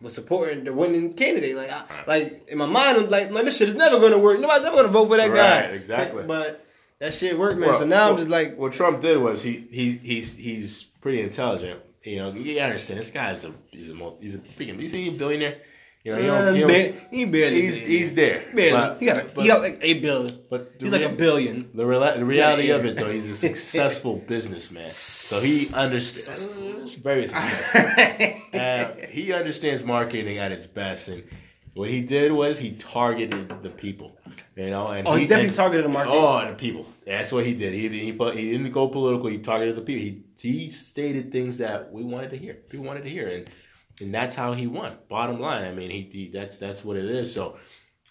was 0.00 0.14
supporting 0.14 0.64
the 0.64 0.72
winning 0.72 1.14
candidate. 1.14 1.56
Like 1.56 1.70
I, 1.70 1.84
like 2.06 2.48
in 2.48 2.58
my 2.58 2.66
mind 2.66 2.98
I'm 2.98 3.08
like 3.10 3.30
man 3.30 3.44
this 3.44 3.58
shit 3.58 3.68
is 3.68 3.74
never 3.74 4.00
gonna 4.00 4.18
work. 4.18 4.40
Nobody's 4.40 4.66
ever 4.66 4.76
gonna 4.76 4.88
vote 4.88 5.08
for 5.08 5.16
that 5.16 5.32
guy. 5.34 5.60
Exactly. 5.72 6.22
but 6.26 6.64
that 7.00 7.12
shit 7.12 7.38
worked, 7.38 7.58
man. 7.58 7.70
Well, 7.70 7.78
so 7.78 7.84
now 7.84 8.08
I'm 8.10 8.16
just 8.16 8.28
like 8.30 8.56
what 8.56 8.72
Trump 8.72 9.00
did 9.00 9.18
was 9.18 9.42
he 9.42 9.66
he 9.70 9.92
he's 9.92 10.32
he's 10.34 10.84
pretty 11.02 11.20
intelligent. 11.20 11.80
You 12.02 12.16
know, 12.16 12.32
you 12.32 12.54
gotta 12.54 12.66
understand 12.66 13.00
this 13.00 13.10
guy's 13.10 13.44
a 13.44 13.52
he's 13.70 13.90
a 13.90 13.94
multi, 13.94 14.24
he's 14.24 14.34
a 14.34 14.38
freaking 14.38 14.78
he's 14.80 14.94
a 14.94 15.10
billionaire. 15.10 15.58
You 16.04 16.12
know, 16.12 16.18
he 16.20 16.28
uh, 16.28 16.34
owns, 16.34 16.56
he, 16.56 16.64
owns, 16.64 17.00
he 17.10 17.24
barely 17.24 17.62
he's 17.62 17.74
did. 17.76 17.88
he's 17.88 18.14
there. 18.14 18.44
Barely. 18.54 18.72
But- 18.72 19.00
he 19.00 19.06
got 19.06 19.16
a, 19.16 19.24
but- 19.24 19.42
he 19.42 19.48
got 19.48 19.60
like 19.62 19.78
eight 19.80 20.02
billion. 20.02 20.38
but 20.50 20.78
the 20.78 20.84
He's 20.84 20.92
like 20.92 21.02
a 21.10 21.12
billion. 21.14 21.70
The, 21.74 21.84
rela- 21.84 22.16
the 22.18 22.24
reality 22.26 22.68
of 22.70 22.84
it, 22.84 22.96
though, 22.98 23.10
he's 23.10 23.30
a 23.30 23.36
successful 23.48 24.22
businessman. 24.28 24.90
So 24.90 25.40
he 25.40 25.72
understands. 25.72 26.44
Very 26.96 27.26
successful. 27.28 27.80
and 28.52 29.00
he 29.06 29.32
understands 29.32 29.82
marketing 29.82 30.36
at 30.38 30.52
its 30.52 30.66
best. 30.66 31.08
And 31.08 31.24
what 31.72 31.88
he 31.88 32.02
did 32.02 32.32
was 32.32 32.58
he 32.58 32.72
targeted 32.72 33.62
the 33.62 33.70
people. 33.70 34.16
You 34.56 34.70
know, 34.70 34.88
and 34.88 35.08
Oh, 35.08 35.14
he 35.14 35.26
definitely 35.26 35.46
and- 35.46 35.54
targeted 35.54 35.84
the 35.86 35.88
market. 35.88 36.10
Oh, 36.12 36.46
the 36.46 36.54
people. 36.54 36.86
That's 37.06 37.32
what 37.32 37.46
he 37.46 37.54
did. 37.54 37.72
He 37.72 37.88
he 37.88 38.12
he 38.12 38.50
didn't 38.52 38.72
go 38.72 38.88
political. 38.88 39.28
He 39.28 39.38
targeted 39.38 39.74
the 39.76 39.80
people. 39.80 40.02
He 40.02 40.22
he 40.38 40.70
stated 40.70 41.32
things 41.32 41.56
that 41.58 41.90
we 41.90 42.02
wanted 42.02 42.30
to 42.30 42.36
hear. 42.36 42.54
People 42.54 42.84
wanted 42.86 43.04
to 43.04 43.10
hear, 43.10 43.28
and 43.28 43.46
and 44.00 44.12
that's 44.12 44.34
how 44.34 44.52
he 44.54 44.66
won. 44.66 44.96
Bottom 45.08 45.40
line, 45.40 45.64
I 45.64 45.72
mean, 45.72 45.90
he, 45.90 46.08
he 46.12 46.30
that's 46.32 46.58
that's 46.58 46.84
what 46.84 46.96
it 46.96 47.04
is. 47.06 47.32
So 47.32 47.56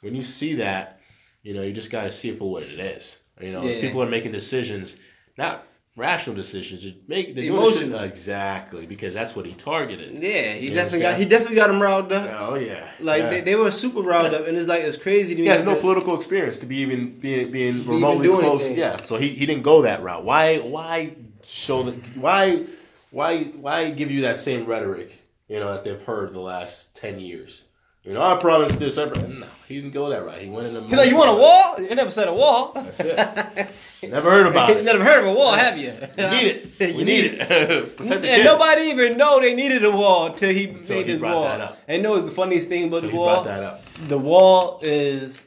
when 0.01 0.15
you 0.15 0.23
see 0.23 0.55
that, 0.55 0.99
you 1.43 1.53
know, 1.53 1.61
you 1.61 1.73
just 1.73 1.91
got 1.91 2.03
to 2.03 2.11
see 2.11 2.29
it 2.29 2.37
for 2.39 2.51
what 2.51 2.63
it 2.63 2.79
is. 2.79 3.19
You 3.41 3.51
know, 3.51 3.63
Yeah. 3.63 3.81
people 3.81 4.01
are 4.03 4.09
making 4.09 4.31
decisions, 4.31 4.95
not 5.37 5.65
rational 5.95 6.35
decisions, 6.35 6.85
make 7.07 7.37
Emotional. 7.37 7.99
exactly 8.03 8.85
because 8.85 9.13
that's 9.13 9.35
what 9.35 9.45
he 9.45 9.53
targeted. 9.53 10.11
Yeah, 10.23 10.53
he 10.53 10.69
Yeah, 10.69 10.75
definitely 10.75 10.99
got 11.01 11.17
he 11.17 11.25
definitely 11.25 11.55
got 11.57 11.69
him 11.69 11.81
riled 11.81 12.11
up. 12.11 12.31
Oh 12.39 12.55
yeah, 12.55 12.87
Like 12.99 13.23
yeah. 13.23 13.29
they, 13.29 13.41
they 13.41 13.55
were 13.55 13.71
super 13.71 14.01
riled 14.01 14.33
up, 14.33 14.47
and 14.47 14.57
it's 14.57 14.67
like 14.67 14.83
it's 14.83 14.97
crazy 14.97 15.35
to 15.35 15.41
me. 15.41 15.47
He 15.47 15.53
has 15.53 15.65
no 15.65 15.75
political 15.75 16.15
experience 16.15 16.59
to 16.59 16.65
be 16.65 16.77
even 16.77 17.19
being 17.19 17.51
being 17.51 17.85
remotely 17.85 18.27
do 18.27 18.39
close. 18.39 18.61
anything. 18.65 18.79
Yeah, 18.79 19.01
so 19.01 19.17
he, 19.17 19.29
he 19.29 19.45
didn't 19.45 19.63
go 19.63 19.81
that 19.83 20.01
route. 20.01 20.23
Why 20.23 20.57
why 20.59 21.15
show 21.45 21.83
the 21.83 21.91
why 22.15 22.65
why 23.11 23.43
why 23.43 23.89
give 23.91 24.09
you 24.11 24.21
that 24.21 24.37
same 24.37 24.65
rhetoric 24.65 25.11
you 25.53 25.59
know 25.59 25.71
that 25.73 25.83
they've 25.83 26.01
heard 26.01 26.33
the 26.33 26.39
last 26.39 26.95
ten 26.95 27.19
years? 27.19 27.63
You 28.03 28.11
know, 28.13 28.21
I 28.21 28.35
promised 28.35 28.79
this. 28.79 28.97
I 28.97 29.07
promised. 29.07 29.39
No, 29.39 29.45
he 29.67 29.75
didn't 29.75 29.91
go 29.93 30.09
that 30.09 30.25
right. 30.25 30.41
He 30.41 30.49
went 30.49 30.67
in 30.67 30.73
the. 30.73 30.81
He's 30.83 30.97
like, 30.97 31.09
you 31.09 31.15
want 31.15 31.29
a 31.29 31.41
wall? 31.41 31.79
You 31.79 31.95
never 31.95 32.11
said 32.11 32.27
a 32.27 32.33
wall. 32.33 32.73
That's 32.75 32.99
it. 32.99 33.69
Never 34.09 34.29
heard 34.29 34.47
about 34.47 34.69
it. 34.71 34.83
never 34.83 35.01
heard 35.01 35.19
of 35.21 35.27
a 35.27 35.33
wall, 35.33 35.53
have 35.53 35.77
you? 35.77 35.93
We 36.17 36.25
need 36.25 36.47
it. 36.77 36.95
We 36.97 37.03
need 37.05 37.25
it. 37.39 37.95
Protect 37.95 38.21
the 38.21 38.29
And 38.29 38.41
kids. 38.41 38.43
nobody 38.43 38.81
even 38.89 39.15
know 39.17 39.39
they 39.39 39.55
needed 39.55 39.85
a 39.85 39.91
wall 39.91 40.25
until 40.25 40.49
he 40.53 40.65
Until 40.67 40.97
made 40.97 41.05
he 41.05 41.11
this 41.13 41.21
wall. 41.21 41.69
And 41.87 42.03
know 42.03 42.19
the 42.19 42.29
funniest 42.29 42.67
thing 42.67 42.89
about 42.89 42.99
So 42.99 43.05
the 43.07 43.11
he 43.13 43.17
wall? 43.17 43.35
brought 43.35 43.45
that 43.45 43.63
up. 43.63 43.85
The 44.09 44.17
wall 44.17 44.79
is 44.81 45.45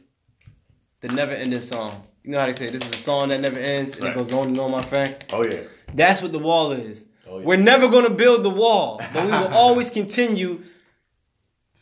the 1.02 1.08
never 1.08 1.32
ending 1.32 1.60
song. 1.60 2.02
You 2.24 2.30
know 2.30 2.40
how 2.40 2.46
they 2.46 2.54
say 2.54 2.70
this 2.70 2.82
is 2.82 2.94
a 2.94 2.96
song 2.96 3.28
that 3.28 3.40
never 3.42 3.58
ends 3.58 3.92
and 3.96 4.04
Right. 4.04 4.12
it 4.12 4.16
goes 4.16 4.32
on 4.32 4.46
and 4.48 4.58
on, 4.58 4.70
my 4.70 4.80
friend? 4.82 5.14
Oh 5.34 5.44
yeah. 5.44 5.60
That's 5.92 6.22
what 6.22 6.32
the 6.32 6.38
wall 6.38 6.72
is. 6.72 7.06
Oh, 7.28 7.38
yeah. 7.38 7.44
We're 7.44 7.56
never 7.56 7.88
gonna 7.88 8.10
build 8.10 8.42
the 8.42 8.50
wall, 8.50 9.00
but 9.12 9.24
we 9.24 9.30
will 9.30 9.48
always 9.54 9.90
continue 9.90 10.62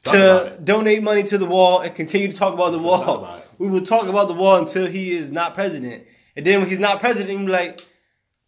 to 0.04 0.58
donate 0.62 1.02
money 1.02 1.22
to 1.24 1.38
the 1.38 1.46
wall 1.46 1.80
and 1.80 1.94
continue 1.94 2.28
to 2.28 2.36
talk 2.36 2.54
about 2.54 2.72
the 2.72 2.78
talk 2.78 3.06
wall. 3.06 3.18
about. 3.18 3.58
We 3.58 3.68
will 3.68 3.82
talk 3.82 4.06
about 4.06 4.28
the 4.28 4.34
wall 4.34 4.56
until 4.56 4.86
he 4.86 5.12
is 5.16 5.30
not 5.30 5.54
president. 5.54 6.04
And 6.36 6.44
then 6.44 6.60
when 6.60 6.68
he's 6.68 6.78
not 6.78 7.00
president, 7.00 7.38
we'll 7.38 7.46
be 7.46 7.52
like, 7.52 7.80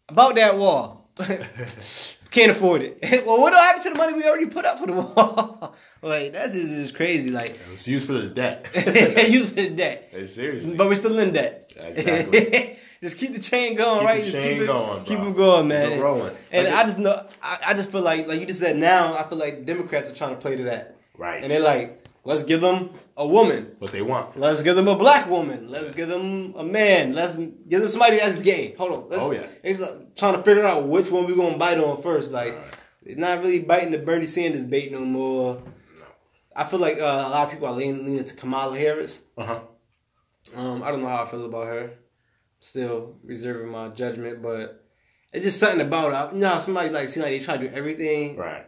about 0.09 0.35
that 0.35 0.59
wall. 0.59 1.11
Can't 2.31 2.51
afford 2.51 2.83
it. 2.83 2.99
well, 3.27 3.41
what 3.41 3.55
happened 3.55 3.85
to 3.85 3.91
the 3.91 3.97
money 3.97 4.13
we 4.13 4.25
already 4.25 4.47
put 4.47 4.65
up 4.67 4.79
for 4.79 4.87
the 4.87 4.93
wall? 4.93 5.75
like, 6.03 6.33
that's 6.33 6.55
just, 6.55 6.69
just 6.69 6.95
crazy. 6.95 7.31
Like, 7.31 7.53
It's 7.73 7.89
used 7.89 8.07
for 8.07 8.15
the 8.15 8.27
debt. 8.29 8.69
use 9.31 9.49
for 9.49 9.55
the 9.55 9.71
debt. 9.71 10.09
Hey, 10.11 10.27
seriously. 10.27 10.75
But 10.77 10.89
we're 10.89 10.97
still 10.97 11.19
in 11.19 11.33
debt. 11.33 11.73
Exactly. 11.77 12.79
Just 13.03 13.19
keep 13.19 13.33
the 13.33 13.39
chain 13.41 13.75
going, 13.77 14.01
Keep 14.01 14.09
right? 14.09 14.25
just 14.25 14.39
keep 14.39 14.59
it 14.63 14.67
going, 14.67 15.05
keep 15.05 15.19
it 15.19 15.37
going, 15.37 15.69
man. 15.69 15.93
it 15.93 16.01
rolling. 16.03 16.35
And 16.51 16.67
Like 16.69 16.75
I 16.77 16.83
just 16.85 16.99
know, 16.99 17.27
I, 17.43 17.59
I 17.69 17.75
just 17.75 17.91
feel 17.93 18.03
like, 18.03 18.27
like 18.27 18.41
you 18.41 18.47
just 18.47 18.61
said, 18.61 18.77
now 18.77 19.15
I 19.15 19.29
feel 19.29 19.39
like 19.39 19.65
Democrats 19.67 20.11
are 20.11 20.15
trying 20.15 20.31
to 20.35 20.41
play 20.41 20.57
to 20.57 20.65
that, 20.65 20.97
right. 21.19 21.43
and 21.43 21.51
they're 21.51 21.61
like, 21.61 22.01
let's 22.25 22.43
give 22.43 22.61
them 22.61 22.91
a 23.19 23.27
woman, 23.27 23.75
what 23.79 23.93
they 23.93 24.03
want. 24.03 24.39
let's 24.39 24.63
give 24.63 24.77
them 24.77 24.89
a 24.89 24.97
black 24.97 25.29
woman, 25.31 25.69
let's 25.71 25.93
give 25.93 26.09
them 26.09 26.55
a 26.57 26.65
man, 26.65 27.15
let's 27.15 27.35
give 27.35 27.81
them 27.81 27.89
somebody 27.89 28.17
that's 28.19 28.39
gay. 28.39 28.75
Hold 28.79 28.93
on, 28.93 29.09
let's, 29.09 29.23
Oh, 29.23 29.33
yeah. 29.33 29.47
It's 29.63 29.79
like 29.81 30.15
trying 30.17 30.35
to 30.35 30.43
figure 30.43 30.65
out 30.65 30.87
which 30.89 31.11
one 31.11 31.27
we're 31.27 31.37
gonna 31.37 31.57
bite 31.59 31.79
on 31.79 32.03
first. 32.03 32.33
Like, 32.33 32.55
Right. 32.55 32.65
they're 33.03 33.17
not 33.17 33.39
really 33.41 33.61
biting 33.61 33.91
the 33.91 33.99
Bernie 33.99 34.27
Sanders 34.27 34.65
bait 34.65 34.91
no 34.93 35.01
more. 35.01 35.63
I 36.55 36.65
feel 36.65 36.79
like 36.79 36.99
uh, 36.99 37.25
a 37.27 37.29
lot 37.31 37.47
of 37.47 37.51
people 37.53 37.69
are 37.69 37.73
leaning, 37.75 38.05
leaning 38.07 38.25
to 38.25 38.35
Kamala 38.35 38.79
Harris. 38.79 39.21
Uh 39.37 39.45
huh. 39.45 39.61
Um, 40.57 40.83
I 40.83 40.91
don't 40.91 41.03
know 41.03 41.09
how 41.09 41.25
I 41.25 41.27
feel 41.27 41.45
about 41.45 41.67
her. 41.67 41.91
Still 42.59 43.15
reserving 43.23 43.71
my 43.71 43.89
judgment, 43.89 44.43
but 44.43 44.83
it's 45.33 45.45
just 45.45 45.59
something 45.61 45.81
about 45.81 46.13
her. 46.13 46.35
You 46.35 46.41
know, 46.41 46.59
somebody 46.59 46.89
like 46.89 47.09
seem 47.09 47.23
like 47.23 47.33
they 47.33 47.39
try 47.39 47.57
to 47.59 47.69
do 47.69 47.75
everything 47.75 48.37
Right. 48.37 48.65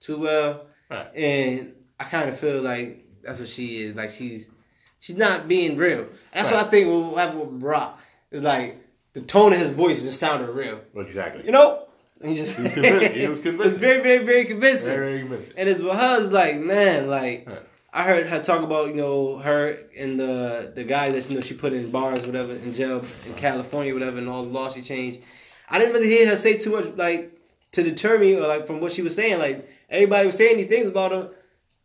too 0.00 0.18
well, 0.18 0.66
Right. 0.90 1.08
and 1.16 1.74
I 1.98 2.04
kind 2.04 2.28
of 2.28 2.38
feel 2.38 2.60
like 2.60 2.98
that's 3.22 3.38
what 3.40 3.48
she 3.48 3.82
is. 3.84 3.94
Like 3.94 4.10
she's 4.10 4.50
she's 4.98 5.16
not 5.16 5.48
being 5.48 5.76
real. 5.76 6.06
That's 6.34 6.50
Right. 6.50 6.56
what 6.58 6.66
I 6.66 6.70
think 6.70 6.86
will 6.88 7.16
happen 7.16 7.38
with 7.40 7.60
Barack. 7.60 7.94
It's 8.30 8.42
like 8.42 8.76
the 9.14 9.22
tone 9.22 9.52
of 9.54 9.58
his 9.58 9.70
voice 9.70 10.02
just 10.02 10.20
sounded 10.20 10.50
real. 10.50 10.80
Exactly. 10.94 11.44
You 11.46 11.52
know, 11.52 11.86
and 12.20 12.30
he 12.36 12.36
just 12.36 12.56
He 12.58 12.62
was 12.64 12.72
convinced. 12.74 13.12
He 13.12 13.28
was 13.28 13.40
convincing. 13.40 13.68
it's 13.70 13.78
very, 13.78 14.02
very, 14.02 14.24
very 14.24 14.44
convincing. 14.44 14.90
Very 14.90 15.18
convincing. 15.20 15.54
And 15.56 15.68
it's 15.70 15.80
with 15.80 15.94
her, 15.94 16.22
it's 16.24 16.32
like, 16.32 16.60
man, 16.60 17.08
like 17.08 17.48
Right. 17.48 17.58
I 17.94 18.04
heard 18.04 18.26
her 18.26 18.40
talk 18.40 18.62
about, 18.62 18.88
you 18.88 18.94
know, 18.94 19.36
her 19.38 19.78
and 19.96 20.18
the 20.18 20.72
the 20.74 20.84
guy 20.84 21.10
that 21.10 21.28
you 21.28 21.34
know 21.34 21.42
she 21.42 21.54
put 21.54 21.74
in 21.74 21.90
bars, 21.90 22.26
whatever, 22.26 22.54
in 22.54 22.72
jail 22.72 23.04
in 23.26 23.34
California, 23.34 23.92
whatever, 23.92 24.16
and 24.16 24.28
all 24.28 24.44
the 24.44 24.50
laws 24.50 24.74
she 24.74 24.82
changed. 24.82 25.20
I 25.68 25.78
didn't 25.78 25.94
really 25.94 26.08
hear 26.08 26.26
her 26.26 26.36
say 26.36 26.56
too 26.56 26.70
much, 26.70 26.96
like 26.96 27.38
to 27.72 27.82
deter 27.82 28.18
me, 28.18 28.34
or 28.34 28.46
like 28.46 28.66
from 28.66 28.80
what 28.80 28.92
she 28.92 29.02
was 29.02 29.14
saying. 29.14 29.38
Like 29.38 29.68
everybody 29.90 30.26
was 30.26 30.36
saying 30.36 30.56
these 30.56 30.68
things 30.68 30.88
about 30.88 31.12
her, 31.12 31.30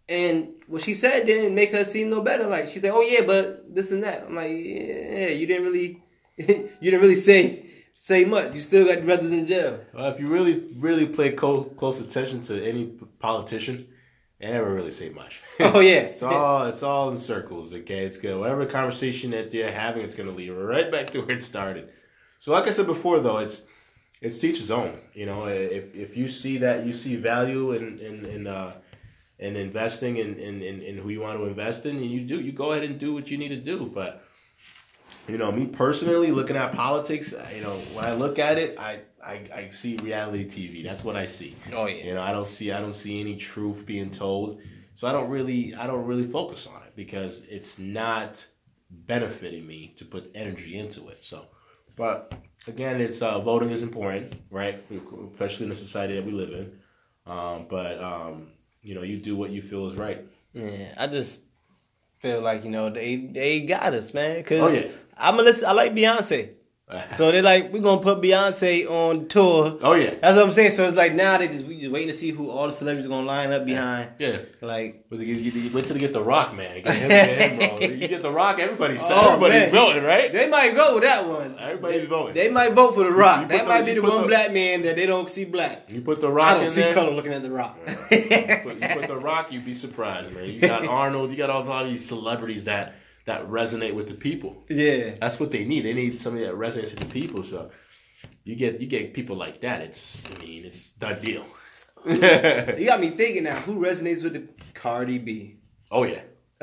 and 0.08 0.54
what 0.68 0.82
she 0.82 0.94
said 0.94 1.26
didn't 1.26 1.54
make 1.54 1.74
her 1.74 1.84
seem 1.84 2.10
no 2.10 2.22
better. 2.22 2.48
Like 2.48 2.70
she 2.70 2.80
said, 2.80 2.92
"Oh 2.94 3.02
yeah, 3.02 3.24
but 3.28 3.76
this 3.76 3.92
and 3.92 4.04
that." 4.04 4.24
I'm 4.24 4.36
like, 4.36 4.52
"Yeah, 4.52 5.30
you 5.30 5.46
didn't 5.46 5.66
really, 5.66 6.02
you 6.38 6.70
didn't 6.82 7.02
really 7.02 7.16
say 7.16 7.66
say 7.98 8.24
much. 8.24 8.56
You 8.56 8.62
still 8.62 8.86
got 8.86 9.04
brothers 9.04 9.34
in 9.34 9.46
jail." 9.46 9.82
Well, 9.94 10.10
if 10.10 10.22
you 10.22 10.30
really, 10.30 10.64
really 10.78 11.06
pay 11.06 11.34
close 11.34 12.00
attention 12.00 12.40
to 12.44 12.66
any 12.66 12.86
politician, 13.20 13.88
they 14.40 14.52
never 14.52 14.72
really 14.74 14.92
say 14.92 15.10
much. 15.10 15.42
Oh 15.60 15.80
yeah, 15.80 16.02
It's 16.02 16.24
all 16.24 16.66
it's 16.66 16.84
all 16.84 17.10
in 17.10 17.18
circles, 17.18 17.74
okay? 17.74 18.06
It's 18.06 18.18
good. 18.18 18.40
Whatever 18.40 18.66
conversation 18.66 19.32
that 19.32 19.52
they're 19.52 19.72
having, 19.72 20.04
it's 20.04 20.16
gonna 20.16 20.32
lead 20.32 20.50
right 20.52 20.92
back 20.92 21.10
to 21.12 21.22
where 21.22 21.38
it 21.38 21.44
started. 21.44 21.90
So, 22.40 22.52
like 22.52 22.68
I 22.68 22.72
said 22.72 22.86
before, 22.86 23.20
though, 23.20 23.40
it's 23.40 23.64
it's 24.22 24.40
teach 24.40 24.58
his 24.58 24.72
own. 24.72 25.00
You 25.14 25.26
know, 25.26 25.46
if 25.46 25.96
if 25.96 26.16
you 26.16 26.28
see 26.28 26.58
that 26.60 26.86
you 26.86 26.94
see 26.94 27.16
value 27.16 27.72
in 27.72 28.00
in 28.00 28.26
in 28.26 28.48
uh, 28.48 28.74
in 29.40 29.56
investing 29.56 30.18
in, 30.18 30.36
in 30.36 30.62
in 30.62 30.82
in 30.82 30.98
who 30.98 31.10
you 31.10 31.22
want 31.22 31.40
to 31.40 31.46
invest 31.46 31.86
in, 31.86 31.98
and 31.98 32.06
you 32.06 32.22
do, 32.22 32.40
you 32.40 32.52
go 32.52 32.72
ahead 32.72 32.84
and 32.84 33.00
do 33.00 33.14
what 33.14 33.30
you 33.32 33.38
need 33.38 33.50
to 33.50 33.62
do. 33.62 33.92
But 33.94 34.24
you 35.28 35.38
know, 35.38 35.52
me 35.52 35.66
personally, 35.66 36.32
looking 36.32 36.56
at 36.56 36.74
politics, 36.74 37.34
you 37.56 37.62
know, 37.62 37.76
when 37.94 38.06
I 38.06 38.14
look 38.14 38.40
at 38.40 38.58
it, 38.58 38.80
I 38.80 39.00
I, 39.28 39.42
I 39.54 39.70
see 39.70 39.98
reality 39.98 40.46
TV. 40.48 40.84
That's 40.84 41.04
what 41.04 41.16
I 41.16 41.26
see. 41.26 41.56
oh 41.74 41.86
yeah. 41.86 42.06
You 42.06 42.14
know, 42.16 42.22
I 42.22 42.32
don't 42.32 42.48
see 42.48 42.72
I 42.72 42.80
don't 42.80 42.96
see 42.96 43.20
any 43.20 43.36
truth 43.36 43.86
being 43.86 44.10
told. 44.10 44.62
So 44.96 45.08
I 45.08 45.12
don't 45.12 45.30
really 45.30 45.76
I 45.76 45.86
don't 45.86 46.06
really 46.06 46.26
focus 46.26 46.66
on 46.68 46.82
it 46.84 46.96
because 46.96 47.44
it's 47.50 47.78
not 47.78 48.46
benefiting 48.90 49.68
me 49.68 49.94
to 49.98 50.06
put 50.06 50.32
energy 50.34 50.80
into 50.80 51.10
it. 51.10 51.24
So 51.24 51.46
but 51.96 52.34
again, 52.68 53.02
it's 53.02 53.22
uh, 53.22 53.40
voting 53.40 53.72
is 53.72 53.84
important, 53.84 54.36
right? 54.50 54.82
Especially 55.34 55.66
in 55.66 55.70
the 55.70 55.76
society 55.76 56.16
that 56.16 56.26
we 56.26 56.32
live 56.32 56.52
in. 56.54 56.80
Um, 57.26 57.66
but 57.70 58.02
um, 58.02 58.52
you 58.82 58.96
know, 58.96 59.02
you 59.02 59.18
do 59.18 59.36
what 59.36 59.50
you 59.50 59.62
feel 59.62 59.90
is 59.90 59.98
right. 59.98 60.26
Yeah, 60.54 60.94
I 60.98 61.08
just 61.08 61.42
feel 62.20 62.42
like 62.42 62.64
you 62.64 62.72
know 62.72 62.90
they 62.90 63.18
they 63.18 63.62
got 63.62 63.94
us, 63.94 64.14
man. 64.14 64.44
Cause 64.44 64.60
Oh, 64.62 64.68
yeah. 64.70 64.88
I'm 65.18 65.40
a 65.40 65.42
listen. 65.42 65.66
I 65.66 65.72
like 65.74 65.94
Beyonce, 65.94 66.54
so 67.16 67.34
they're 67.34 67.42
like 67.42 67.74
we're 67.74 67.82
gonna 67.82 68.00
put 68.02 68.22
Beyonce 68.22 68.90
on 68.90 69.28
tour. 69.28 69.78
oh 69.82 69.94
yeah. 69.94 70.12
That's 70.22 70.38
what 70.38 70.46
I'm 70.46 70.52
saying. 70.52 70.72
So 70.72 70.88
it's 70.88 70.96
like 70.96 71.14
now 71.14 71.38
they 71.38 71.50
just 71.50 71.66
we 71.66 71.80
just 71.80 71.92
waiting 71.92 72.08
to 72.08 72.14
see 72.14 72.32
who 72.32 72.50
all 72.50 72.66
the 72.68 72.72
celebrities 72.72 73.06
are 73.06 73.10
gonna 73.10 73.28
line 73.28 73.52
up 73.52 73.66
behind. 73.66 74.10
Yeah. 74.20 74.38
Like 74.62 75.04
Wait 75.10 75.18
till 75.18 75.24
you 75.24 75.52
get- 75.52 75.86
they 75.88 76.00
get 76.00 76.14
the 76.14 76.24
rock, 76.24 76.56
man. 76.56 76.82
Get 76.84 76.96
him, 76.96 77.10
get 77.10 77.82
him. 77.92 78.02
You 78.02 78.08
get 78.08 78.22
the 78.22 78.32
rock, 78.32 78.60
everybody's 78.60 79.02
Oh, 79.04 79.34
everybody's 79.34 79.64
man. 79.64 79.72
voting, 79.72 80.04
right? 80.04 80.32
they 80.32 80.48
might 80.48 80.76
go 80.76 80.94
with 80.96 81.04
that 81.04 81.28
one. 81.28 81.58
Everybody's 81.60 82.08
voting. 82.08 82.34
They 82.36 82.48
might 82.50 82.72
vote 82.72 82.96
for 82.96 83.04
the 83.04 83.12
Rock. 83.12 83.42
You 83.42 83.48
put 83.48 83.52
that 83.52 83.64
the- 83.64 83.70
might 83.70 83.86
be 83.86 83.94
the 83.94 84.02
one 84.02 84.22
the- 84.22 84.28
black 84.28 84.54
man 84.54 84.82
that 84.84 84.96
they 84.96 85.06
don't 85.06 85.30
see 85.30 85.44
black. 85.44 85.90
You 85.90 86.00
put 86.02 86.22
the 86.22 86.30
rock 86.30 86.52
I 86.52 86.54
don't 86.60 86.70
see 86.70 86.82
there. 86.82 86.94
color 86.94 87.12
looking 87.12 87.34
at 87.34 87.44
the 87.44 87.52
Rock. 87.52 87.78
you, 87.86 88.18
put, 88.64 88.82
you 88.82 88.88
put 88.96 89.08
the 89.08 89.20
rock, 89.22 89.52
you'd 89.52 89.66
be 89.66 89.74
surprised, 89.74 90.34
man. 90.34 90.46
You 90.46 90.62
got 90.62 90.88
Arnold, 90.88 91.32
you 91.32 91.38
got 91.38 91.50
all, 91.50 91.70
all 91.70 91.84
these 91.86 92.06
celebrities 92.08 92.64
that 92.64 92.96
that 93.28 93.48
resonate 93.48 93.94
with 93.94 94.08
the 94.08 94.14
people. 94.16 94.64
yeah. 94.70 95.16
That's 95.22 95.40
what 95.40 95.52
they 95.52 95.64
need. 95.66 95.82
They 95.86 95.94
need 95.94 96.20
somebody 96.20 96.46
that 96.46 96.56
resonates 96.56 96.92
with 96.92 97.00
the 97.00 97.06
people. 97.20 97.44
So 97.44 97.70
you 98.44 98.56
get 98.56 98.82
you 98.82 98.88
get 98.88 99.14
people 99.14 99.36
like 99.38 99.62
that. 99.62 99.82
It's 99.82 100.24
I 100.36 100.42
mean 100.44 100.66
it's 100.66 100.92
done 100.92 101.22
deal. 101.22 101.46
You 102.06 102.86
got 102.88 103.00
me 103.00 103.10
thinking 103.10 103.44
now. 103.44 103.56
Who 103.68 103.80
resonates 103.80 104.24
with 104.24 104.34
the 104.34 104.48
Cardi 104.74 105.18
B? 105.20 105.58
oh 105.92 106.04
yeah. 106.04 106.22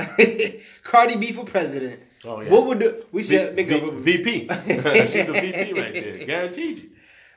Cardi 0.83 1.17
B 1.17 1.33
for 1.33 1.45
president. 1.45 2.01
Oh 2.25 2.41
yeah. 2.41 2.51
What 2.51 2.67
would 2.67 2.81
the, 2.81 3.07
we 3.13 3.23
V- 3.23 3.37
should 3.37 3.55
make 3.55 3.69
V- 3.69 3.79
a 3.81 3.91
VP. 3.91 4.49
She's 4.49 5.27
the 5.27 5.33
VP 5.33 5.73
right 5.81 5.95
there. 5.95 6.27
Guaranteed 6.27 6.79
you. 6.79 6.91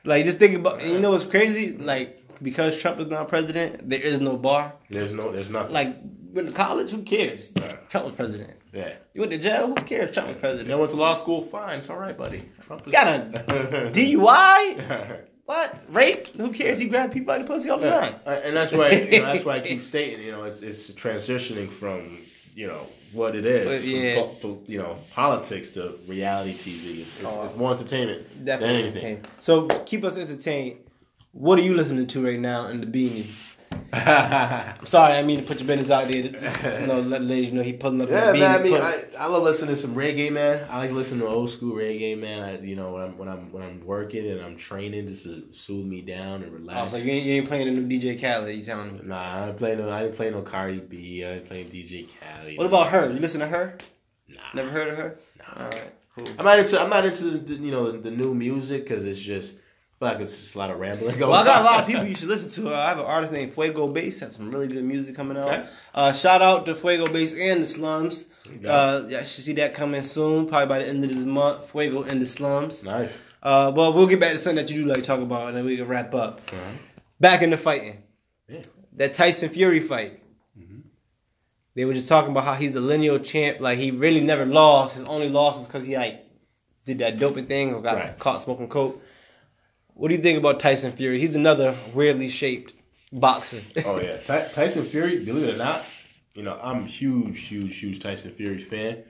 Like 0.04 0.24
just 0.24 0.38
think 0.38 0.56
about 0.56 0.82
you 0.84 0.98
know 1.00 1.10
what's 1.10 1.26
crazy? 1.26 1.76
Like 1.76 2.24
because 2.42 2.80
Trump 2.80 2.98
is 3.00 3.06
not 3.06 3.28
president, 3.28 3.88
there 3.88 4.00
is 4.00 4.20
no 4.20 4.36
bar. 4.36 4.72
There's 4.88 5.12
no 5.12 5.30
there's 5.32 5.50
nothing. 5.50 5.74
Like 5.74 5.96
went 6.32 6.48
to 6.48 6.54
college, 6.54 6.90
who 6.90 7.02
cares? 7.02 7.52
Trump 7.88 8.06
was 8.06 8.14
president. 8.14 8.52
yeah. 8.72 8.94
You 9.14 9.20
went 9.22 9.32
to 9.32 9.38
jail, 9.38 9.68
who 9.68 9.74
cares? 9.74 10.10
Trump 10.10 10.28
was 10.28 10.36
president. 10.38 10.68
You 10.68 10.76
went 10.78 10.90
to 10.90 10.96
law 10.96 11.14
school, 11.14 11.42
fine, 11.42 11.78
it's 11.78 11.90
all 11.90 11.98
right, 11.98 12.16
buddy. 12.16 12.44
Trump 12.60 12.86
is 12.86 12.92
Got 12.92 13.06
a 13.08 13.90
DUI? 13.92 15.24
What? 15.48 15.74
Rape? 15.88 16.26
Who 16.36 16.52
cares? 16.52 16.78
He 16.78 16.88
grabbed 16.88 17.14
people 17.14 17.28
by 17.28 17.38
the 17.38 17.44
pussy 17.44 17.70
all 17.70 17.78
the 17.78 17.88
time. 17.88 18.16
Uh, 18.26 18.38
and 18.44 18.54
that's 18.54 18.70
why 18.70 18.90
you 18.90 19.20
know, 19.20 19.32
that's 19.32 19.46
why 19.46 19.54
I 19.54 19.60
keep 19.70 19.80
stating, 19.80 20.22
you 20.22 20.30
know, 20.30 20.44
it's 20.44 20.60
it's 20.60 20.90
transitioning 20.90 21.70
from 21.70 22.18
you 22.54 22.66
know 22.66 22.82
what 23.14 23.34
it 23.34 23.46
is, 23.46 23.66
But, 23.66 23.80
from 23.80 23.88
yeah. 23.90 24.14
po- 24.16 24.36
po- 24.42 24.62
you 24.66 24.76
know, 24.76 24.98
politics 25.14 25.70
to 25.70 25.98
reality 26.06 26.52
TV. 26.52 27.00
It's, 27.00 27.20
it's, 27.20 27.24
Oh. 27.24 27.44
it's 27.44 27.56
more 27.56 27.72
entertainment 27.72 28.44
Definitely 28.44 28.82
than 28.82 28.92
anything. 28.92 29.24
So 29.40 29.68
keep 29.86 30.04
us 30.04 30.18
entertained. 30.18 30.80
What 31.32 31.58
are 31.58 31.62
you 31.62 31.72
listening 31.72 32.08
to 32.08 32.22
right 32.22 32.38
now 32.38 32.66
in 32.68 32.80
the 32.82 32.86
beanie? 32.86 33.24
Yeah, 33.92 34.74
I'm 34.78 34.86
sorry, 34.86 35.14
I 35.14 35.22
mean 35.22 35.40
to 35.40 35.46
put 35.46 35.58
your 35.58 35.66
business 35.66 35.90
out 35.90 36.08
there. 36.08 36.22
To, 36.22 36.80
you 36.80 36.86
know, 36.86 37.00
let 37.00 37.22
the 37.22 37.26
ladies 37.26 37.52
know 37.52 37.62
he 37.62 37.72
pulling 37.72 38.00
up 38.02 38.08
beanie. 38.08 38.40
man. 38.40 38.60
I 38.60 38.62
mean, 38.62 38.74
I, 38.74 39.02
I 39.18 39.26
love 39.26 39.42
listening 39.42 39.74
to 39.74 39.80
some 39.80 39.94
reggae, 39.94 40.30
man. 40.30 40.66
I 40.70 40.78
like 40.78 40.92
listening 40.92 41.20
to 41.20 41.26
old 41.26 41.50
school 41.50 41.74
reggae, 41.74 42.18
man. 42.18 42.42
I, 42.42 42.60
you 42.60 42.76
know, 42.76 42.92
when 42.92 43.02
I'm 43.02 43.18
when 43.18 43.28
I'm 43.28 43.52
when 43.52 43.62
I'm 43.62 43.84
working 43.84 44.28
and 44.30 44.40
I'm 44.40 44.56
training, 44.56 45.08
just 45.08 45.24
to 45.24 45.44
soothe 45.52 45.86
me 45.86 46.02
down 46.02 46.42
and 46.42 46.52
oh, 46.52 46.58
relax. 46.58 46.90
so 46.90 46.96
you 46.98 47.10
ain't, 47.10 47.24
you 47.24 47.32
ain't 47.34 47.48
playing 47.48 47.74
the 47.74 47.80
new 47.80 47.98
DJ 47.98 48.20
Khaled? 48.20 48.54
You 48.54 48.62
telling 48.62 48.94
me? 48.94 49.00
Nah, 49.04 49.44
I 49.44 49.48
ain't 49.48 49.56
playing 49.56 49.78
no. 49.78 49.88
I 49.88 50.04
ain't 50.04 50.14
playing 50.14 50.32
no 50.32 50.42
Cardi 50.42 50.80
B. 50.80 51.24
I 51.24 51.34
ain't 51.34 51.46
playing 51.46 51.68
DJ 51.68 52.08
Khaled. 52.20 52.58
What 52.58 52.66
about 52.66 52.88
her? 52.88 53.10
You 53.10 53.18
listen 53.18 53.40
to 53.40 53.46
her? 53.46 53.78
Nah, 54.28 54.40
Never 54.54 54.70
heard 54.70 54.88
of 54.88 54.98
her? 54.98 55.18
nah. 55.38 55.64
All 55.64 55.70
right, 55.70 55.92
cool. 56.14 56.28
I'm 56.38 56.44
not 56.44 56.58
into 56.58 56.80
I'm 56.80 56.90
not 56.90 57.06
into 57.06 57.24
the, 57.24 57.38
the, 57.38 57.54
you 57.54 57.70
know 57.70 57.90
the 57.92 58.10
new 58.10 58.34
music 58.34 58.84
because 58.84 59.06
it's 59.06 59.20
just 59.20 59.54
feel 59.98 60.08
like 60.08 60.20
it's 60.20 60.38
just 60.38 60.54
a 60.54 60.58
lot 60.58 60.70
of 60.70 60.78
rambling. 60.78 61.18
Well, 61.18 61.32
I 61.32 61.44
got 61.44 61.60
a 61.60 61.64
lot 61.64 61.80
of 61.80 61.86
people 61.86 62.04
you 62.04 62.14
should 62.14 62.28
listen 62.28 62.50
to. 62.64 62.72
Uh, 62.74 62.78
I 62.78 62.88
have 62.88 62.98
an 62.98 63.04
artist 63.04 63.32
named 63.32 63.52
Fuego 63.52 63.88
Bass. 63.88 64.20
Has 64.20 64.34
some 64.36 64.50
really 64.50 64.68
good 64.68 64.84
music 64.84 65.16
coming 65.16 65.36
out. 65.36 65.48
Okay. 65.48 65.68
Uh, 65.94 66.12
shout 66.12 66.40
out 66.42 66.66
to 66.66 66.74
Fuego 66.74 67.06
Bass 67.12 67.34
and 67.34 67.62
the 67.62 67.66
Slums. 67.66 68.28
Uh, 68.66 69.02
yeah, 69.08 69.22
should 69.22 69.44
see 69.44 69.52
that 69.54 69.74
coming 69.74 70.02
soon, 70.02 70.46
probably 70.46 70.66
by 70.66 70.78
the 70.78 70.88
end 70.88 71.02
of 71.02 71.10
this 71.10 71.24
month. 71.24 71.70
Fuego 71.70 72.02
and 72.02 72.22
the 72.22 72.26
Slums. 72.26 72.84
Nice. 72.84 73.20
Uh, 73.42 73.72
well, 73.74 73.92
we'll 73.92 74.06
get 74.06 74.20
back 74.20 74.32
to 74.32 74.38
something 74.38 74.64
that 74.64 74.70
you 74.72 74.82
do 74.82 74.88
like 74.88 75.02
talk 75.02 75.20
about, 75.20 75.48
and 75.48 75.56
then 75.56 75.64
we 75.64 75.76
can 75.76 75.86
wrap 75.88 76.14
up. 76.14 76.40
Uh-huh. 76.52 76.60
Back 77.20 77.42
into 77.42 77.56
fighting. 77.56 78.02
Yeah. 78.48 78.62
That 78.94 79.14
Tyson 79.14 79.48
Fury 79.50 79.80
fight. 79.80 80.20
Mm-hmm. 80.58 80.78
They 81.74 81.84
were 81.84 81.94
just 81.94 82.08
talking 82.08 82.30
about 82.30 82.44
how 82.44 82.54
he's 82.54 82.72
the 82.72 82.80
lineal 82.80 83.18
champ. 83.18 83.60
Like 83.60 83.78
he 83.78 83.90
really 83.90 84.20
never 84.20 84.46
lost. 84.46 84.94
His 84.96 85.04
only 85.04 85.28
loss 85.28 85.56
was 85.58 85.66
because 85.66 85.84
he 85.86 85.96
like 85.96 86.24
did 86.84 86.98
that 86.98 87.18
doping 87.18 87.46
thing 87.46 87.74
or 87.74 87.82
got 87.82 87.96
Right. 87.96 88.18
caught 88.18 88.42
smoking 88.42 88.68
coke. 88.68 89.00
What 89.98 90.08
do 90.10 90.14
you 90.14 90.22
think 90.22 90.38
about 90.38 90.60
Tyson 90.60 90.92
Fury? 90.92 91.18
He's 91.18 91.34
another 91.34 91.74
weirdly 91.92 92.28
shaped 92.28 92.72
boxer. 93.12 93.60
Oh 93.84 94.00
yeah, 94.00 94.16
Ty- 94.26 94.46
Tyson 94.54 94.84
Fury. 94.86 95.24
Believe 95.24 95.42
it 95.48 95.54
or 95.56 95.58
not, 95.58 95.84
you 96.34 96.44
know 96.44 96.56
I'm 96.62 96.84
huge, 96.86 97.40
huge, 97.48 97.76
huge 97.78 97.98
Tyson 98.00 98.30
Fury 98.32 98.60
fan. 98.60 99.02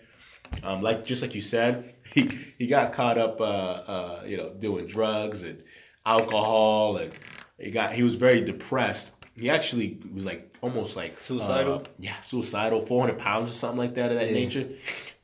Um, 0.62 0.80
like 0.80 1.04
just 1.04 1.20
like 1.20 1.34
you 1.34 1.42
said, 1.42 1.94
he 2.14 2.30
he 2.58 2.66
got 2.66 2.94
caught 2.94 3.18
up, 3.18 3.38
uh, 3.38 3.44
uh, 3.44 4.22
you 4.26 4.38
know, 4.38 4.48
doing 4.54 4.86
drugs 4.86 5.42
and 5.42 5.62
alcohol, 6.06 6.96
and 6.96 7.12
he 7.60 7.70
got 7.70 7.92
he 7.92 8.02
was 8.02 8.14
very 8.14 8.40
depressed. 8.40 9.10
He 9.36 9.50
actually 9.50 10.00
was 10.14 10.24
like 10.24 10.56
almost 10.62 10.96
like 10.96 11.20
Suicidal? 11.22 11.74
uh, 11.74 11.84
yeah, 11.98 12.18
suicidal, 12.22 12.86
four 12.86 13.06
hundred 13.06 13.18
pounds 13.20 13.50
or 13.50 13.54
something 13.54 13.78
like 13.78 13.94
that 13.96 14.10
of 14.10 14.18
that 14.18 14.28
Yeah. 14.28 14.32
nature. 14.32 14.68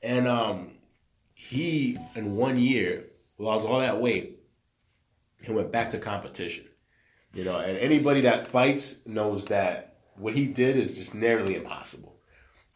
And 0.02 0.28
um, 0.28 0.72
he 1.32 1.96
in 2.14 2.36
one 2.36 2.58
year 2.58 3.06
lost 3.38 3.66
all 3.66 3.80
that 3.80 3.98
weight 4.00 4.33
and 5.46 5.54
went 5.54 5.72
back 5.72 5.90
to 5.90 5.98
competition. 5.98 6.64
You 7.32 7.44
know, 7.44 7.58
and 7.58 7.76
anybody 7.78 8.20
that 8.22 8.46
fights 8.46 9.04
knows 9.06 9.46
that 9.46 9.96
what 10.16 10.34
he 10.34 10.46
did 10.46 10.76
is 10.76 10.96
just 10.96 11.14
nearly 11.14 11.56
impossible. 11.56 12.16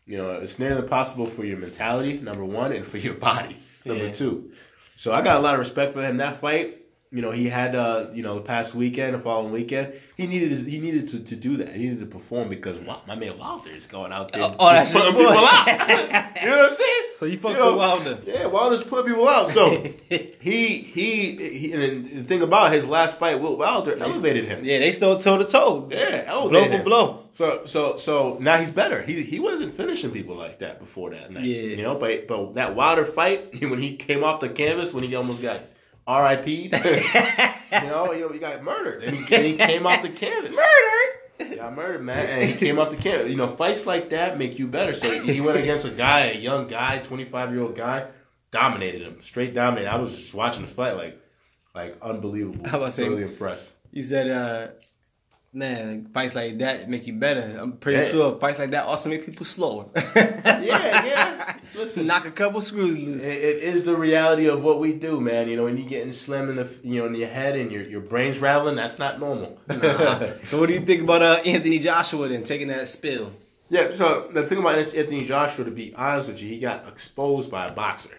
You 0.05 0.17
know, 0.17 0.33
it's 0.33 0.59
nearly 0.59 0.81
impossible 0.83 1.27
for 1.27 1.45
your 1.45 1.59
mentality, 1.59 2.19
number 2.21 2.45
one, 2.45 2.73
and 2.73 2.85
for 2.85 2.99
your 2.99 3.15
body, 3.31 3.57
number 3.85 4.07
Yeah. 4.07 4.13
two. 4.13 4.51
So 4.97 5.13
I 5.13 5.23
got 5.23 5.37
a 5.37 5.41
lot 5.41 5.55
of 5.55 5.61
respect 5.61 5.93
for 5.95 6.03
him. 6.03 6.17
That 6.17 6.41
fight, 6.41 6.79
you 7.11 7.23
know, 7.23 7.31
he 7.31 7.49
had, 7.49 7.75
uh, 7.75 8.07
you 8.13 8.23
know, 8.23 8.35
the 8.35 8.43
past 8.43 8.75
weekend, 8.75 9.15
the 9.15 9.19
following 9.19 9.51
weekend, 9.53 9.95
he 10.17 10.27
needed 10.27 10.67
he 10.67 10.79
needed 10.79 11.09
to, 11.11 11.21
to 11.21 11.37
do 11.37 11.57
that. 11.59 11.75
He 11.75 11.85
needed 11.85 12.01
to 12.01 12.07
perform 12.07 12.49
because 12.49 12.79
wow, 12.81 13.01
my 13.07 13.15
man 13.15 13.39
Wilder 13.39 13.71
is 13.71 13.87
going 13.87 14.13
out 14.13 14.33
there 14.33 14.43
Oh, 14.43 14.55
oh, 14.59 14.73
that's 14.73 14.93
just 14.93 15.05
putting 15.05 15.21
people 15.21 15.37
out. 15.39 15.67
you 16.43 16.51
know 16.51 16.57
what 16.57 16.65
I'm 16.65 16.71
saying? 16.71 17.03
So 17.19 17.25
you 17.27 17.39
fucks 17.39 17.51
You 17.51 17.57
know, 17.57 17.71
with 17.73 17.79
Wilder. 17.79 18.19
Yeah, 18.27 18.47
Wilder's 18.47 18.85
putting 18.85 19.07
people 19.13 19.29
out. 19.29 19.49
So 19.49 19.71
he 20.11 20.79
he, 20.93 21.37
he 21.59 21.73
and 21.73 22.11
the 22.11 22.23
thing 22.25 22.43
about 22.43 22.73
his 22.73 22.87
last 22.87 23.19
fight 23.19 23.41
with 23.41 23.59
Wilder 23.59 23.97
elevated 23.99 24.45
him. 24.45 24.61
Yeah, 24.65 24.79
they 24.81 24.93
still 24.93 25.17
toe 25.19 25.39
to 25.39 25.45
toe. 25.45 25.89
Yeah, 25.91 26.25
Blow 26.31 26.65
for 26.65 26.71
him. 26.71 26.85
blow. 26.85 27.23
So 27.31 27.63
so 27.65 27.97
so 27.97 28.37
now 28.41 28.59
he's 28.59 28.71
better. 28.71 29.03
He 29.03 29.23
he 29.23 29.41
wasn't 29.41 29.77
finishing 29.77 30.11
people 30.11 30.35
like 30.37 30.59
that 30.59 30.79
before 30.79 31.11
that 31.11 31.31
night. 31.31 31.45
Yeah. 31.45 31.63
you 31.63 31.83
know, 31.83 31.95
but 31.95 32.27
but 32.29 32.55
that 32.55 32.75
Wilder 32.77 33.05
fight 33.07 33.63
when 33.63 33.81
he 33.81 33.97
came 33.97 34.25
off 34.25 34.41
the 34.41 34.49
canvas 34.49 34.93
when 34.93 35.05
he 35.05 35.15
almost 35.15 35.41
got 35.41 35.61
R.I.P. 36.09 36.63
you 36.63 37.89
know, 37.89 38.13
you 38.13 38.21
know, 38.21 38.31
he 38.33 38.39
got 38.39 38.63
murdered 38.63 39.05
and 39.05 39.15
he, 39.15 39.35
and 39.35 39.45
he 39.45 39.57
came 39.59 39.87
off 39.87 40.01
the 40.03 40.09
canvas. 40.09 40.57
Murdered. 40.57 41.57
Got 41.57 41.77
murdered, 41.77 42.03
man, 42.03 42.27
and 42.27 42.43
he 42.43 42.55
came 42.55 42.79
off 42.79 42.91
the 42.91 42.97
canvas. 42.97 43.31
You 43.31 43.37
know, 43.37 43.47
fights 43.47 43.87
like 43.87 44.11
that 44.11 44.39
make 44.39 44.59
you 44.59 44.67
better. 44.67 44.95
So 44.95 45.09
he 45.21 45.41
went 45.41 45.59
against 45.59 45.85
a 45.85 45.91
guy, 45.91 46.31
a 46.31 46.39
young 46.39 46.67
guy, 46.67 46.99
twenty 46.99 47.25
five 47.27 47.53
year 47.53 47.63
old 47.63 47.77
guy, 47.77 48.09
dominated 48.51 49.03
him, 49.03 49.21
straight 49.21 49.55
dominated. 49.55 49.93
I 49.93 49.99
was 49.99 50.17
just 50.17 50.35
watching 50.35 50.63
the 50.63 50.69
fight, 50.69 50.97
like, 50.97 51.21
like 51.75 51.97
unbelievable. 52.03 52.61
I 52.67 52.71
was 52.71 52.75
about 52.75 52.85
to 52.87 52.91
say- 52.93 53.09
really 53.09 53.23
impressed. 53.23 53.71
You 53.93 54.03
said, 54.03 54.29
uh, 54.31 54.69
man, 55.53 56.09
fights 56.13 56.35
like 56.35 56.59
that 56.59 56.89
make 56.91 57.07
you 57.07 57.15
better. 57.15 57.57
I'm 57.59 57.73
pretty 57.73 58.05
Yeah. 58.05 58.11
sure 58.11 58.39
fights 58.39 58.59
like 58.59 58.71
that 58.71 58.85
also 58.85 59.09
make 59.09 59.25
people 59.25 59.47
slower. 59.47 59.87
Yeah, 59.95 61.07
yeah. 61.07 61.57
Listen, 61.75 62.07
Knock 62.07 62.27
a 62.27 62.31
couple 62.31 62.61
screws 62.61 62.97
loose. 62.99 63.25
It, 63.25 63.31
it 63.39 63.63
is 63.63 63.85
the 63.85 63.97
reality 63.97 64.47
of 64.49 64.63
what 64.63 64.81
we 64.81 64.93
do, 64.93 65.21
man. 65.21 65.49
You 65.49 65.57
know, 65.57 65.65
when 65.65 65.77
you're 65.79 65.89
getting 65.89 66.13
slammed 66.13 66.51
in 66.51 66.57
the, 66.57 66.69
you 66.83 67.01
know, 67.01 67.07
in 67.07 67.15
your 67.15 67.29
head 67.29 67.57
and 67.57 67.71
your 67.71 67.83
your 67.83 68.01
brain's 68.01 68.39
rattling, 68.39 68.75
that's 68.77 68.99
not 68.99 69.21
normal. 69.21 69.59
So 70.45 70.59
what 70.59 70.67
do 70.69 70.75
you 70.75 70.81
think 70.81 71.03
about 71.03 71.23
uh, 71.23 71.41
Anthony 71.47 71.79
Joshua 71.79 72.29
then 72.29 72.43
taking 72.43 72.69
that 72.69 72.89
spill? 72.89 73.33
yeah. 73.71 73.95
So 73.97 74.29
the 74.33 74.43
thing 74.43 74.59
about 74.59 74.77
Anthony 74.79 75.25
Joshua, 75.25 75.65
to 75.65 75.71
be 75.71 75.95
honest 75.95 76.29
with 76.29 76.43
you, 76.43 76.49
he 76.49 76.59
got 76.59 76.87
exposed 76.89 77.51
by 77.51 77.69
a 77.69 77.73
boxer. 77.73 78.11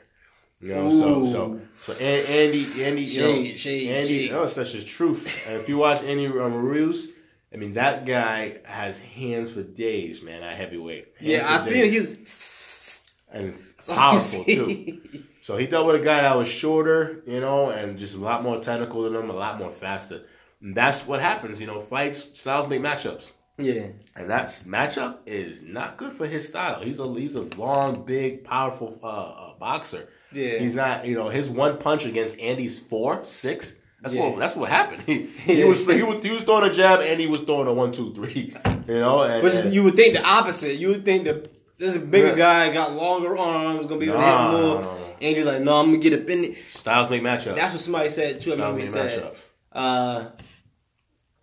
You 0.61 0.69
know, 0.69 0.89
so 0.91 1.25
so 1.25 1.61
so 1.73 1.93
Andy, 2.03 2.83
Andy, 2.83 3.01
you 3.01 3.07
Shade, 3.07 3.49
know, 3.51 3.55
shade, 3.55 3.91
Andy, 3.95 4.07
shade. 4.27 4.31
no, 4.31 4.43
it's 4.43 4.53
such 4.53 4.73
just 4.73 4.87
truth. 4.87 5.47
And 5.49 5.61
if 5.61 5.69
you 5.69 5.77
watch 5.77 6.03
Andy 6.03 6.25
um, 6.27 6.53
Ruiz, 6.53 7.11
I 7.53 7.57
mean, 7.57 7.73
that 7.73 8.05
guy 8.05 8.59
has 8.63 8.99
hands 8.99 9.51
for 9.51 9.63
days, 9.63 10.21
man. 10.21 10.43
At 10.43 10.55
heavyweight, 10.57 11.13
Hands 11.17 11.31
Yeah, 11.31 11.45
I 11.47 11.57
for 11.57 11.69
seen 11.69 11.85
it. 11.85 11.91
He's 11.91 13.03
and 13.31 13.55
powerful 13.88 14.43
too. 14.43 15.01
So 15.41 15.57
he 15.57 15.65
dealt 15.65 15.88
with 15.88 15.95
a 15.95 16.03
guy 16.03 16.21
that 16.21 16.38
was 16.38 16.47
shorter, 16.47 17.23
you 17.25 17.39
know, 17.39 17.71
and 17.71 17.97
just 17.97 18.15
a 18.15 18.19
lot 18.19 18.43
more 18.43 18.59
technical 18.59 19.03
than 19.03 19.15
him, 19.15 19.29
a 19.29 19.33
lot 19.33 19.57
more 19.57 19.71
faster. 19.71 20.23
And 20.62 20.75
that's 20.75 21.07
what 21.07 21.21
happens, 21.21 21.59
you 21.59 21.67
know. 21.67 21.81
Fights 21.81 22.38
styles 22.39 22.67
make 22.67 22.81
matchups, 22.81 23.31
Yeah, 23.57 23.88
and 24.15 24.29
that 24.29 24.47
matchup 24.67 25.17
is 25.25 25.63
not 25.63 25.97
good 25.97 26.13
for 26.13 26.27
his 26.27 26.47
style. 26.47 26.81
He's 26.81 26.99
a 26.99 27.07
he's 27.13 27.35
a 27.35 27.43
long, 27.57 28.03
big, 28.03 28.43
powerful 28.43 28.99
uh, 29.01 29.07
uh, 29.07 29.53
boxer. 29.57 30.07
Yeah. 30.31 30.59
he's 30.59 30.75
not. 30.75 31.07
You 31.07 31.15
know, 31.15 31.29
his 31.29 31.49
one 31.49 31.77
punch 31.79 32.05
against 32.05 32.39
Andy's 32.39 32.77
four, 32.77 33.25
six. 33.25 33.75
That's 34.01 34.13
Yeah. 34.13 34.29
what 34.29 34.39
that's 34.39 34.55
what 34.55 34.69
happened. 34.69 35.03
He, 35.05 35.25
he 35.55 35.63
was 35.65 35.81
he 35.85 36.03
was 36.03 36.23
he 36.23 36.31
was 36.31 36.43
throwing 36.43 36.69
a 36.69 36.73
jab, 36.73 37.01
and 37.01 37.19
he 37.19 37.27
was 37.27 37.41
throwing 37.41 37.67
a 37.67 37.73
one, 37.73 37.91
two, 37.91 38.13
three. 38.13 38.53
You 38.88 38.93
know, 38.95 39.21
and, 39.23 39.43
which 39.43 39.55
and- 39.55 39.73
you 39.73 39.83
would 39.83 39.95
think 39.95 40.13
the 40.15 40.23
opposite. 40.23 40.77
You 40.77 40.89
would 40.89 41.05
think 41.05 41.25
that 41.25 41.51
this 41.77 41.97
bigger 41.97 42.29
Yeah. 42.29 42.35
guy 42.35 42.73
got 42.73 42.93
longer 42.93 43.38
arms, 43.38 43.85
gonna 43.85 43.97
be 43.97 44.05
able 44.07 44.15
to 44.15 44.21
Nah, 44.21 44.51
hit 44.51 44.62
more. 44.63 44.73
no, 44.75 44.81
no. 44.81 44.97
And 45.21 45.35
he's 45.35 45.45
like, 45.45 45.62
no, 45.62 45.79
I'm 45.79 45.88
gonna 45.88 45.97
get 45.97 46.13
up 46.13 46.29
in 46.29 46.43
it. 46.45 46.55
styles 46.55 47.09
make 47.09 47.21
matchups. 47.21 47.55
That's 47.55 47.73
what 47.73 47.81
somebody 47.81 48.09
said 48.09 48.39
too. 48.41 48.51
I 48.53 48.55
styles 48.55 48.59
remember 48.75 48.79
he 48.79 48.85
said, 48.85 49.21
matchups. 49.23 49.45
uh, 49.73 50.25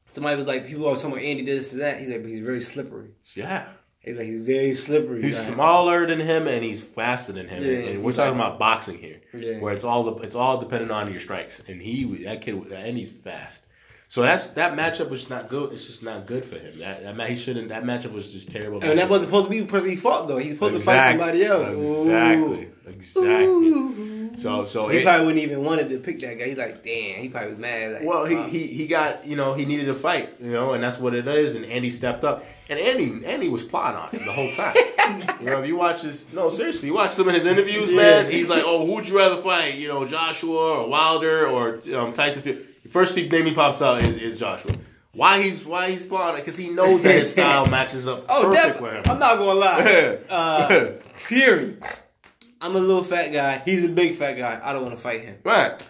somebody 0.09 0.37
was 0.37 0.47
like, 0.47 0.67
people 0.67 0.85
always 0.87 1.03
talking 1.03 1.17
about 1.19 1.25
Andy 1.27 1.43
did 1.43 1.59
this 1.59 1.73
and 1.73 1.83
that. 1.83 2.01
He's 2.01 2.09
like, 2.09 2.23
but 2.23 2.31
he's 2.31 2.41
very 2.41 2.61
slippery. 2.61 3.11
Yeah. 3.35 3.67
He's 4.07 4.17
like, 4.17 4.27
he's 4.27 4.47
very 4.47 4.73
slippery. 4.73 5.21
He's 5.21 5.39
Like, 5.45 5.55
smaller 5.55 6.07
than 6.07 6.21
him 6.21 6.47
and 6.47 6.65
he's 6.65 6.81
faster 6.81 7.33
than 7.33 7.49
him. 7.49 7.63
Yeah, 7.63 7.91
and 7.91 8.05
we're 8.05 8.13
talking 8.13 8.39
like- 8.39 8.47
about 8.49 8.59
boxing 8.59 8.99
here, 8.99 9.17
Yeah. 9.35 9.59
where 9.59 9.73
it's 9.75 9.85
all 9.85 10.05
the, 10.05 10.15
it's 10.23 10.37
all 10.37 10.59
dependent 10.59 10.93
on 10.93 11.11
your 11.11 11.21
strikes. 11.21 11.61
And 11.69 11.83
he 11.83 12.05
that 12.25 12.41
kid 12.41 12.55
and 12.73 12.97
he's 12.97 13.11
fast. 13.11 13.63
So 14.09 14.23
that's 14.23 14.47
that 14.51 14.77
matchup 14.77 15.11
was 15.11 15.29
not 15.29 15.49
good. 15.49 15.73
It's 15.73 15.85
just 15.87 16.05
not 16.05 16.27
good 16.27 16.45
for 16.45 16.55
him. 16.57 16.79
That, 16.79 17.03
that 17.17 17.29
he 17.29 17.35
shouldn't. 17.35 17.71
That 17.71 17.83
matchup 17.83 18.13
was 18.13 18.33
just 18.33 18.49
terrible. 18.53 18.81
and 18.85 18.97
that 19.01 19.09
wasn't 19.11 19.31
supposed 19.31 19.47
to 19.47 19.51
be 19.51 19.59
the 19.59 19.67
person 19.67 19.91
he 19.91 19.97
fought 19.97 20.29
though. 20.29 20.37
He's 20.39 20.53
supposed 20.53 20.75
to 20.75 20.81
fight 20.81 21.09
somebody 21.09 21.45
else. 21.45 21.69
Ooh. 21.71 22.03
Exactly. 22.05 22.69
Exactly. 22.87 23.45
Ooh. 23.69 24.31
So 24.37 24.65
so 24.65 24.87
he 24.87 24.99
it- 24.99 25.05
probably 25.05 25.27
wouldn't 25.27 25.45
even 25.45 25.65
wanted 25.65 25.89
to 25.89 25.99
pick 25.99 26.21
that 26.21 26.39
guy. 26.39 26.45
He's 26.47 26.57
like, 26.57 26.85
damn. 26.85 27.17
He 27.21 27.29
probably 27.29 27.51
was 27.55 27.59
mad. 27.59 27.93
Like, 27.95 28.05
Well, 28.05 28.25
he, 28.27 28.41
he 28.45 28.67
he 28.69 28.87
got 28.87 29.27
you 29.27 29.35
know 29.35 29.55
he 29.55 29.65
needed 29.65 29.89
a 29.89 29.95
fight 29.97 30.35
you 30.41 30.53
know 30.53 30.73
and 30.75 30.85
that's 30.85 30.99
what 31.01 31.13
it 31.13 31.27
is 31.27 31.57
and 31.57 31.65
Andy 31.65 31.91
stepped 31.91 32.23
up 32.23 32.45
and 32.69 32.79
Andy 32.79 33.25
Andy 33.27 33.49
was 33.49 33.63
plotting 33.63 33.99
on 34.01 34.09
him 34.11 34.25
the 34.27 34.33
whole 34.33 34.51
time. 34.53 34.75
you 35.41 35.47
know 35.47 35.61
if 35.63 35.67
you 35.67 35.77
watch 35.77 36.03
his 36.03 36.27
no 36.33 36.51
seriously 36.51 36.89
you 36.89 36.95
watch 36.95 37.13
some 37.13 37.29
of 37.29 37.35
his 37.35 37.45
interviews 37.47 37.91
Yeah. 37.93 37.97
man 38.23 38.31
he's 38.31 38.49
like 38.51 38.63
oh 38.67 38.85
who 38.87 38.93
would 38.95 39.09
you 39.09 39.17
rather 39.17 39.37
fight 39.37 39.75
you 39.75 39.89
know 39.89 40.05
Joshua 40.07 40.81
or 40.83 40.89
Wilder 40.89 41.47
or 41.47 41.79
um, 41.95 42.13
Tyson 42.13 42.43
Fury 42.43 42.65
the 42.83 42.89
first 42.89 43.17
name 43.17 43.47
he 43.47 43.55
pops 43.55 43.83
out 43.83 44.03
is, 44.03 44.17
is 44.17 44.39
Joshua. 44.39 44.73
Why 45.13 45.41
he's 45.43 45.65
why 45.65 45.91
he's 45.91 46.05
plotting 46.05 46.41
because 46.41 46.57
he 46.57 46.69
knows 46.69 47.03
that 47.03 47.15
his 47.21 47.33
style 47.33 47.67
matches 47.71 48.07
up 48.07 48.25
Oh, 48.29 48.45
perfect 48.45 48.75
def- 48.75 48.81
with 48.83 48.93
him. 48.93 49.03
I'm 49.07 49.19
not 49.19 49.39
gonna 49.39 49.55
lie. 49.59 49.83
Yeah. 49.85 50.17
Uh, 50.31 50.93
Fury. 51.17 51.77
I'm 52.61 52.75
a 52.77 52.79
little 52.79 53.03
fat 53.05 53.29
guy. 53.33 53.63
He's 53.65 53.85
a 53.85 53.89
big 53.89 54.17
fat 54.17 54.35
guy. 54.35 54.61
I 54.63 54.73
don't 54.73 54.83
want 54.83 54.95
to 54.95 55.01
fight 55.01 55.21
him. 55.23 55.37
right. 55.45 55.83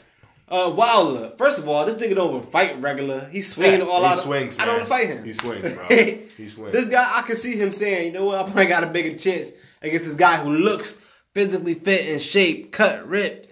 Uh, 0.49 0.73
Wilder. 0.77 1.33
First 1.37 1.59
of 1.59 1.69
all, 1.69 1.85
this 1.85 1.97
nigga 1.97 2.15
don't 2.15 2.37
even 2.37 2.49
fight 2.49 2.81
regular. 2.81 3.29
He's 3.33 3.51
swinging 3.51 3.83
all 3.83 4.01
he 4.01 4.07
out. 4.07 4.19
swings. 4.21 4.59
I 4.59 4.65
don't 4.65 4.77
want 4.77 4.87
to 4.87 4.91
fight 4.91 5.09
him. 5.09 5.25
He 5.25 5.33
swings, 5.33 5.73
bro. 5.73 5.87
he 5.89 6.49
swings. 6.49 6.73
This 6.73 6.87
guy, 6.87 7.19
I 7.19 7.23
can 7.23 7.35
see 7.35 7.57
him 7.57 7.73
saying, 7.73 8.07
you 8.07 8.13
know 8.13 8.27
what? 8.27 8.39
I 8.39 8.43
probably 8.45 8.67
got 8.67 8.85
a 8.85 8.87
bigger 8.87 9.17
chance 9.19 9.51
against 9.83 10.05
this 10.07 10.15
guy 10.15 10.37
who 10.37 10.51
looks 10.51 10.97
physically 11.35 11.75
fit 11.75 12.09
and 12.09 12.23
shape, 12.23 12.73
cut, 12.73 13.09
ripped. 13.09 13.49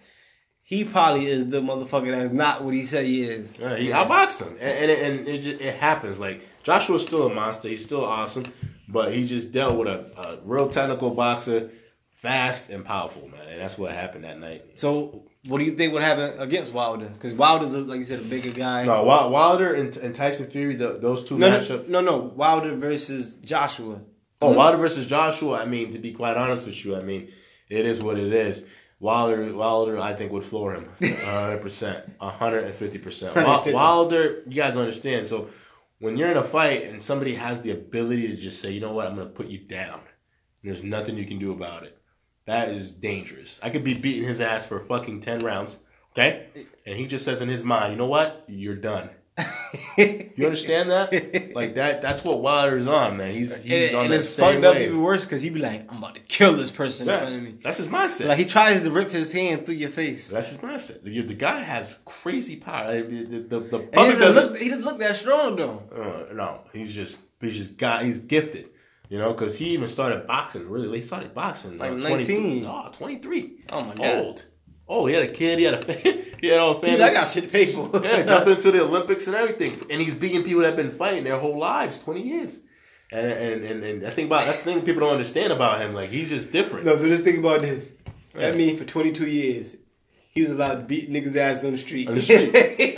He 0.63 0.85
probably 0.85 1.27
is 1.27 1.51
the 1.51 1.61
motherfucker 1.61 2.11
that's 2.11 2.33
not 2.33 2.65
what 2.65 2.73
he 2.73 2.85
said 2.85 3.05
he 3.05 3.25
is. 3.25 3.53
Yeah, 3.59 3.77
he 3.77 3.89
outboxed 3.89 4.41
him, 4.41 4.57
and 4.59 4.61
and, 4.61 4.91
it, 4.91 4.99
and 5.03 5.29
it, 5.29 5.43
just, 5.43 5.61
it 5.61 5.75
happens. 5.75 6.19
Like 6.19 6.41
Joshua's 6.63 7.03
still 7.03 7.27
a 7.27 7.35
monster. 7.35 7.69
He's 7.69 7.85
still 7.85 8.03
awesome, 8.03 8.45
but 8.89 9.13
he 9.13 9.27
just 9.27 9.53
dealt 9.53 9.77
with 9.77 9.89
a, 9.89 10.11
a 10.19 10.39
real 10.43 10.71
technical 10.71 11.11
boxer, 11.11 11.71
fast 12.13 12.71
and 12.71 12.83
powerful, 12.83 13.29
man. 13.29 13.47
And 13.49 13.61
that's 13.61 13.77
what 13.77 13.93
happened 13.93 14.25
that 14.25 14.39
night. 14.39 14.63
So, 14.73 15.27
what 15.47 15.59
do 15.59 15.65
you 15.67 15.73
think 15.73 15.93
would 15.93 16.03
happen 16.03 16.39
against 16.41 16.73
Wilder? 16.73 17.09
Because 17.09 17.35
Wilder's, 17.35 17.75
a, 17.75 17.81
like 17.81 17.99
you 17.99 18.05
said, 18.05 18.21
a 18.21 18.23
bigger 18.23 18.51
guy. 18.51 18.85
No, 18.85 19.05
Wilder 19.05 19.75
and, 19.75 19.95
and 19.99 20.15
Tyson 20.15 20.47
Fury, 20.47 20.77
the, 20.77 20.99
those 20.99 21.25
two 21.25 21.37
no, 21.37 21.51
no, 21.51 21.61
matchup. 21.61 21.89
no, 21.89 22.01
no. 22.01 22.19
Wilder 22.19 22.75
versus 22.77 23.35
Joshua. 23.37 24.01
Oh, 24.41 24.53
Wilder 24.53 24.79
versus 24.79 25.07
Joshua. 25.07 25.61
I 25.61 25.67
mean, 25.67 25.93
to 25.93 25.99
be 25.99 26.13
quite 26.13 26.37
honest 26.37 26.67
with 26.67 26.83
you, 26.85 26.97
I 26.97 27.03
mean, 27.03 27.31
it 27.69 27.85
is 27.87 28.03
what 28.03 28.19
it 28.19 28.33
is. 28.33 28.67
Wilder, 29.01 29.55
Wilder, 29.55 29.99
I 29.99 30.15
think 30.15 30.33
would 30.33 30.45
floor 30.45 30.75
him 30.75 30.89
100 31.01 31.61
percent, 31.61 32.09
150 32.19 32.99
percent. 32.99 33.37
Wilder, 33.37 34.43
you 34.47 34.55
guys 34.55 34.77
understand. 34.77 35.27
So 35.27 35.51
when 35.99 36.17
you're 36.17 36.31
in 36.31 36.37
a 36.37 36.45
fight 36.45 36.85
and 36.85 37.03
somebody 37.03 37.35
has 37.35 37.61
the 37.61 37.73
ability 37.73 38.29
to 38.29 38.37
just 38.37 38.63
say, 38.63 38.71
you 38.71 38.81
know 38.81 38.93
what, 38.93 39.07
I'm 39.07 39.17
going 39.17 39.29
to 39.29 39.35
put 39.35 39.49
you 39.49 39.59
down. 39.59 40.01
There's 40.63 40.83
nothing 40.83 41.19
you 41.19 41.27
can 41.27 41.39
do 41.39 41.53
about 41.53 41.83
it. 41.83 41.99
That 42.47 42.69
is 42.69 42.93
dangerous. 42.93 43.59
I 43.63 43.71
could 43.71 43.85
be 43.85 43.95
beating 43.95 44.29
his 44.29 44.41
ass 44.41 44.67
for 44.67 44.81
fucking 44.81 45.21
10 45.21 45.41
rounds, 45.41 45.79
okay? 46.13 46.49
And 46.87 46.97
he 46.97 47.07
just 47.07 47.25
says 47.25 47.41
in 47.41 47.49
his 47.49 47.65
mind, 47.65 47.93
you 47.93 47.99
know 47.99 48.07
what, 48.07 48.45
you're 48.49 48.77
done. 48.77 49.11
You 49.97 50.47
understand 50.47 50.91
that? 50.91 51.53
Like 51.55 51.75
that. 51.77 52.03
That's 52.03 52.25
what 52.25 52.41
Wilder's 52.41 52.87
on, 52.87 53.17
man. 53.17 53.33
He's 53.33 53.63
he's 53.63 53.91
and, 53.91 53.97
on 53.97 54.05
and 54.05 54.13
that 54.13 54.17
it's 54.19 54.37
fucked 54.37 54.65
up 54.65 54.75
wave. 54.75 54.89
even 54.89 55.03
worse 55.03 55.25
because 55.25 55.43
he'd 55.43 55.55
be 55.55 55.61
like, 55.61 55.91
I'm 55.91 55.99
about 55.99 56.15
to 56.15 56.21
kill 56.21 56.53
this 56.53 56.71
person 56.71 57.09
in 57.09 57.19
front 57.19 57.35
of 57.35 57.43
me. 57.43 57.55
that's 57.63 57.79
his 57.79 57.89
mindset. 57.89 58.27
Like 58.27 58.39
he 58.39 58.45
tries 58.45 58.83
to 58.83 58.91
rip 58.91 59.11
his 59.11 59.33
hand 59.33 59.67
through 59.67 59.77
your 59.77 59.91
face. 59.91 60.31
that's 60.31 60.49
his 60.49 60.59
mindset. 60.59 61.03
The, 61.03 61.23
the 61.23 61.35
guy 61.35 61.61
has 61.61 62.01
crazy 62.05 62.57
power. 62.57 63.03
The, 63.03 63.25
the, 63.49 63.61
the, 63.61 63.79
he 63.79 63.91
doesn't. 63.91 64.35
look. 64.35 64.57
He 64.57 64.69
doesn't 64.69 64.85
look 64.85 64.99
that 64.99 65.17
strong 65.17 65.57
though. 65.57 65.83
Uh, 65.95 66.33
no, 66.35 66.61
he's 66.73 66.93
just 66.93 67.19
he's 67.41 67.57
just 67.57 67.77
got 67.77 68.05
he's 68.05 68.19
gifted. 68.19 68.71
You 69.11 69.19
know, 69.19 69.33
because 69.33 69.57
he 69.59 69.67
even 69.71 69.87
started 69.89 70.27
boxing 70.27 70.69
really 70.69 70.89
late. 70.89 71.05
Started 71.05 71.35
boxing 71.35 71.79
Like 71.79 71.93
uh, 71.93 71.97
19. 71.97 72.65
23. 72.65 72.67
Oh, 72.67 72.89
23. 72.93 73.53
Oh 73.71 73.85
my 73.85 73.95
god. 73.95 74.17
Old. 74.25 74.45
Oh, 74.89 75.07
he 75.07 75.15
had 75.15 75.23
a 75.23 75.29
kid. 75.33 75.59
He 75.59 75.65
had 75.65 75.75
a 75.75 75.83
fa- 75.83 75.93
he 76.41 76.49
had 76.49 76.59
all 76.59 76.75
family. 76.75 76.91
He's 76.91 77.01
I 77.01 77.13
got 77.13 77.29
shit 77.29 77.45
to 77.45 77.51
pay 77.51 77.67
for. 77.67 77.91
yeah, 78.05 78.23
jumped 78.23 78.49
into 78.49 78.71
the 78.73 78.83
Olympics 78.83 79.27
and 79.27 79.37
everything, 79.37 79.73
and 79.91 80.01
he's 80.01 80.15
beating 80.15 80.43
people 80.43 80.61
that 80.61 80.69
have 80.69 80.77
been 80.77 80.91
fighting 80.91 81.25
their 81.25 81.39
whole 81.39 81.59
lives, 81.59 81.99
twenty 81.99 82.23
years. 82.23 82.61
And 83.13 83.27
and 83.27 83.65
and, 83.65 83.85
and 83.85 84.07
I 84.07 84.11
think 84.11 84.27
about 84.29 84.45
that's 84.45 84.63
the 84.63 84.73
thing 84.75 84.83
people 84.85 85.01
don't 85.01 85.13
understand 85.13 85.53
about 85.53 85.81
him. 85.81 85.95
Like 85.95 86.11
he's 86.11 86.29
just 86.31 86.53
different. 86.53 86.85
no, 86.87 86.97
so 86.97 87.07
just 87.09 87.25
think 87.25 87.39
about 87.39 87.61
this. 87.61 87.93
That 88.35 88.53
Yeah. 88.53 88.57
means 88.59 88.79
for 88.79 88.85
22 88.85 89.27
years, 89.27 89.77
he 90.31 90.41
was 90.43 90.51
allowed 90.51 90.75
to 90.75 90.81
beat 90.81 91.09
niggas' 91.11 91.37
ass 91.37 91.65
on 91.65 91.71
the 91.71 91.77
street. 91.77 92.09
On 92.09 92.15
the 92.17 92.23
street. 92.23 92.53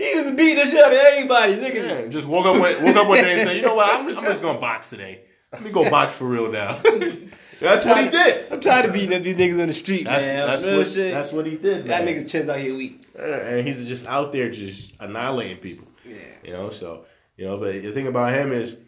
He 0.00 0.12
just 0.14 0.34
beat 0.36 0.54
the 0.54 0.64
shit 0.66 0.82
out 0.82 0.92
of 0.92 0.98
everybody. 0.98 1.56
Niggas. 1.56 1.74
Yeah, 2.04 2.06
just 2.08 2.26
woke 2.26 2.46
up 2.46 2.58
one, 2.58 2.82
woke 2.82 2.96
up 2.96 3.06
one 3.06 3.20
day 3.20 3.32
and 3.32 3.40
said, 3.42 3.56
you 3.56 3.62
know 3.62 3.74
what, 3.74 3.92
I'm, 3.92 4.16
I'm 4.16 4.24
just 4.24 4.40
gonna 4.42 4.58
box 4.58 4.88
today. 4.88 5.20
Let 5.52 5.62
me 5.62 5.70
go 5.70 5.88
box 5.90 6.14
for 6.14 6.24
real 6.24 6.50
now. 6.50 6.74
that's 7.60 7.84
what 7.84 8.02
he 8.04 8.08
did. 8.10 8.50
I'm 8.50 8.60
tired 8.60 8.86
of 8.86 8.92
beating 8.94 9.14
up 9.14 9.22
these 9.22 9.34
niggas 9.34 9.60
on 9.60 9.68
the 9.68 9.74
street, 9.74 10.04
That's 10.04 10.24
man. 10.24 10.46
that's 10.46 10.64
Real 10.64 10.78
what 10.78 10.88
shit. 10.88 11.12
that's 11.12 11.32
what 11.32 11.44
he 11.46 11.56
did. 11.56 11.84
that 11.86 12.04
man. 12.04 12.14
nigga's 12.14 12.32
chins 12.32 12.48
out 12.48 12.60
here 12.60 12.74
weak. 12.74 13.04
And 13.18 13.66
he's 13.66 13.84
just 13.84 14.06
out 14.06 14.32
there 14.32 14.50
just 14.50 14.94
annihilating 15.00 15.58
people. 15.58 15.86
Yeah. 16.06 16.14
You 16.44 16.52
know, 16.52 16.70
so 16.70 17.04
you 17.36 17.44
know, 17.44 17.58
but 17.58 17.72
the 17.82 17.92
thing 17.92 18.06
about 18.06 18.32
him 18.32 18.52
is, 18.52 18.78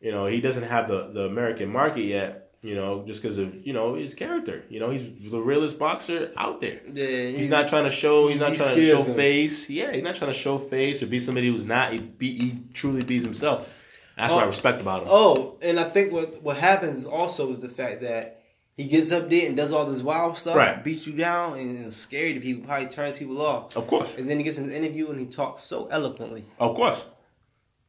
you 0.00 0.10
know, 0.12 0.26
he 0.26 0.40
doesn't 0.40 0.62
have 0.64 0.88
the 0.88 1.10
the 1.12 1.26
American 1.26 1.70
market 1.70 2.04
yet. 2.04 2.41
You 2.64 2.76
know, 2.76 3.02
just 3.04 3.20
because 3.22 3.38
of 3.38 3.66
you 3.66 3.72
know 3.72 3.94
his 3.94 4.14
character. 4.14 4.62
You 4.68 4.78
know, 4.78 4.90
he's 4.90 5.30
the 5.30 5.40
realest 5.40 5.78
boxer 5.80 6.30
out 6.36 6.60
there. 6.60 6.80
Yeah, 6.86 7.06
He's, 7.36 7.50
not 7.50 7.68
trying 7.68 7.84
to 7.84 7.90
show. 7.90 8.28
He's 8.28 8.38
not 8.38 8.52
he 8.52 8.56
trying 8.56 8.74
to 8.76 8.86
show 8.88 9.02
them. 9.02 9.16
face. 9.16 9.68
Yeah, 9.68 9.92
he's 9.92 10.04
not 10.04 10.14
trying 10.14 10.30
to 10.32 10.38
show 10.38 10.58
face 10.58 11.02
or 11.02 11.08
be 11.08 11.18
somebody 11.18 11.48
who's 11.48 11.66
not. 11.66 11.92
He, 11.92 11.98
be, 11.98 12.38
he 12.38 12.60
truly 12.72 13.02
beats 13.02 13.24
himself. 13.24 13.68
That's 14.16 14.32
what 14.32 14.42
I 14.42 14.44
Oh. 14.44 14.48
respect 14.48 14.80
about 14.80 15.02
him. 15.02 15.08
Oh, 15.10 15.56
and 15.60 15.80
I 15.80 15.84
think 15.84 16.12
what 16.12 16.40
what 16.42 16.56
happens 16.56 17.04
also 17.04 17.50
is 17.50 17.58
the 17.58 17.68
fact 17.68 18.00
that 18.02 18.42
he 18.76 18.84
gets 18.84 19.10
up 19.10 19.28
there 19.28 19.46
and 19.48 19.56
does 19.56 19.72
all 19.72 19.84
this 19.84 20.00
wild 20.02 20.38
stuff, 20.38 20.54
Right. 20.54 20.84
beats 20.84 21.04
you 21.06 21.14
down, 21.14 21.58
and 21.58 21.84
is 21.86 21.96
scary 21.96 22.32
to 22.34 22.40
people, 22.40 22.64
probably 22.64 22.86
turns 22.86 23.18
people 23.18 23.40
off. 23.44 23.76
Of 23.76 23.88
course, 23.88 24.16
And 24.18 24.30
then 24.30 24.38
he 24.38 24.44
gets 24.44 24.58
in 24.58 24.64
an 24.66 24.70
interview 24.72 25.10
and 25.10 25.18
he 25.18 25.26
talks 25.26 25.62
so 25.62 25.88
eloquently. 25.90 26.44
of 26.60 26.76
course. 26.76 27.06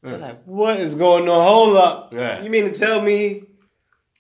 I'm 0.03 0.19
like, 0.19 0.41
what 0.45 0.80
is 0.80 0.95
going 0.95 1.30
on? 1.30 1.47
Hold 1.47 1.78
up. 1.78 2.11
Yeah. 2.11 2.41
You 2.41 2.49
mean 2.49 2.63
to 2.65 2.71
tell 2.71 3.01
me 3.01 3.43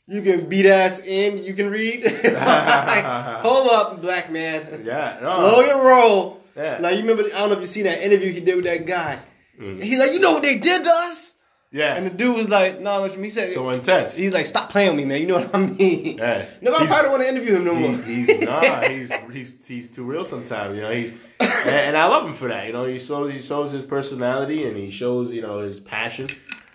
you 0.07 0.21
can 0.21 0.49
beat 0.49 0.65
ass 0.65 0.99
and 1.07 1.39
you 1.39 1.53
can 1.53 1.69
read? 1.69 2.03
Like, 2.03 2.15
hold 3.43 3.69
up, 3.71 4.01
black 4.01 4.31
man. 4.31 4.83
Yeah, 4.85 5.19
no. 5.21 5.27
Slow 5.27 5.61
your 5.61 5.85
roll. 5.85 6.41
Yeah. 6.55 6.77
Like 6.79 6.95
you 6.95 7.01
remember? 7.01 7.23
I 7.25 7.39
don't 7.39 7.49
know 7.49 7.55
if 7.55 7.61
you 7.61 7.67
seen 7.67 7.85
that 7.85 8.01
interview 8.01 8.31
he 8.31 8.39
did 8.39 8.55
with 8.55 8.65
that 8.65 8.85
guy. 8.85 9.19
Mm. 9.59 9.81
He's 9.81 9.99
like, 9.99 10.13
you 10.13 10.19
know 10.19 10.33
what 10.33 10.43
they 10.43 10.57
did 10.57 10.83
to 10.83 10.89
us? 10.89 11.35
Yeah, 11.71 11.95
And 11.95 12.05
the 12.05 12.11
dude 12.11 12.35
was 12.35 12.49
like, 12.49 12.79
no, 12.81 13.01
what 13.01 13.15
he 13.15 13.31
said. 13.31 13.49
so 13.49 13.67
intense. 13.71 14.15
he's 14.15 14.31
like, 14.31 14.45
stop 14.45 14.69
playing 14.69 14.95
with 14.95 14.99
me, 14.99 15.05
man. 15.05 15.21
You 15.21 15.27
know 15.27 15.39
what 15.39 15.55
I 15.55 15.57
mean? 15.57 16.19
Yeah. 16.19 16.45
Nobody 16.61 16.85
probably 16.85 17.01
don't 17.01 17.11
want 17.11 17.23
to 17.23 17.29
interview 17.29 17.55
him 17.55 17.65
no 17.65 17.73
more. 17.73 17.91
He's, 17.93 18.27
he's 18.27 18.41
nah, 18.41 18.81
he's 18.81 19.11
he's 19.31 19.67
he's 19.67 19.89
too 19.89 20.03
real 20.03 20.23
sometimes. 20.23 20.75
You 20.75 20.83
know, 20.83 20.91
he's 20.91 21.17
and, 21.39 21.69
and 21.69 21.97
I 21.97 22.05
love 22.05 22.27
him 22.27 22.35
for 22.35 22.47
that. 22.47 22.67
You 22.67 22.73
know, 22.73 22.85
he 22.85 22.99
shows 22.99 23.33
he 23.33 23.39
shows 23.39 23.71
his 23.71 23.83
personality 23.83 24.67
and 24.67 24.77
he 24.77 24.91
shows 24.91 25.33
you 25.33 25.41
know 25.41 25.61
his 25.61 25.79
passion. 25.79 26.29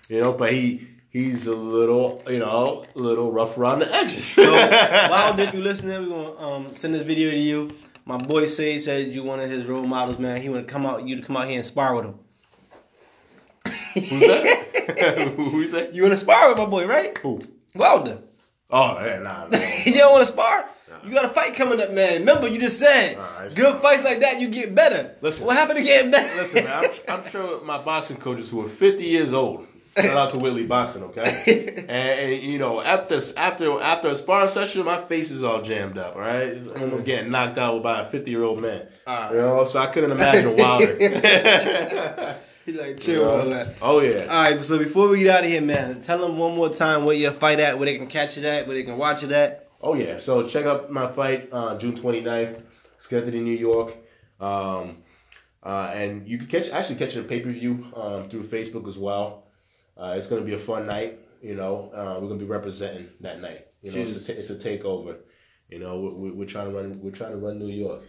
You 0.09 0.21
know, 0.21 0.33
but 0.33 0.53
he 0.53 0.89
he's 1.11 1.47
a 1.47 1.55
little 1.55 2.23
you 2.29 2.39
know 2.39 2.85
a 2.95 2.99
little 2.99 3.33
rough 3.33 3.59
around 3.59 3.81
the 3.81 3.95
edges. 3.95 4.25
So, 4.25 4.51
Wilder, 5.11 5.45
if 5.45 5.55
you 5.55 5.61
listening, 5.61 6.09
we're 6.09 6.17
gonna 6.17 6.39
um, 6.39 6.75
send 6.75 6.95
this 6.95 7.03
video 7.03 7.31
to 7.31 7.39
you. 7.39 7.71
My 8.05 8.17
boy 8.17 8.47
Sage 8.47 8.83
said 8.83 9.13
you 9.13 9.23
one 9.23 9.41
of 9.41 9.51
his 9.51 9.67
role 9.67 9.85
models, 9.85 10.19
man. 10.19 10.41
He 10.41 10.49
want 10.49 10.67
to 10.67 10.73
come 10.73 10.87
out, 10.87 11.07
you 11.07 11.17
to 11.17 11.23
come 11.23 11.37
out 11.37 11.47
here 11.47 11.57
and 11.57 11.67
spar 11.67 11.95
with 11.95 12.07
him. 12.07 12.19
Who's 13.95 14.21
that? 14.21 15.35
Who's 15.37 15.73
that? 15.73 15.95
You 15.95 16.03
want 16.03 16.13
to 16.13 16.19
spar 16.19 16.49
with 16.49 16.59
my 16.59 16.67
boy, 16.67 16.87
right? 16.87 17.17
Who? 17.19 17.41
Wilder. 17.75 18.23
Oh 18.71 18.99
yeah, 19.05 19.19
nah. 19.19 19.49
nah. 19.49 19.59
you 19.85 19.93
don't 19.93 20.13
want 20.13 20.27
to 20.27 20.33
spar? 20.33 20.69
You 21.05 21.11
got 21.11 21.27
a 21.27 21.29
fight 21.29 21.55
coming 21.55 21.81
up, 21.81 21.93
man. 21.93 22.21
Remember, 22.21 22.49
you 22.49 22.59
just 22.59 22.79
said 22.79 23.17
good 23.55 23.81
fights 23.81 24.05
like 24.05 24.21
that, 24.21 24.41
you 24.41 24.49
get 24.49 24.75
better. 24.75 25.15
Listen. 25.21 25.47
what 25.47 25.57
happened 25.57 25.79
to 25.79 25.85
getting 25.85 26.11
better? 26.11 26.35
Listen, 26.35 26.65
man, 26.65 26.85
I'm, 27.09 27.21
I'm 27.21 27.27
sure 27.29 27.65
my 27.65 27.79
boxing 27.79 28.17
coaches 28.17 28.51
who 28.51 28.65
are 28.65 28.69
50 28.69 29.05
years 29.05 29.33
old. 29.33 29.67
Shout 30.03 30.17
out 30.17 30.31
to 30.31 30.39
Whitley 30.39 30.67
Boxing, 30.67 31.03
okay? 31.05 31.67
And, 31.89 32.21
and, 32.21 32.43
you 32.43 32.59
know, 32.59 32.81
after 32.83 33.21
after 33.37 33.81
after 33.81 34.09
a 34.09 34.15
sparring 34.15 34.49
session, 34.49 34.85
my 34.85 35.01
face 35.01 35.31
is 35.31 35.43
all 35.43 35.63
jammed 35.63 35.97
up. 35.97 36.17
All 36.17 36.21
right, 36.21 36.49
It's 36.49 36.81
almost 36.81 37.07
getting 37.07 37.31
knocked 37.31 37.57
out 37.59 37.83
by 37.83 38.01
a 38.01 38.11
50 38.11 38.31
year 38.31 38.43
old 38.43 38.61
man. 38.61 38.87
Alright. 39.07 39.33
You 39.33 39.39
know, 39.39 39.65
so 39.65 39.81
I 39.81 39.87
couldn't 39.87 40.13
imagine 40.13 40.57
Wilder. 40.57 42.37
He 42.67 42.75
like 42.75 42.99
chill 42.99 43.25
with 43.25 43.45
all 43.45 43.51
that. 43.51 43.77
oh 43.81 44.01
yeah. 44.01 44.27
All 44.27 44.53
right, 44.53 44.63
so 44.63 44.77
before 44.79 45.09
we 45.09 45.21
get 45.21 45.35
out 45.39 45.45
of 45.45 45.51
here, 45.51 45.63
man, 45.63 46.03
tell 46.03 46.19
them 46.19 46.37
one 46.37 46.55
more 46.55 46.69
time 46.69 47.07
where 47.07 47.17
your 47.17 47.33
fight 47.33 47.61
at, 47.61 47.79
where 47.79 47.87
they 47.87 47.97
can 47.97 48.07
catch 48.09 48.37
it 48.37 48.45
at, 48.45 48.67
where 48.67 48.77
they 48.77 48.83
can 48.83 48.99
watch 48.99 49.23
it 49.23 49.33
at. 49.33 49.71
Oh 49.81 49.95
yeah. 49.95 50.19
So 50.19 50.47
check 50.47 50.67
out 50.67 50.93
my 50.93 51.11
fight 51.11 51.49
uh, 51.51 51.79
June 51.79 51.97
29th, 51.97 52.61
scheduled 52.99 53.33
in 53.33 53.45
New 53.45 53.57
York. 53.57 53.97
Um, 54.39 54.99
uh, 55.63 55.91
and 55.95 56.29
you 56.29 56.37
can 56.37 56.47
catch 56.47 56.69
actually 56.69 56.97
catch 56.97 57.17
in 57.17 57.25
a 57.25 57.25
pay 57.27 57.41
per 57.41 57.51
view 57.51 57.87
um, 57.97 58.29
through 58.29 58.45
Facebook 58.45 58.87
as 58.87 58.99
well. 58.99 59.45
Uh, 59.99 60.15
it's 60.17 60.29
gonna 60.29 60.43
be 60.43 60.55
a 60.55 60.59
fun 60.59 60.87
night. 60.87 61.19
You 61.43 61.55
know, 61.55 61.91
uh, 61.95 62.21
we're 62.21 62.29
gonna 62.29 62.41
be 62.41 62.45
representing 62.45 63.09
that 63.21 63.41
night. 63.41 63.67
You 63.83 63.93
know, 63.93 64.01
it's 64.01 64.29
a, 64.29 64.39
it's 64.39 64.51
a 64.51 64.57
takeover. 64.57 65.17
You 65.69 65.79
know, 65.79 66.01
we're, 66.01 66.33
we're 66.33 66.49
trying 66.49 66.67
to 66.67 66.73
run. 66.73 66.99
We're 67.03 67.11
trying 67.11 67.33
to 67.33 67.37
run 67.37 67.59
New 67.59 67.69
York. 67.69 68.03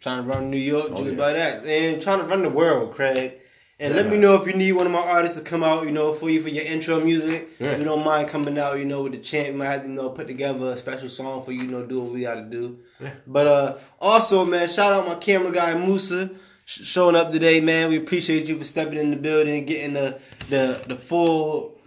Trying 0.00 0.24
to 0.24 0.28
run 0.28 0.50
New 0.50 0.58
York, 0.58 0.90
just 0.90 1.04
yeah. 1.04 1.14
by 1.14 1.32
that, 1.32 1.64
and 1.66 2.00
trying 2.00 2.20
to 2.20 2.24
run 2.26 2.42
the 2.42 2.50
world, 2.50 2.94
Craig. 2.94 3.38
And 3.80 3.94
let 3.94 4.08
me 4.08 4.18
know 4.18 4.34
if 4.34 4.44
you 4.44 4.54
need 4.54 4.72
one 4.72 4.86
of 4.86 4.92
my 4.92 4.98
artists 4.98 5.38
to 5.38 5.44
come 5.44 5.62
out, 5.62 5.84
you 5.84 5.92
know, 5.92 6.12
for 6.12 6.28
you 6.28 6.42
for 6.42 6.48
your 6.48 6.64
intro 6.64 6.98
music. 6.98 7.48
Yeah. 7.60 7.76
You 7.76 7.84
don't 7.84 8.04
mind 8.04 8.28
coming 8.28 8.58
out, 8.58 8.76
you 8.76 8.84
know, 8.84 9.02
with 9.02 9.12
the 9.12 9.18
chant. 9.18 9.52
We 9.52 9.58
might 9.58 9.66
have 9.66 9.82
to, 9.82 9.88
you 9.88 9.94
know, 9.94 10.10
put 10.10 10.26
together 10.26 10.66
a 10.70 10.76
special 10.76 11.08
song 11.08 11.44
for 11.44 11.52
you, 11.52 11.62
you 11.62 11.68
know, 11.68 11.86
do 11.86 12.00
what 12.00 12.12
we 12.12 12.22
got 12.22 12.34
to 12.34 12.42
do. 12.42 12.80
Yeah. 13.00 13.10
But 13.24 13.46
uh 13.46 13.78
also, 14.00 14.44
man, 14.44 14.68
shout 14.68 14.92
out 14.92 15.06
my 15.06 15.14
camera 15.14 15.52
guy 15.52 15.74
Musa 15.74 16.28
showing 16.68 17.16
up 17.16 17.32
today, 17.32 17.60
man. 17.60 17.88
We 17.88 17.96
appreciate 17.96 18.46
you 18.46 18.58
for 18.58 18.64
stepping 18.64 18.98
in 18.98 19.10
the 19.10 19.16
building, 19.16 19.64
getting 19.64 19.94
the 19.94 20.20
the 20.50 20.82
the 20.86 20.96
full 20.96 21.80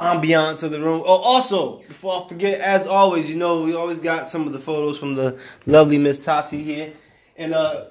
ambiance 0.00 0.62
of 0.62 0.72
the 0.72 0.80
room. 0.80 1.02
Oh, 1.04 1.18
also, 1.18 1.78
before 1.80 2.24
I 2.24 2.28
forget, 2.28 2.60
as 2.60 2.86
always, 2.86 3.30
you 3.30 3.36
know, 3.36 3.60
we 3.60 3.74
always 3.74 4.00
got 4.00 4.26
some 4.26 4.46
of 4.46 4.52
the 4.52 4.58
photos 4.58 4.98
from 4.98 5.14
the 5.14 5.38
lovely 5.66 5.98
Miss 5.98 6.18
Tati 6.18 6.62
here. 6.62 6.92
And 7.36 7.52
uh 7.54 7.86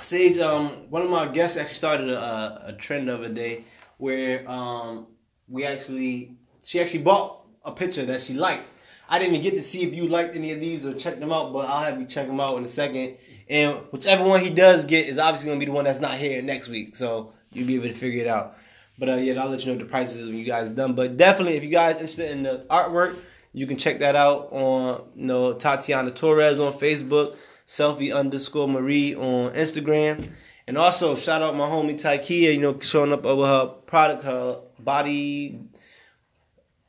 Sage, 0.00 0.38
um, 0.38 0.68
one 0.90 1.02
of 1.02 1.10
my 1.10 1.28
guests 1.28 1.56
actually 1.56 1.74
started 1.74 2.08
a, 2.08 2.64
a 2.68 2.72
trend 2.72 3.08
of 3.08 3.22
a 3.22 3.28
day 3.28 3.64
where 3.98 4.48
um 4.48 5.08
we 5.48 5.64
actually 5.64 6.36
she 6.62 6.80
actually 6.80 7.02
bought 7.02 7.46
a 7.64 7.72
picture 7.72 8.04
that 8.04 8.20
she 8.20 8.34
liked. 8.34 8.64
I 9.08 9.18
didn't 9.18 9.42
get 9.42 9.54
to 9.56 9.62
see 9.62 9.82
if 9.82 9.92
you 9.92 10.06
liked 10.06 10.34
any 10.34 10.52
of 10.52 10.60
these 10.60 10.86
or 10.86 10.94
check 10.94 11.20
them 11.20 11.32
out, 11.32 11.52
but 11.52 11.68
I'll 11.68 11.84
have 11.84 12.00
you 12.00 12.06
check 12.06 12.26
them 12.26 12.40
out 12.40 12.56
in 12.58 12.64
a 12.64 12.68
second. 12.68 13.18
And 13.48 13.76
whichever 13.90 14.24
one 14.24 14.40
he 14.40 14.50
does 14.50 14.84
get 14.84 15.06
is 15.06 15.18
obviously 15.18 15.48
gonna 15.48 15.60
be 15.60 15.66
the 15.66 15.72
one 15.72 15.84
that's 15.84 16.00
not 16.00 16.14
here 16.14 16.40
next 16.40 16.68
week, 16.68 16.96
so 16.96 17.32
you'll 17.52 17.66
be 17.66 17.74
able 17.74 17.88
to 17.88 17.94
figure 17.94 18.22
it 18.22 18.26
out. 18.26 18.56
But 18.98 19.08
uh, 19.08 19.16
yeah, 19.16 19.40
I'll 19.42 19.50
let 19.50 19.64
you 19.64 19.72
know 19.72 19.78
the 19.78 19.84
prices 19.84 20.28
when 20.28 20.38
you 20.38 20.44
guys 20.44 20.70
done. 20.70 20.94
But 20.94 21.16
definitely, 21.16 21.56
if 21.56 21.64
you 21.64 21.70
guys 21.70 21.94
interested 21.94 22.30
in 22.30 22.44
the 22.44 22.64
artwork, 22.70 23.16
you 23.52 23.66
can 23.66 23.76
check 23.76 23.98
that 24.00 24.16
out 24.16 24.48
on 24.52 25.02
you 25.14 25.26
know 25.26 25.52
Tatiana 25.54 26.10
Torres 26.10 26.60
on 26.60 26.72
Facebook, 26.72 27.36
selfie 27.66 28.14
underscore 28.14 28.68
Marie 28.68 29.14
on 29.14 29.52
Instagram, 29.54 30.30
and 30.66 30.78
also 30.78 31.14
shout 31.14 31.42
out 31.42 31.56
my 31.56 31.68
homie 31.68 32.00
Taikia, 32.00 32.54
you 32.54 32.60
know, 32.60 32.78
showing 32.80 33.12
up 33.12 33.26
over 33.26 33.46
her 33.46 33.66
product, 33.86 34.22
her 34.22 34.60
body 34.78 35.60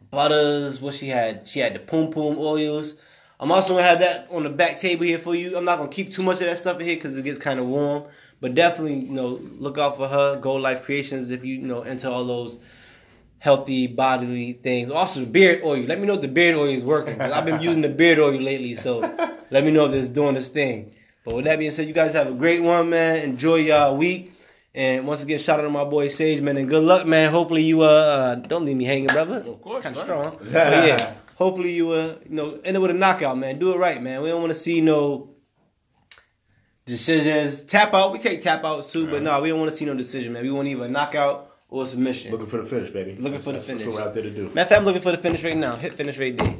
butters. 0.09 0.79
What 0.79 0.93
she 0.93 1.07
had, 1.07 1.47
she 1.47 1.59
had 1.59 1.73
the 1.73 1.79
Poom 1.79 2.13
Poom 2.13 2.37
oils. 2.37 2.95
I'm 3.39 3.51
also 3.51 3.73
gonna 3.73 3.83
have 3.83 3.99
that 3.99 4.27
on 4.31 4.43
the 4.43 4.49
back 4.49 4.77
table 4.77 5.03
here 5.03 5.19
for 5.19 5.36
you. 5.36 5.57
I'm 5.57 5.65
not 5.65 5.77
gonna 5.77 5.89
keep 5.89 6.11
too 6.11 6.23
much 6.23 6.39
of 6.39 6.47
that 6.47 6.57
stuff 6.57 6.79
in 6.79 6.86
here 6.86 6.95
because 6.95 7.17
it 7.17 7.23
gets 7.23 7.39
kind 7.39 7.59
of 7.59 7.67
warm. 7.67 8.03
But 8.41 8.53
definitely, 8.53 8.95
you 8.95 9.11
know, 9.11 9.39
look 9.57 9.77
out 9.77 9.97
for 9.97 10.07
her 10.07 10.39
Gold 10.39 10.61
Life 10.61 10.83
Creations 10.83 11.31
if 11.31 11.43
you, 11.43 11.55
you 11.55 11.61
know 11.61 11.83
into 11.83 12.09
all 12.09 12.25
those 12.25 12.59
healthy 13.39 13.88
bodily 13.88 14.53
things. 14.53 14.89
Also, 14.89 15.19
the 15.21 15.25
beard 15.25 15.61
oil. 15.63 15.83
Let 15.83 15.99
me 15.99 16.07
know 16.07 16.13
if 16.13 16.21
the 16.21 16.27
beard 16.27 16.55
oil 16.55 16.65
is 16.65 16.83
working 16.83 17.13
because 17.13 17.31
I've 17.31 17.45
been 17.45 17.61
using 17.61 17.81
the 17.81 17.89
beard 17.89 18.19
oil 18.19 18.31
lately. 18.31 18.75
So 18.75 18.99
let 19.51 19.63
me 19.63 19.71
know 19.71 19.86
if 19.86 19.93
it's 19.93 20.09
doing 20.09 20.36
this 20.36 20.49
thing. 20.49 20.93
But 21.23 21.36
with 21.36 21.45
that 21.45 21.59
being 21.59 21.71
said, 21.71 21.88
you 21.88 21.93
guys 21.93 22.13
have 22.13 22.27
a 22.27 22.33
great 22.33 22.61
one, 22.61 22.89
man. 22.89 23.17
Enjoy 23.23 23.55
y'all 23.55 23.97
week. 23.97 24.33
And 24.75 25.07
once 25.07 25.23
again, 25.23 25.39
shout 25.39 25.59
out 25.59 25.63
to 25.63 25.69
my 25.69 25.86
boy 25.86 26.09
Sage, 26.09 26.41
man, 26.41 26.57
and 26.57 26.67
good 26.67 26.83
luck, 26.83 27.07
man. 27.07 27.31
Hopefully 27.31 27.63
you 27.63 27.81
uh, 27.81 27.86
uh 27.86 28.36
don't 28.36 28.65
leave 28.65 28.75
me 28.75 28.83
hanging, 28.83 29.07
brother. 29.07 29.38
Of 29.38 29.61
course, 29.61 29.83
kind 29.83 29.95
of 29.95 30.05
man. 30.05 30.05
strong. 30.05 30.38
but 30.51 30.51
yeah, 30.88 31.13
hopefully 31.36 31.71
you 31.73 31.91
uh 31.91 32.15
you 32.27 32.36
know 32.36 32.59
end 32.63 32.75
it 32.75 32.79
with 32.79 32.91
a 32.91 32.93
knockout, 32.95 33.38
man. 33.38 33.59
Do 33.59 33.73
it 33.73 33.77
right, 33.77 34.01
man. 34.01 34.21
We 34.21 34.29
don't 34.29 34.41
want 34.41 34.51
to 34.51 34.59
see 34.59 34.81
no 34.81 35.29
decisions. 36.86 37.61
Tap 37.63 37.93
out, 37.93 38.11
we 38.11 38.19
take 38.19 38.41
tap 38.41 38.63
outs 38.65 38.91
too, 38.91 39.07
but 39.09 39.21
no, 39.21 39.41
we 39.41 39.49
don't 39.49 39.59
want 39.59 39.71
to 39.71 39.77
see 39.77 39.86
no 39.86 39.93
decision, 39.95 40.33
man. 40.33 40.43
We 40.43 40.51
want 40.51 40.67
either 40.67 40.86
a 40.86 40.89
knockout 40.89 41.51
or 41.69 41.83
a 41.83 41.88
submission. 41.88 42.31
Looking 42.31 42.47
for 42.47 42.57
the 42.57 42.65
finish, 42.65 42.91
baby. 42.91 43.11
Looking 43.11 43.23
That's- 43.39 43.43
for 43.43 43.51
the 43.51 43.57
that's- 43.59 43.67
That's 43.67 43.79
finish. 43.81 43.88
what 43.95 44.03
we're 44.03 44.07
out 44.07 44.13
there 44.13 44.23
to 44.23 44.29
do. 44.29 44.43
Matter 44.49 44.61
of 44.61 44.67
fact, 44.69 44.79
I'm 44.79 44.86
looking 44.86 45.01
for 45.01 45.11
the 45.11 45.17
finish 45.17 45.43
right 45.43 45.57
now. 45.57 45.75
Hit 45.77 45.93
finish 45.93 46.17
right 46.17 46.38
there. 46.38 46.55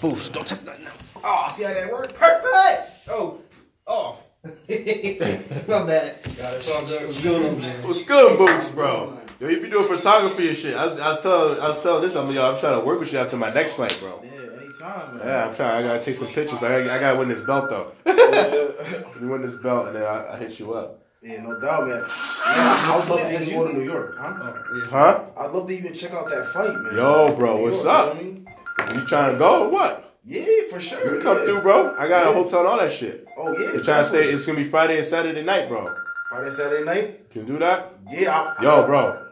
Boost. 0.00 0.32
Don't 0.32 0.46
touch 0.46 0.62
nothing 0.62 0.86
else. 0.86 1.12
Oh, 1.24 1.48
see 1.52 1.64
how 1.64 1.74
that 1.74 1.90
worked? 1.90 2.14
Perfect. 2.14 2.90
Oh, 3.08 3.38
oh. 3.86 4.18
My 4.44 4.50
bad. 4.58 6.16
Yeah, 6.36 6.50
it's 6.52 6.68
all 6.70 6.84
good. 6.86 7.02
What's 7.06 7.20
going 7.20 7.46
on, 7.46 7.60
man? 7.60 7.86
What's 7.86 8.04
good, 8.04 8.38
Boots, 8.38 8.70
bro? 8.70 9.18
Yo, 9.40 9.48
you 9.48 9.60
be 9.60 9.70
doing 9.70 9.86
photography 9.86 10.48
and 10.48 10.56
shit. 10.56 10.74
I 10.74 10.84
was, 10.84 10.98
I 10.98 11.10
was 11.10 11.22
telling, 11.22 11.60
I 11.60 11.68
was 11.68 11.80
telling 11.80 12.02
this, 12.02 12.16
I'm, 12.16 12.28
yo, 12.32 12.44
I'm 12.44 12.58
trying 12.58 12.80
to 12.80 12.84
work 12.84 12.98
with 12.98 13.12
you 13.12 13.20
after 13.20 13.36
my 13.36 13.52
next 13.54 13.74
fight, 13.74 13.96
bro. 14.00 14.20
Yeah, 14.24 14.30
anytime, 14.60 15.16
man. 15.16 15.26
Yeah, 15.26 15.46
I'm 15.46 15.54
trying. 15.54 15.76
I 15.78 15.82
gotta 15.86 16.00
take 16.00 16.16
some 16.16 16.26
pictures, 16.26 16.58
but 16.58 16.72
I, 16.72 16.96
I 16.96 16.98
gotta 16.98 17.16
win 17.16 17.28
this 17.28 17.42
belt 17.42 17.70
though. 17.70 17.92
you 19.20 19.28
win 19.28 19.42
this 19.42 19.54
belt, 19.54 19.86
and 19.88 19.96
then 19.96 20.02
I, 20.02 20.34
I 20.34 20.36
hit 20.38 20.58
you 20.58 20.74
up. 20.74 21.04
Yeah, 21.22 21.42
no 21.42 21.60
doubt, 21.60 21.86
man. 21.86 22.00
Yeah, 22.00 22.06
I'd 22.06 23.06
love 23.08 23.20
to 23.20 23.42
even 23.42 23.54
go 23.54 23.68
to 23.68 23.72
New 23.78 23.84
York, 23.84 24.16
huh? 24.18 24.52
Huh? 24.86 25.24
I'd 25.36 25.50
love 25.52 25.68
to 25.68 25.74
even 25.76 25.94
check 25.94 26.12
out 26.12 26.28
that 26.30 26.46
fight, 26.46 26.72
man. 26.74 26.96
Yo, 26.96 27.36
bro, 27.36 27.58
New 27.58 27.62
what's 27.62 27.84
York, 27.84 27.94
up? 27.94 28.16
You 28.16 28.22
know 28.22 28.44
what 28.76 28.88
I 28.88 28.92
mean? 28.92 29.00
You 29.00 29.06
trying 29.06 29.32
to 29.34 29.38
go 29.38 29.66
or 29.66 29.68
what? 29.70 30.16
Yeah, 30.24 30.44
for 30.68 30.80
sure. 30.80 31.14
You 31.14 31.20
come 31.20 31.38
yeah. 31.38 31.44
through, 31.44 31.60
bro. 31.62 31.96
I 31.96 32.08
got 32.08 32.26
a 32.26 32.32
hotel 32.32 32.60
and 32.60 32.68
all 32.68 32.78
that 32.78 32.90
shit. 32.90 33.28
Oh 33.36 33.56
yeah. 33.56 33.72
You 33.72 33.84
trying 33.84 34.02
to 34.02 34.04
stay? 34.04 34.30
It's 34.30 34.46
gonna 34.46 34.58
be 34.58 34.64
Friday 34.64 34.96
and 34.96 35.06
Saturday 35.06 35.44
night, 35.44 35.68
bro. 35.68 35.94
Friday, 36.28 36.50
Saturday 36.50 36.84
night. 36.84 37.30
Can 37.30 37.42
you 37.42 37.46
do 37.46 37.58
that? 37.60 37.92
Yeah. 38.10 38.54
I, 38.58 38.62
Yo, 38.62 38.82
I- 38.82 38.86
bro, 38.86 39.27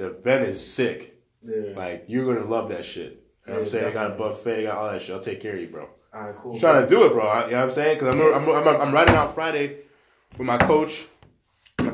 the 0.00 0.06
event 0.08 0.46
is 0.48 0.64
sick. 0.64 1.16
Yeah. 1.42 1.72
Like 1.76 2.04
you're 2.08 2.32
gonna 2.34 2.48
love 2.48 2.68
that 2.70 2.84
shit. 2.84 3.22
You 3.46 3.52
know 3.54 3.58
what 3.60 3.60
I'm 3.60 3.64
Yeah, 3.64 3.70
saying? 3.70 3.84
I 3.86 3.90
got 3.92 4.06
a 4.06 4.08
definitely. 4.10 4.34
buffet, 4.36 4.58
I 4.58 4.62
got 4.64 4.76
all 4.78 4.90
that 4.92 5.02
shit. 5.02 5.14
I'll 5.14 5.20
take 5.22 5.40
care 5.40 5.54
of 5.54 5.60
you, 5.60 5.68
bro. 5.68 5.88
All 6.12 6.22
right, 6.26 6.36
cool. 6.36 6.52
I'm 6.54 6.58
trying 6.60 6.82
to 6.82 6.88
do 6.88 7.04
it, 7.06 7.12
bro. 7.12 7.26
I- 7.26 7.44
You 7.46 7.50
know 7.52 7.56
what 7.58 7.64
I'm 7.64 7.70
saying? 7.70 7.98
Because 7.98 8.14
I'm, 8.14 8.48
I'm, 8.48 8.68
I'm, 8.68 8.80
I'm 8.80 8.92
riding 8.94 9.14
out 9.14 9.34
Friday 9.34 9.78
with 10.36 10.46
my 10.46 10.58
coach, 10.58 11.06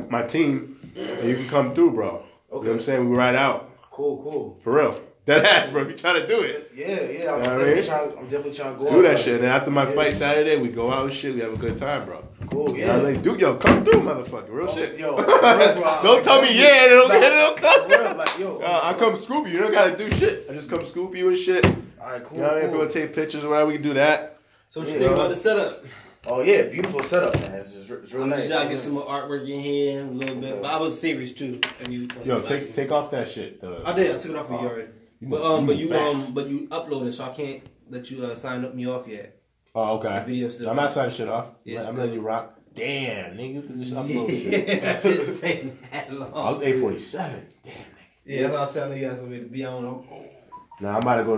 my 0.09 0.22
team, 0.22 0.78
and 0.96 1.28
you 1.28 1.36
can 1.36 1.48
come 1.48 1.74
through, 1.74 1.92
bro. 1.92 2.22
You 2.50 2.54
know 2.57 2.61
what 2.62 2.70
I'm 2.70 2.80
saying? 2.80 3.09
We 3.09 3.16
ride 3.16 3.34
out. 3.36 3.70
Cool, 3.90 4.22
cool. 4.22 4.59
For 4.62 4.72
real. 4.72 5.00
That 5.26 5.44
ass, 5.44 5.68
bro. 5.70 5.82
If 5.82 5.88
you 5.88 5.96
trying 5.96 6.20
to 6.22 6.26
do 6.28 6.40
it, 6.42 6.70
Yeah, 6.74 6.86
yeah. 6.88 6.94
I'm, 7.00 7.09
Yeah, 7.09 7.32
I 7.32 7.38
definitely 7.38 7.74
mean? 7.74 7.84
trying, 7.84 8.11
I'm 8.18 8.24
definitely 8.28 8.52
trying 8.54 8.72
to 8.78 8.84
go 8.84 8.88
do 8.90 8.96
out 8.98 9.02
that 9.02 9.18
shit. 9.18 9.34
And 9.34 9.44
then 9.44 9.50
after 9.50 9.70
my 9.70 9.88
Yeah. 9.88 9.94
fight 9.94 10.14
Saturday, 10.14 10.57
we 10.57 10.68
go 10.68 10.90
out 10.92 11.04
and 11.04 11.12
shit. 11.12 11.34
We 11.34 11.40
have 11.40 11.52
a 11.52 11.57
good 11.57 11.76
time, 11.76 12.04
bro. 12.07 12.24
Cool, 12.51 12.70
You 12.70 12.76
yeah. 12.78 12.86
know 12.88 12.99
what 12.99 13.07
I 13.07 13.12
mean? 13.12 13.22
Dude, 13.22 13.40
yo, 13.40 13.55
come 13.57 13.84
through, 13.84 14.01
motherfucker. 14.01 14.51
Real 14.51 14.68
Oh, 14.68 14.74
shit. 14.74 14.99
yo, 14.99 15.16
real, 15.18 15.26
bro. 15.26 16.01
don't 16.03 16.24
tell 16.24 16.42
me 16.42 16.57
yeah, 16.59 16.84
and 16.84 16.92
it'll, 16.92 17.09
Nah, 17.09 17.14
and 17.14 17.24
it'll 17.24 17.55
come. 17.55 17.82
for 17.82 17.88
real, 17.99 18.14
like, 18.16 18.38
yo. 18.38 18.59
Uh, 18.59 18.80
I 18.82 18.92
come 18.99 19.16
scoop 19.16 19.47
you. 19.47 19.53
You 19.55 19.59
don't 19.61 19.72
gotta 19.72 19.97
do 19.97 20.09
shit. 20.11 20.47
I 20.49 20.53
just 20.53 20.70
come 20.70 20.84
scoop 20.84 21.14
you 21.16 21.28
and 21.28 21.36
shit. 21.36 21.64
All 21.66 22.11
right, 22.12 22.22
cool. 22.24 22.38
know 22.38 22.44
what 22.44 22.53
I 22.53 22.55
mean? 22.57 22.59
If 22.59 22.62
you 22.64 22.70
cool. 22.70 22.78
wanna 22.80 22.90
take 22.90 23.14
pictures 23.14 23.44
or 23.44 23.51
whatever, 23.51 23.68
we 23.68 23.74
can 23.74 23.82
do 23.82 23.94
that. 23.94 24.38
So 24.68 24.80
what 24.80 24.88
you 24.88 24.94
Yeah. 24.94 25.01
think 25.01 25.12
about 25.12 25.30
the 25.30 25.36
setup? 25.36 25.84
Oh 26.28 26.42
yeah, 26.42 26.62
beautiful 26.62 27.03
setup, 27.05 27.34
man. 27.40 27.53
It's, 27.55 27.72
just, 27.74 27.88
it's 27.90 28.12
real 28.12 28.24
I'm 28.24 28.30
nice. 28.30 28.40
just 28.40 28.51
trying 28.53 28.64
to 28.68 28.74
get 28.74 28.80
some 28.80 28.94
more 28.94 29.05
artwork 29.07 29.49
in 29.49 29.61
here 29.61 30.01
a 30.01 30.05
little 30.05 30.34
bit. 30.36 30.61
But 30.61 30.68
I 30.74 30.78
was 30.80 31.01
serious 31.01 31.32
too. 31.34 31.61
If 31.80 31.88
you, 31.88 32.09
Yo, 32.24 32.40
take 32.40 32.72
take 32.74 32.90
off 32.90 33.12
that 33.12 33.28
shit. 33.28 33.61
The, 33.61 33.82
I 33.84 33.92
did. 33.94 34.14
I 34.16 34.18
took 34.18 34.32
it 34.32 34.36
off 34.36 34.47
of 34.51 34.61
you 34.61 34.68
already. 34.68 34.88
You 35.20 35.28
But 35.28 35.42
um, 35.42 35.61
you 35.62 35.66
but 35.68 35.76
you 35.76 35.88
fast. 35.88 36.28
um, 36.28 36.34
but 36.34 36.49
you 36.49 36.66
uploaded, 36.68 37.12
so 37.14 37.24
I 37.24 37.28
can't 37.28 37.62
let 37.88 38.11
you 38.11 38.24
uh, 38.24 38.34
sign 38.34 38.64
up 38.64 38.74
me 38.74 38.86
off 38.88 39.07
yet. 39.07 39.36
Oh, 39.77 39.99
okay. 39.99 40.24
The. 40.27 40.70
I'm 40.70 40.77
not 40.77 40.91
signing 40.91 41.14
shit 41.14 41.29
off. 41.29 41.49
Yeah, 41.64 41.87
I'm 41.87 41.99
letting 41.99 42.14
you 42.14 42.22
rock. 42.22 42.59
Damn, 42.74 43.37
nigga, 43.37 43.55
you 43.55 43.62
can 43.62 43.79
just 43.79 43.95
upload 43.95 44.29
shit. 44.43 44.81
that 44.83 45.03
shit 45.03 45.91
that 45.93 46.12
long. 46.12 46.33
I 46.33 46.49
was 46.49 46.62
847. 46.62 47.47
Damn, 47.62 47.72
nigga. 47.72 47.77
Yeah, 48.24 48.41
that's 48.43 48.53
how 48.55 48.59
I 48.59 48.64
was 48.64 48.72
telling 48.74 48.99
you 48.99 49.09
guys. 49.09 49.18
I'm 49.20 49.31
to 49.31 49.47
be 49.47 49.64
on. 49.66 49.83
Now 50.81 50.91
I'm 50.93 50.97
about 50.97 51.16
to 51.16 51.24
go 51.24 51.35